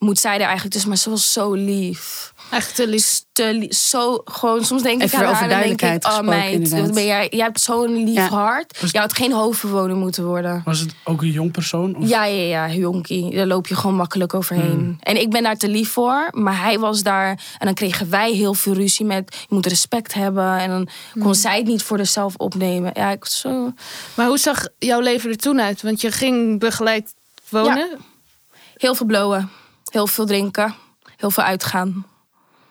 moet 0.00 0.18
zij 0.18 0.34
er 0.34 0.40
eigenlijk 0.40 0.70
tussen. 0.70 0.88
Maar 0.88 0.98
ze 0.98 1.10
was 1.10 1.32
zo 1.32 1.52
lief 1.52 2.32
Echt 2.50 2.74
te 2.74 2.86
lief. 2.88 3.22
te 3.32 3.54
li- 3.54 3.72
zo 3.72 4.22
gewoon 4.24 4.64
soms 4.64 4.82
denk 4.82 5.02
Even 5.02 5.18
ik 5.18 5.24
aan 5.24 5.34
haar 5.34 5.50
en 5.50 5.76
denk 5.76 5.82
ik 5.82 6.06
oh 6.06 6.20
meid 6.20 6.70
wat 6.70 6.94
ben 6.94 7.04
jij 7.06 7.26
jij 7.30 7.44
hebt 7.44 7.60
zo'n 7.60 8.04
lief 8.04 8.14
Ja. 8.14 8.28
hart 8.28 8.80
Was- 8.80 8.90
je 8.90 8.98
had 8.98 9.12
geen 9.12 9.32
hoofdbewoner 9.32 9.96
moeten 9.96 10.24
worden 10.24 10.62
Was 10.64 10.78
het 10.80 10.94
ook 11.04 11.22
een 11.22 11.30
jong 11.30 11.52
persoon? 11.52 11.96
Of? 11.96 12.08
ja 12.08 12.24
ja 12.24 12.42
ja 12.66 12.74
jonkie 12.74 13.34
daar 13.34 13.46
loop 13.46 13.66
je 13.66 13.74
gewoon 13.76 13.96
makkelijk 13.96 14.34
overheen 14.34 14.70
Hmm. 14.70 14.96
en 15.00 15.20
ik 15.20 15.30
ben 15.30 15.42
daar 15.42 15.56
te 15.56 15.68
lief 15.68 15.90
voor 15.90 16.28
maar 16.32 16.60
hij 16.62 16.78
was 16.78 17.02
daar 17.02 17.28
en 17.58 17.66
dan 17.66 17.74
kregen 17.74 18.10
wij 18.10 18.32
heel 18.32 18.54
veel 18.54 18.72
ruzie 18.74 19.04
met 19.06 19.36
je 19.48 19.54
moet 19.54 19.66
respect 19.66 20.14
hebben 20.14 20.58
en 20.58 20.68
dan 20.68 20.88
Hmm. 21.12 21.22
kon 21.22 21.34
zij 21.34 21.56
het 21.56 21.66
niet 21.66 21.82
voor 21.82 21.98
zichzelf 21.98 22.34
opnemen 22.36 22.90
ja 22.94 23.10
ik 23.10 23.20
was 23.24 23.40
zo 23.40 23.72
Maar 24.14 24.26
hoe 24.26 24.38
zag 24.38 24.66
jouw 24.78 25.00
leven 25.00 25.30
er 25.30 25.36
toen 25.36 25.60
uit? 25.60 25.82
Want 25.82 26.00
je 26.00 26.10
ging 26.12 26.58
begeleid 26.60 27.14
wonen. 27.48 27.98
heel 28.76 28.94
veel 28.94 29.06
blowen 29.06 29.50
heel 29.90 30.06
veel 30.06 30.26
drinken 30.26 30.74
heel 31.16 31.30
veel 31.30 31.44
uitgaan 31.44 32.06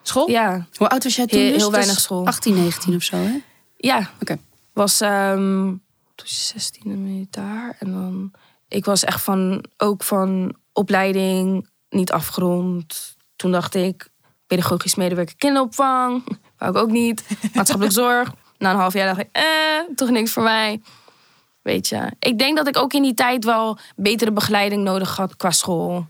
School? 0.02 0.30
ja 0.30 0.68
Hoe 0.76 0.90
oud 0.90 1.04
was 1.04 1.16
jij 1.16 1.26
toen? 1.26 1.40
Heel- 1.40 1.52
dus? 1.52 1.62
heel 1.62 1.72
weinig 1.72 2.00
school. 2.00 2.26
18, 2.26 2.56
19 2.56 2.96
of 2.96 3.04
zo, 3.04 3.16
hè? 3.16 3.42
Ja. 3.78 4.10
Oké. 4.22 4.38
Was 4.74 5.02
ehm 5.02 5.68
toen 6.16 6.28
16 6.28 6.82
ben 6.84 7.20
je 7.20 7.28
daar. 7.30 7.76
En 7.80 7.92
dan. 7.92 8.32
Ik 8.68 8.86
was 8.86 9.04
echt 9.04 9.22
van. 9.22 9.64
Ook 9.78 10.04
van 10.04 10.56
opleiding 10.74 11.70
niet 11.90 12.12
afgerond. 12.12 13.16
Toen 13.36 13.52
dacht 13.52 13.76
ik. 13.76 14.10
Pedagogisch 14.48 14.96
medewerker 14.96 15.36
kinderopvang. 15.36 16.24
Wou 16.58 16.72
ik 16.72 16.78
ook 16.78 16.90
niet. 16.92 17.24
Maatschappelijk 17.54 17.96
zorg. 18.04 18.34
Na 18.58 18.72
een 18.72 18.78
half 18.80 18.94
jaar 18.94 19.08
dacht 19.08 19.20
ik. 19.20 19.30
Eh, 19.32 19.44
toch 19.96 20.10
niks 20.10 20.32
voor 20.32 20.44
mij. 20.44 20.82
Weet 21.62 21.88
je. 21.88 22.12
Ik 22.20 22.38
denk 22.38 22.58
dat 22.58 22.68
ik 22.68 22.78
ook 22.78 22.94
in 22.94 23.02
die 23.02 23.14
tijd 23.14 23.44
wel 23.46 23.78
betere 23.96 24.32
begeleiding 24.32 24.84
nodig 24.84 25.16
had 25.16 25.36
qua 25.36 25.52
school. 25.52 26.08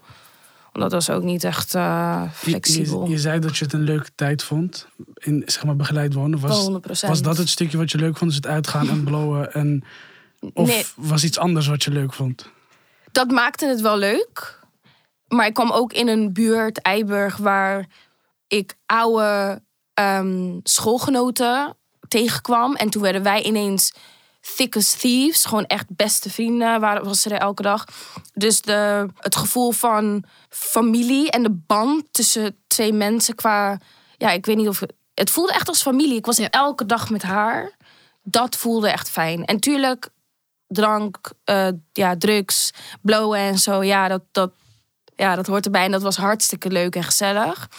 Dat 0.71 0.91
was 0.91 1.09
ook 1.09 1.23
niet 1.23 1.43
echt 1.43 1.71
Je, 1.71 2.27
flexibel. 2.33 3.03
je, 3.03 3.09
je 3.09 3.17
zei 3.19 3.39
dat 3.39 3.57
je 3.57 3.63
het 3.63 3.73
een 3.73 3.81
leuke 3.83 4.09
tijd 4.15 4.43
vond. 4.43 4.87
In 5.13 5.43
zeg 5.45 5.63
maar 5.63 5.75
begeleid 5.75 6.13
wonen. 6.13 6.39
Was, 6.39 6.67
Wel 6.67 6.81
100%. 6.81 7.07
was 7.07 7.21
dat 7.21 7.37
het 7.37 7.49
stukje 7.49 7.77
wat 7.77 7.91
je 7.91 7.97
leuk 7.97 8.17
vond? 8.17 8.29
Dus 8.31 8.35
het 8.39 8.47
uitgaan 8.47 8.89
en 8.89 9.03
blowen? 9.03 9.53
En, 9.53 9.83
of 10.53 10.67
Nee. 10.67 10.85
was 10.95 11.23
iets 11.23 11.37
anders 11.37 11.67
wat 11.67 11.83
je 11.83 11.91
leuk 11.91 12.13
vond? 12.13 12.49
dat 13.11 13.31
maakte 13.31 13.65
het 13.65 13.81
wel 13.81 13.97
leuk. 13.97 14.59
Maar 15.27 15.45
ik 15.45 15.53
kwam 15.53 15.71
ook 15.71 15.93
in 15.93 16.07
een 16.07 16.33
buurt, 16.33 16.81
Eiburg, 16.81 17.37
waar 17.37 17.87
ik 18.47 18.75
oude 18.85 19.61
ehm, 19.93 20.59
schoolgenoten 20.63 21.75
tegenkwam. 22.07 22.75
En 22.75 22.89
toen 22.89 23.01
werden 23.01 23.23
wij 23.23 23.43
ineens 23.43 23.93
thick 24.55 24.75
as 24.75 24.91
thieves. 24.93 25.45
Gewoon 25.45 25.65
echt 25.65 25.85
beste 25.95 26.29
vrienden 26.29 26.79
waren, 26.79 27.03
was 27.03 27.25
er 27.25 27.31
elke 27.31 27.61
dag. 27.61 27.85
Dus 28.33 28.61
de, 28.61 29.07
het 29.17 29.35
gevoel 29.35 29.71
van 29.71 30.23
familie 30.49 31.31
en 31.31 31.43
de 31.43 31.51
band 31.67 32.03
tussen 32.11 32.55
twee 32.67 32.93
mensen 32.93 33.35
qua... 33.35 33.77
Ja, 34.17 34.31
ik 34.31 34.45
weet 34.45 34.55
niet 34.57 34.67
of... 34.67 34.81
Het 35.13 35.29
voelde 35.29 35.53
echt 35.53 35.67
als 35.67 35.81
familie. 35.81 36.15
Ik 36.17 36.25
was 36.25 36.37
Ja. 36.37 36.49
elke 36.49 36.85
dag 36.85 37.09
met 37.09 37.21
haar. 37.23 37.71
Dat 38.23 38.55
voelde 38.55 38.89
echt 38.89 39.09
fijn. 39.09 39.45
En 39.45 39.59
tuurlijk, 39.59 40.09
drank, 40.67 41.17
eh, 41.43 41.67
ja, 41.91 42.17
drugs, 42.17 42.71
blowen 43.01 43.39
en 43.39 43.57
zo. 43.57 43.83
Ja 43.83 44.07
dat, 44.07 44.21
dat, 44.31 44.51
ja, 45.15 45.35
dat 45.35 45.47
hoort 45.47 45.65
erbij. 45.65 45.83
En 45.85 45.91
dat 45.91 46.01
was 46.01 46.17
hartstikke 46.17 46.69
leuk 46.69 46.95
en 46.95 47.03
gezellig. 47.03 47.69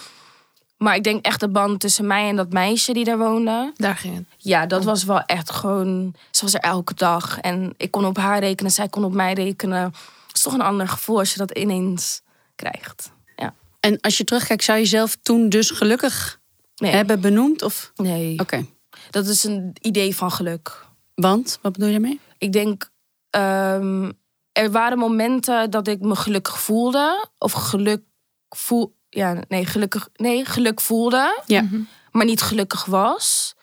Maar 0.82 0.94
ik 0.96 1.04
denk 1.04 1.24
echt 1.24 1.40
de 1.40 1.48
band 1.48 1.80
tussen 1.80 2.06
mij 2.06 2.28
en 2.28 2.36
dat 2.36 2.52
meisje 2.52 2.92
die 2.92 3.04
daar 3.04 3.18
woonde. 3.18 3.72
Daar 3.76 3.96
ging 3.96 4.14
het. 4.14 4.24
Ja, 4.36 4.66
dat 4.66 4.84
was 4.84 5.04
wel 5.04 5.20
echt 5.20 5.50
gewoon... 5.50 6.14
Ze 6.30 6.44
was 6.44 6.54
er 6.54 6.60
elke 6.60 6.94
dag. 6.94 7.38
En 7.38 7.74
ik 7.76 7.90
kon 7.90 8.04
op 8.04 8.16
haar 8.16 8.38
rekenen, 8.38 8.72
zij 8.72 8.88
kon 8.88 9.04
op 9.04 9.12
mij 9.12 9.32
rekenen. 9.32 9.82
Het 9.82 10.36
is 10.36 10.42
toch 10.42 10.52
een 10.52 10.60
ander 10.60 10.88
gevoel 10.88 11.18
als 11.18 11.32
je 11.32 11.38
dat 11.38 11.50
ineens 11.50 12.22
krijgt. 12.54 13.12
Ja. 13.36 13.54
En 13.80 14.00
als 14.00 14.16
je 14.16 14.24
terugkijkt, 14.24 14.64
zou 14.64 14.78
je 14.78 14.84
zelf 14.84 15.16
toen 15.22 15.48
dus 15.48 15.70
gelukkig 15.70 16.40
Nee, 16.80 16.92
hebben 16.92 17.20
benoemd? 17.20 17.62
Of... 17.62 17.92
nee. 17.96 18.38
Oké. 18.38 18.66
dat 19.10 19.26
is 19.26 19.44
een 19.44 19.76
idee 19.80 20.16
van 20.16 20.30
geluk. 20.30 20.86
Want, 21.14 21.58
wat 21.62 21.72
bedoel 21.72 21.88
je 21.88 21.92
daarmee? 21.98 22.20
Ik 22.38 22.52
denk, 22.52 22.90
ehm, 23.30 24.10
er 24.52 24.70
waren 24.70 24.98
momenten 24.98 25.70
dat 25.70 25.88
ik 25.88 26.00
me 26.00 26.16
gelukkig 26.16 26.60
voelde. 26.60 27.28
Of 27.38 27.52
geluk 27.52 28.02
voel. 28.48 28.98
Ja, 29.10 29.42
nee, 29.48 29.66
gelukkig. 29.66 30.08
Nee, 30.14 30.44
geluk 30.44 30.80
voelde. 30.80 31.42
Ja. 31.46 31.64
Maar 32.10 32.24
niet 32.24 32.42
gelukkig 32.42 32.84
was. 32.84 33.54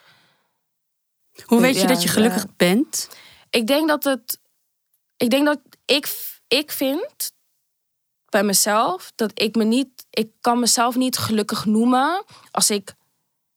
Hoe 1.45 1.61
weet 1.61 1.75
je 1.75 1.81
Ja, 1.81 1.87
dat 1.87 2.03
je 2.03 2.09
gelukkig 2.09 2.41
ja. 2.41 2.53
bent? 2.57 3.09
Ik 3.49 3.67
denk 3.67 3.87
dat 3.87 4.03
het. 4.03 4.39
Ik 5.17 5.29
denk 5.29 5.45
dat 5.45 5.59
ik, 5.85 6.07
ik 6.47 6.71
vind 6.71 7.31
bij 8.29 8.43
mezelf 8.43 9.11
dat 9.15 9.31
ik 9.33 9.55
me 9.55 9.63
niet. 9.63 10.05
Ik 10.09 10.29
kan 10.41 10.59
mezelf 10.59 10.95
niet 10.95 11.17
gelukkig 11.17 11.65
noemen 11.65 12.23
als 12.51 12.69
ik 12.69 12.95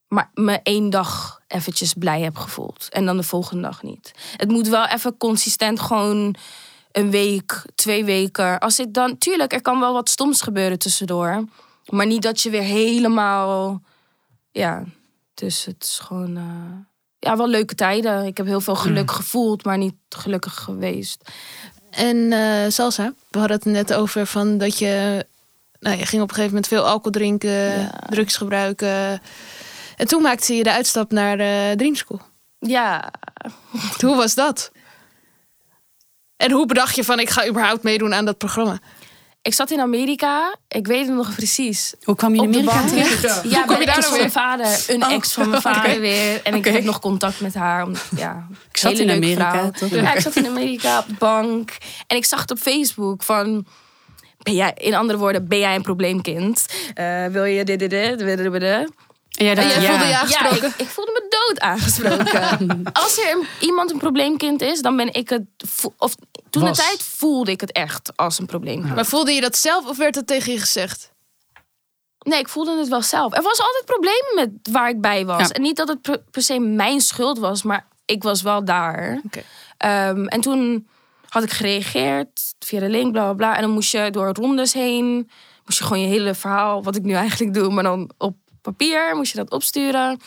maar 0.09 0.31
me 0.35 0.61
één 0.63 0.91
dag 0.91 1.41
eventjes 1.47 1.95
blij 1.95 2.21
heb 2.21 2.37
gevoeld. 2.37 2.87
En 2.91 3.05
dan 3.05 3.17
de 3.17 3.23
volgende 3.23 3.63
dag 3.63 3.83
niet. 3.83 4.13
Het 4.37 4.49
moet 4.49 4.69
wel 4.69 4.87
even 4.87 5.17
consistent 5.17 5.81
gewoon 5.81 6.35
een 6.93 7.11
week, 7.11 7.65
twee 7.75 8.05
weken. 8.05 8.59
Als 8.59 8.79
ik 8.79 8.95
dan. 8.95 9.19
Tuurlijk, 9.19 9.53
er 9.53 9.63
kan 9.63 9.81
wel 9.81 9.93
wat 9.93 10.09
stoms 10.09 10.43
gebeuren 10.43 10.79
tussendoor. 10.79 11.45
Maar 11.91 12.07
niet 12.07 12.23
dat 12.23 12.41
je 12.41 12.51
weer 12.51 12.63
helemaal. 12.63 13.83
Ja, 14.51 14.85
dus 15.35 15.65
het 15.65 15.85
is 15.85 15.99
gewoon. 15.99 16.37
eh, 16.37 16.79
ja, 17.19 17.37
wel 17.37 17.49
leuke 17.49 17.75
tijden. 17.75 18.27
Ik 18.27 18.37
heb 18.37 18.47
heel 18.47 18.61
veel 18.61 18.75
geluk 18.77 19.11
gevoeld, 19.11 19.65
maar 19.65 19.79
niet 19.79 19.95
gelukkig 20.09 20.55
geweest. 20.55 21.31
En 21.91 22.33
eh, 22.33 22.69
salsa, 22.71 23.13
we 23.31 23.39
hadden 23.39 23.57
het 23.57 23.67
net 23.67 23.93
over 23.95 24.27
van 24.27 24.59
dat 24.59 24.79
je, 24.79 25.27
nou, 25.81 25.97
je 25.99 26.07
ging 26.07 26.23
op 26.23 26.29
een 26.29 26.35
gegeven 26.35 26.55
moment 26.55 26.67
veel 26.69 26.87
alcohol 26.87 27.11
drinken, 27.11 27.51
Ja. 27.81 27.91
drugs 28.09 28.37
gebruiken. 28.37 29.21
En 29.97 30.07
toen 30.07 30.23
maakte 30.23 30.55
je 30.55 30.63
de 30.63 30.73
uitstap 30.73 31.11
naar 31.11 31.37
de 31.37 31.73
Dream 31.77 31.95
School. 31.95 32.21
Ja, 32.59 33.11
Hoe 34.01 34.17
was 34.17 34.35
dat? 34.35 34.71
En 36.37 36.51
hoe 36.51 36.67
bedacht 36.67 36.95
je 36.97 37.05
van 37.05 37.21
ik 37.21 37.31
ga 37.31 37.47
überhaupt 37.49 37.83
meedoen 37.83 38.15
aan 38.15 38.25
dat 38.25 38.39
programma? 38.39 38.79
Ik 39.43 39.55
zat 39.55 39.71
in 39.71 39.81
Amerika. 39.81 40.57
Ik 40.69 40.87
weet 40.87 41.07
het 41.07 41.17
nog 41.17 41.35
precies. 41.35 41.95
Hoe 42.03 42.15
kwam 42.15 42.35
je 42.35 42.43
in 42.43 42.49
Amerika 42.49 42.85
terecht? 42.87 43.23
Ja. 43.23 43.41
Ja, 43.45 43.63
kom 43.63 43.81
je 43.81 43.87
daar 43.87 44.03
van 44.03 44.19
mijn 44.19 44.31
vader. 44.31 44.85
Een 44.87 45.05
Oh, 45.05 45.13
ex 45.13 45.33
van 45.33 45.49
mijn 45.51 45.63
vader 45.63 46.01
weer. 46.01 46.41
En 46.43 46.55
ik 46.55 46.65
heb 46.65 46.85
nog 46.85 47.01
contact 47.01 47.41
met 47.41 47.55
haar. 47.55 47.85
Om, 47.85 47.93
ja, 48.17 48.47
Ik 48.71 48.77
zat 48.77 48.93
in 48.93 49.11
Amerika, 49.11 49.71
toch? 49.71 49.91
Ja, 49.91 50.15
ik 50.15 50.21
zat 50.21 50.37
in 50.37 50.47
Amerika 50.47 50.99
op 50.99 51.07
de 51.09 51.15
bank. 51.19 51.77
En 52.07 52.17
ik 52.17 52.25
zag 52.25 52.41
het 52.41 52.51
op 52.51 52.59
Facebook 52.59 53.23
van... 53.23 53.67
Ben 54.43 54.55
jij, 54.55 54.73
in 54.77 54.95
andere 54.95 55.19
woorden, 55.19 55.49
ben 55.49 55.59
jij 55.59 55.75
een 55.75 55.83
probleemkind? 55.83 56.67
Eh, 56.95 57.27
wil 57.27 57.45
je 57.45 57.65
dit, 57.65 57.79
dit, 57.79 57.91
dit, 57.91 58.19
dit, 58.19 58.37
dit, 58.37 58.53
dit? 58.53 58.91
En 59.41 59.45
jij 59.45 59.57
En 59.57 59.69
jij 59.69 59.81
ja. 59.81 59.89
voelde 59.89 60.05
je 60.05 60.11
Ja, 60.11 60.21
aangesproken? 60.21 60.69
ik, 60.69 60.75
ik 60.77 60.87
voelde 60.89 61.11
me 61.13 61.47
dood 61.47 61.61
aangesproken. 61.61 62.83
Als 63.03 63.19
er 63.19 63.39
iemand 63.61 63.91
een 63.91 63.99
probleemkind 63.99 64.63
is, 64.63 64.81
dan 64.81 64.97
ben 64.97 65.13
ik 65.15 65.29
het... 65.29 65.43
Of 65.97 66.15
toen 66.51 66.65
de 66.65 66.71
tijd 66.71 67.03
voelde 67.03 67.51
ik 67.51 67.61
het 67.61 67.73
echt 67.73 68.17
als 68.17 68.39
een 68.39 68.47
probleemkind. 68.47 68.95
Maar 68.95 69.07
voelde 69.07 69.33
je 69.33 69.41
dat 69.41 69.57
zelf 69.57 69.87
of 69.87 69.97
werd 69.97 70.15
dat 70.15 70.27
tegen 70.27 70.53
je 70.53 70.59
gezegd? 70.59 71.13
Nee, 72.19 72.39
ik 72.39 72.49
voelde 72.49 72.79
het 72.79 72.89
wel 72.89 73.03
zelf. 73.03 73.35
Er 73.35 73.43
was 73.43 73.61
altijd 73.61 73.85
problemen 73.85 74.33
met 74.35 74.73
waar 74.73 74.89
ik 74.89 75.01
bij 75.01 75.27
was. 75.27 75.41
Ja. 75.41 75.49
En 75.49 75.63
niet 75.63 75.77
dat 75.77 75.89
het 75.89 76.03
per, 76.03 76.23
per 76.31 76.43
se 76.43 76.59
mijn 76.59 77.01
schuld 77.01 77.39
was, 77.39 77.63
maar 77.63 77.87
ik 78.05 78.23
was 78.23 78.43
wel 78.43 78.65
daar. 78.65 79.21
Oké. 79.25 79.43
Ehm, 79.77 80.25
en 80.25 80.41
toen 80.41 80.89
had 81.29 81.43
ik 81.43 81.51
gereageerd 81.51 82.55
via 82.59 82.81
de 82.81 82.89
link, 82.89 83.13
bla 83.13 83.23
bla 83.23 83.35
bla. 83.35 83.55
En 83.57 83.63
dan 83.63 83.71
moest 83.71 83.93
je 83.93 84.11
door 84.11 84.33
rondes 84.33 84.73
heen. 84.73 85.31
Moest 85.65 85.79
je 85.79 85.85
gewoon 85.85 86.03
je 86.03 86.09
hele 86.09 86.35
verhaal, 86.35 86.83
wat 86.83 86.97
ik 86.97 87.03
nu 87.03 87.13
eigenlijk 87.13 87.55
doe, 87.55 87.73
maar 87.73 87.83
dan 87.83 88.11
op 88.19 88.37
papier, 88.63 89.17
moest 89.17 89.33
je 89.33 89.39
dat 89.39 89.51
opsturen. 89.51 90.21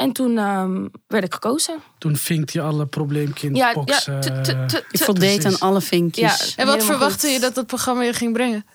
En 0.00 0.12
toen 0.12 0.38
ehm, 0.38 0.86
werd 1.06 1.24
ik 1.24 1.32
gekozen. 1.32 1.82
Toen 1.98 2.16
vinkt 2.16 2.52
hij 2.52 2.62
alle 2.62 2.86
probleemkind 2.86 3.56
Ja, 3.56 3.72
eh, 3.72 4.64
Ik 4.90 5.02
voldeed 5.02 5.44
aan 5.44 5.58
alle 5.58 5.80
vinkjes. 5.80 6.54
Ja. 6.54 6.62
En 6.62 6.66
wat 6.66 6.84
verwachtte 6.84 7.26
goed. 7.26 7.34
je 7.34 7.40
dat 7.40 7.54
dat 7.54 7.66
programma 7.66 8.02
je 8.02 8.12
ging 8.12 8.32
brengen? 8.32 8.66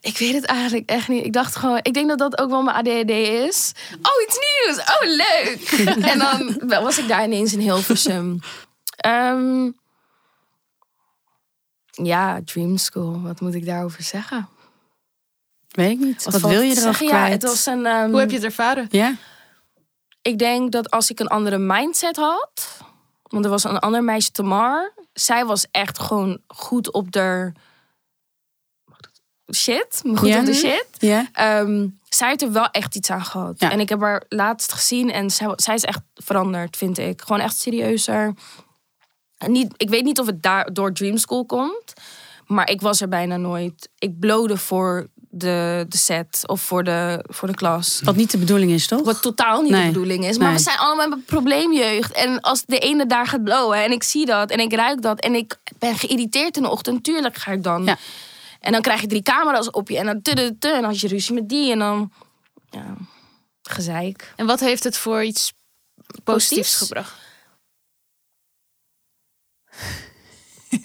Ik 0.00 0.18
weet 0.18 0.34
het 0.34 0.44
eigenlijk 0.44 0.88
echt 0.88 1.08
niet. 1.08 1.24
Ik 1.24 1.32
dacht 1.32 1.56
gewoon, 1.56 1.78
ik 1.82 1.94
denk 1.94 2.08
dat 2.08 2.18
dat 2.18 2.38
ook 2.38 2.50
wel 2.50 2.62
mijn 2.62 2.76
ADHD 2.76 3.10
is. 3.10 3.72
Oh, 4.02 4.22
iets 4.26 4.38
nieuws. 4.44 4.78
Oh, 4.78 5.02
leuk. 5.02 5.86
en 6.12 6.18
dan 6.18 6.82
was 6.82 6.98
ik 6.98 7.08
daar 7.08 7.24
ineens 7.24 7.52
in 7.52 7.60
Hilversum. 7.60 8.38
Ehm, 8.96 9.70
ja, 11.90 12.40
Dream 12.44 12.76
School. 12.76 13.20
Wat 13.20 13.40
moet 13.40 13.54
ik 13.54 13.66
daarover 13.66 14.02
zeggen? 14.02 14.48
Weet 15.68 15.90
ik 15.90 15.98
niet. 15.98 16.24
Wat, 16.24 16.40
wil 16.40 16.50
je 16.50 16.56
erover 16.56 16.82
zeggen? 16.82 17.06
kwijt? 17.06 17.26
Ja, 17.26 17.30
het 17.30 17.42
was 17.42 17.66
een, 17.66 17.86
ehm, 17.86 18.10
Hoe 18.10 18.18
heb 18.18 18.28
je 18.30 18.36
het 18.36 18.44
ervaren? 18.44 18.86
Ja? 18.90 19.16
Ik 20.24 20.38
denk 20.38 20.72
dat 20.72 20.90
als 20.90 21.10
ik 21.10 21.20
een 21.20 21.26
andere 21.28 21.58
mindset 21.58 22.16
had. 22.16 22.78
Want 23.22 23.44
er 23.44 23.50
was 23.50 23.64
een 23.64 23.78
ander 23.78 24.04
meisje, 24.04 24.30
Tamar. 24.30 24.92
Zij 25.12 25.44
was 25.44 25.66
echt 25.70 25.98
gewoon 25.98 26.38
goed 26.46 26.92
op 26.92 27.12
de 27.12 27.52
shit. 29.54 30.02
Goed 30.14 30.28
Ja. 30.28 30.38
op 30.40 30.44
de 30.46 30.54
shit. 30.54 30.86
Ja? 30.98 31.28
Ehm, 31.32 31.88
zij 32.08 32.28
heeft 32.28 32.42
er 32.42 32.52
wel 32.52 32.66
echt 32.70 32.94
iets 32.94 33.10
aan 33.10 33.24
gehad. 33.24 33.60
Ja. 33.60 33.70
En 33.70 33.80
ik 33.80 33.88
heb 33.88 34.00
haar 34.00 34.22
laatst 34.28 34.72
gezien 34.72 35.10
en 35.12 35.30
zij, 35.30 35.52
zij 35.56 35.74
is 35.74 35.84
echt 35.84 36.00
veranderd, 36.14 36.76
vind 36.76 36.98
ik. 36.98 37.22
Gewoon 37.22 37.40
echt 37.40 37.56
serieuzer. 37.56 38.34
En 39.38 39.52
niet, 39.52 39.74
ik 39.76 39.88
weet 39.90 40.04
niet 40.04 40.20
of 40.20 40.26
het 40.26 40.42
daar 40.42 40.72
door 40.72 40.92
Dream 40.92 41.16
School 41.16 41.44
komt. 41.44 41.92
Maar 42.46 42.70
ik 42.70 42.80
was 42.80 43.00
er 43.00 43.08
bijna 43.08 43.36
nooit. 43.36 43.88
Ik 43.98 44.18
blode 44.18 44.56
voor 44.56 45.06
de, 45.36 45.86
de 45.88 45.96
set 45.96 46.42
of 46.46 46.60
voor 46.60 46.84
de, 46.84 47.24
voor 47.28 47.48
de 47.48 47.54
klas. 47.54 48.00
Wat 48.04 48.16
niet 48.16 48.30
de 48.30 48.38
bedoeling 48.38 48.70
is, 48.70 48.86
toch? 48.86 49.02
Wat 49.04 49.22
totaal 49.22 49.62
niet 49.62 49.70
Nee. 49.70 49.80
de 49.80 49.86
bedoeling 49.92 50.24
is. 50.24 50.38
Maar 50.38 50.46
Nee. 50.46 50.56
we 50.56 50.62
zijn 50.62 50.78
allemaal 50.78 51.08
met 51.08 51.18
een 51.18 51.24
probleemjeugd. 51.24 52.12
En 52.12 52.40
als 52.40 52.62
de 52.66 52.78
ene 52.78 53.06
daar 53.06 53.26
gaat 53.26 53.42
blowen 53.44 53.84
en 53.84 53.92
ik 53.92 54.02
zie 54.02 54.26
dat 54.26 54.50
en 54.50 54.58
ik 54.58 54.72
ruik 54.72 55.02
dat 55.02 55.20
en 55.20 55.34
ik 55.34 55.56
ben 55.78 55.96
geïrriteerd 55.96 56.56
in 56.56 56.62
de 56.62 56.70
ochtend, 56.70 57.04
tuurlijk 57.04 57.36
ga 57.36 57.52
ik 57.52 57.62
dan. 57.62 57.84
Ja. 57.84 57.96
En 58.60 58.72
dan 58.72 58.82
krijg 58.82 59.00
je 59.00 59.06
drie 59.06 59.22
camera's 59.22 59.70
op 59.70 59.88
je 59.88 59.98
en 59.98 60.06
dan 60.06 60.22
tu, 60.22 60.34
tu, 60.34 60.58
tu, 60.58 60.68
en 60.72 60.84
had 60.84 61.00
je 61.00 61.08
ruzie 61.08 61.34
met 61.34 61.48
die 61.48 61.72
en 61.72 61.78
dan 61.78 62.12
ja, 62.70 62.94
gezeik. 63.62 64.32
En 64.36 64.46
wat 64.46 64.60
heeft 64.60 64.84
het 64.84 64.96
voor 64.98 65.24
iets 65.24 65.52
positiefs 66.24 66.24
Positiefs? 66.24 66.76
gebracht? 66.76 67.14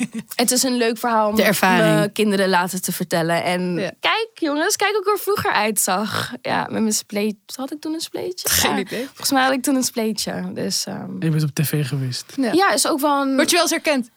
Het 0.36 0.52
is 0.52 0.64
een 0.64 0.78
leuk 0.78 0.98
verhaal 0.98 1.30
om 1.30 1.36
De 1.36 1.44
ervaring. 1.44 1.94
mijn 1.96 2.12
kinderen 2.12 2.50
laten 2.50 2.82
te 2.82 2.92
vertellen. 2.92 3.44
En 3.44 3.74
Ja. 3.78 3.92
kijk 4.00 4.30
jongens, 4.34 4.76
kijk 4.76 4.92
hoe 4.92 5.02
ik 5.02 5.08
er 5.08 5.20
vroeger 5.20 5.52
uitzag. 5.52 6.32
Ja, 6.42 6.62
met 6.70 6.82
mijn 6.82 6.94
spleet. 6.94 7.36
Had 7.56 7.72
ik 7.72 7.82
toen 7.82 7.94
een 7.94 8.00
spleetje? 8.02 8.50
Geen 8.60 8.72
Ja, 8.72 8.78
idee. 8.80 9.06
Volgens 9.06 9.32
mij 9.32 9.44
had 9.44 9.52
ik 9.54 9.62
toen 9.64 9.76
een 9.76 9.84
spleetje. 9.84 10.54
Dus 10.54 10.86
ehm, 10.86 11.12
Je 11.20 11.30
bent 11.30 11.44
op 11.44 11.50
tv 11.54 11.88
geweest. 11.88 12.26
Ja. 12.36 12.52
ja, 12.52 12.72
is 12.72 12.88
ook 12.88 13.00
wel 13.00 13.22
een... 13.22 13.36
Word 13.36 13.50
je 13.50 13.54
wel 13.56 13.62
eens 13.64 13.72
herkend? 13.72 14.10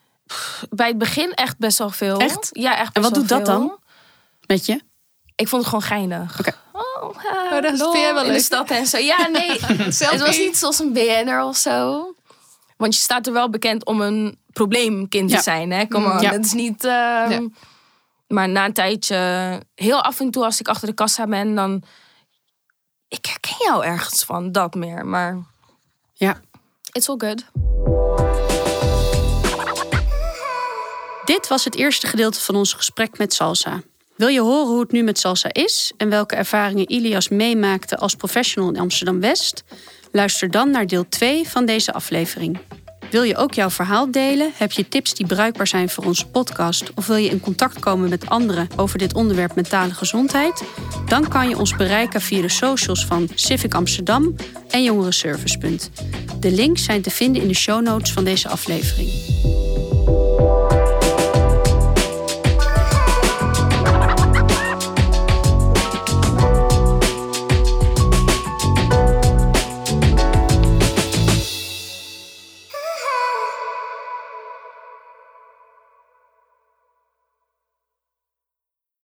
bij 0.70 0.88
het 0.88 0.98
begin 0.98 1.32
echt 1.34 1.58
best 1.58 1.78
wel 1.78 1.90
veel. 1.90 2.18
Echt? 2.18 2.48
Ja, 2.52 2.78
echt 2.78 2.96
En 2.96 3.02
wat 3.02 3.14
doet 3.14 3.28
dat 3.28 3.46
veel. 3.46 3.58
dan? 3.58 3.78
Met 4.46 4.66
je? 4.66 4.80
Ik 5.34 5.48
vond 5.48 5.62
het 5.62 5.70
gewoon 5.70 5.86
geinig. 5.88 6.38
Oké. 6.40 6.52
Oh, 6.72 6.82
Oh, 7.02 7.14
uh, 7.52 7.62
dat 7.62 7.76
vind 7.78 7.92
jij 7.92 8.14
wel 8.14 8.24
in 8.24 8.32
de 8.32 8.40
stad 8.40 8.70
en 8.70 8.86
zo. 8.86 8.98
Ja, 8.98 9.26
nee. 9.28 9.50
het 9.98 10.20
was 10.20 10.38
niet 10.38 10.56
zoals 10.56 10.78
een 10.78 10.92
BN'er 10.92 11.42
of 11.42 11.56
zo. 11.56 12.06
Want 12.82 12.94
je 12.94 13.00
staat 13.00 13.26
er 13.26 13.32
wel 13.32 13.50
bekend 13.50 13.84
om 13.84 14.00
een 14.00 14.38
probleemkind 14.52 15.30
Ja. 15.30 15.36
te 15.36 15.42
zijn. 15.42 15.70
Hè? 15.70 15.86
Kom 15.86 16.02
Ja. 16.20 16.30
dat 16.30 16.44
is 16.44 16.52
niet... 16.52 16.84
ehm, 16.84 17.30
Ja. 17.30 17.40
Maar 18.28 18.48
na 18.48 18.64
een 18.64 18.72
tijdje, 18.72 19.16
heel 19.74 20.02
af 20.02 20.20
en 20.20 20.30
toe 20.30 20.44
als 20.44 20.60
ik 20.60 20.68
achter 20.68 20.88
de 20.88 20.94
kassa 20.94 21.26
ben, 21.26 21.54
dan... 21.54 21.82
Ik 23.08 23.26
herken 23.26 23.56
jou 23.66 23.84
ergens 23.84 24.24
van, 24.24 24.52
dat 24.52 24.74
meer. 24.74 25.06
Maar 25.06 25.38
Ja. 26.14 26.40
it's 26.92 27.08
all 27.08 27.16
good. 27.18 27.44
Dit 31.24 31.48
was 31.48 31.64
het 31.64 31.74
eerste 31.74 32.06
gedeelte 32.06 32.40
van 32.40 32.54
ons 32.56 32.72
gesprek 32.72 33.18
met 33.18 33.34
Salsa. 33.34 33.82
Wil 34.16 34.28
je 34.28 34.40
horen 34.40 34.66
hoe 34.66 34.80
het 34.80 34.92
nu 34.92 35.02
met 35.02 35.18
Salsa 35.18 35.48
is 35.52 35.92
en 35.96 36.08
welke 36.08 36.34
ervaringen 36.36 36.90
Ilias 36.90 37.28
meemaakte 37.28 37.96
als 37.96 38.14
professional 38.14 38.70
in 38.70 38.80
Amsterdam 38.80 39.20
West? 39.20 39.64
Luister 40.12 40.50
dan 40.50 40.70
naar 40.70 40.86
deel 40.86 41.08
2 41.08 41.48
van 41.48 41.64
deze 41.64 41.92
aflevering. 41.92 42.58
Wil 43.10 43.22
je 43.22 43.36
ook 43.36 43.54
jouw 43.54 43.70
verhaal 43.70 44.10
delen? 44.10 44.50
Heb 44.54 44.72
je 44.72 44.88
tips 44.88 45.14
die 45.14 45.26
bruikbaar 45.26 45.66
zijn 45.66 45.88
voor 45.88 46.04
onze 46.04 46.26
podcast? 46.26 46.94
Of 46.94 47.06
wil 47.06 47.16
je 47.16 47.28
in 47.28 47.40
contact 47.40 47.78
komen 47.78 48.08
met 48.08 48.28
anderen 48.28 48.68
over 48.76 48.98
dit 48.98 49.14
onderwerp 49.14 49.54
mentale 49.54 49.94
gezondheid? 49.94 50.62
Dan 51.06 51.28
kan 51.28 51.48
je 51.48 51.58
ons 51.58 51.76
bereiken 51.76 52.20
via 52.20 52.40
de 52.40 52.48
socials 52.48 53.06
van 53.06 53.28
Civic 53.34 53.74
Amsterdam 53.74 54.34
en 54.70 54.82
Jongerenservice. 54.82 55.58
De 56.40 56.50
links 56.50 56.84
zijn 56.84 57.02
te 57.02 57.10
vinden 57.10 57.42
in 57.42 57.48
de 57.48 57.54
show 57.54 57.82
notes 57.82 58.12
van 58.12 58.24
deze 58.24 58.48
aflevering. 58.48 59.10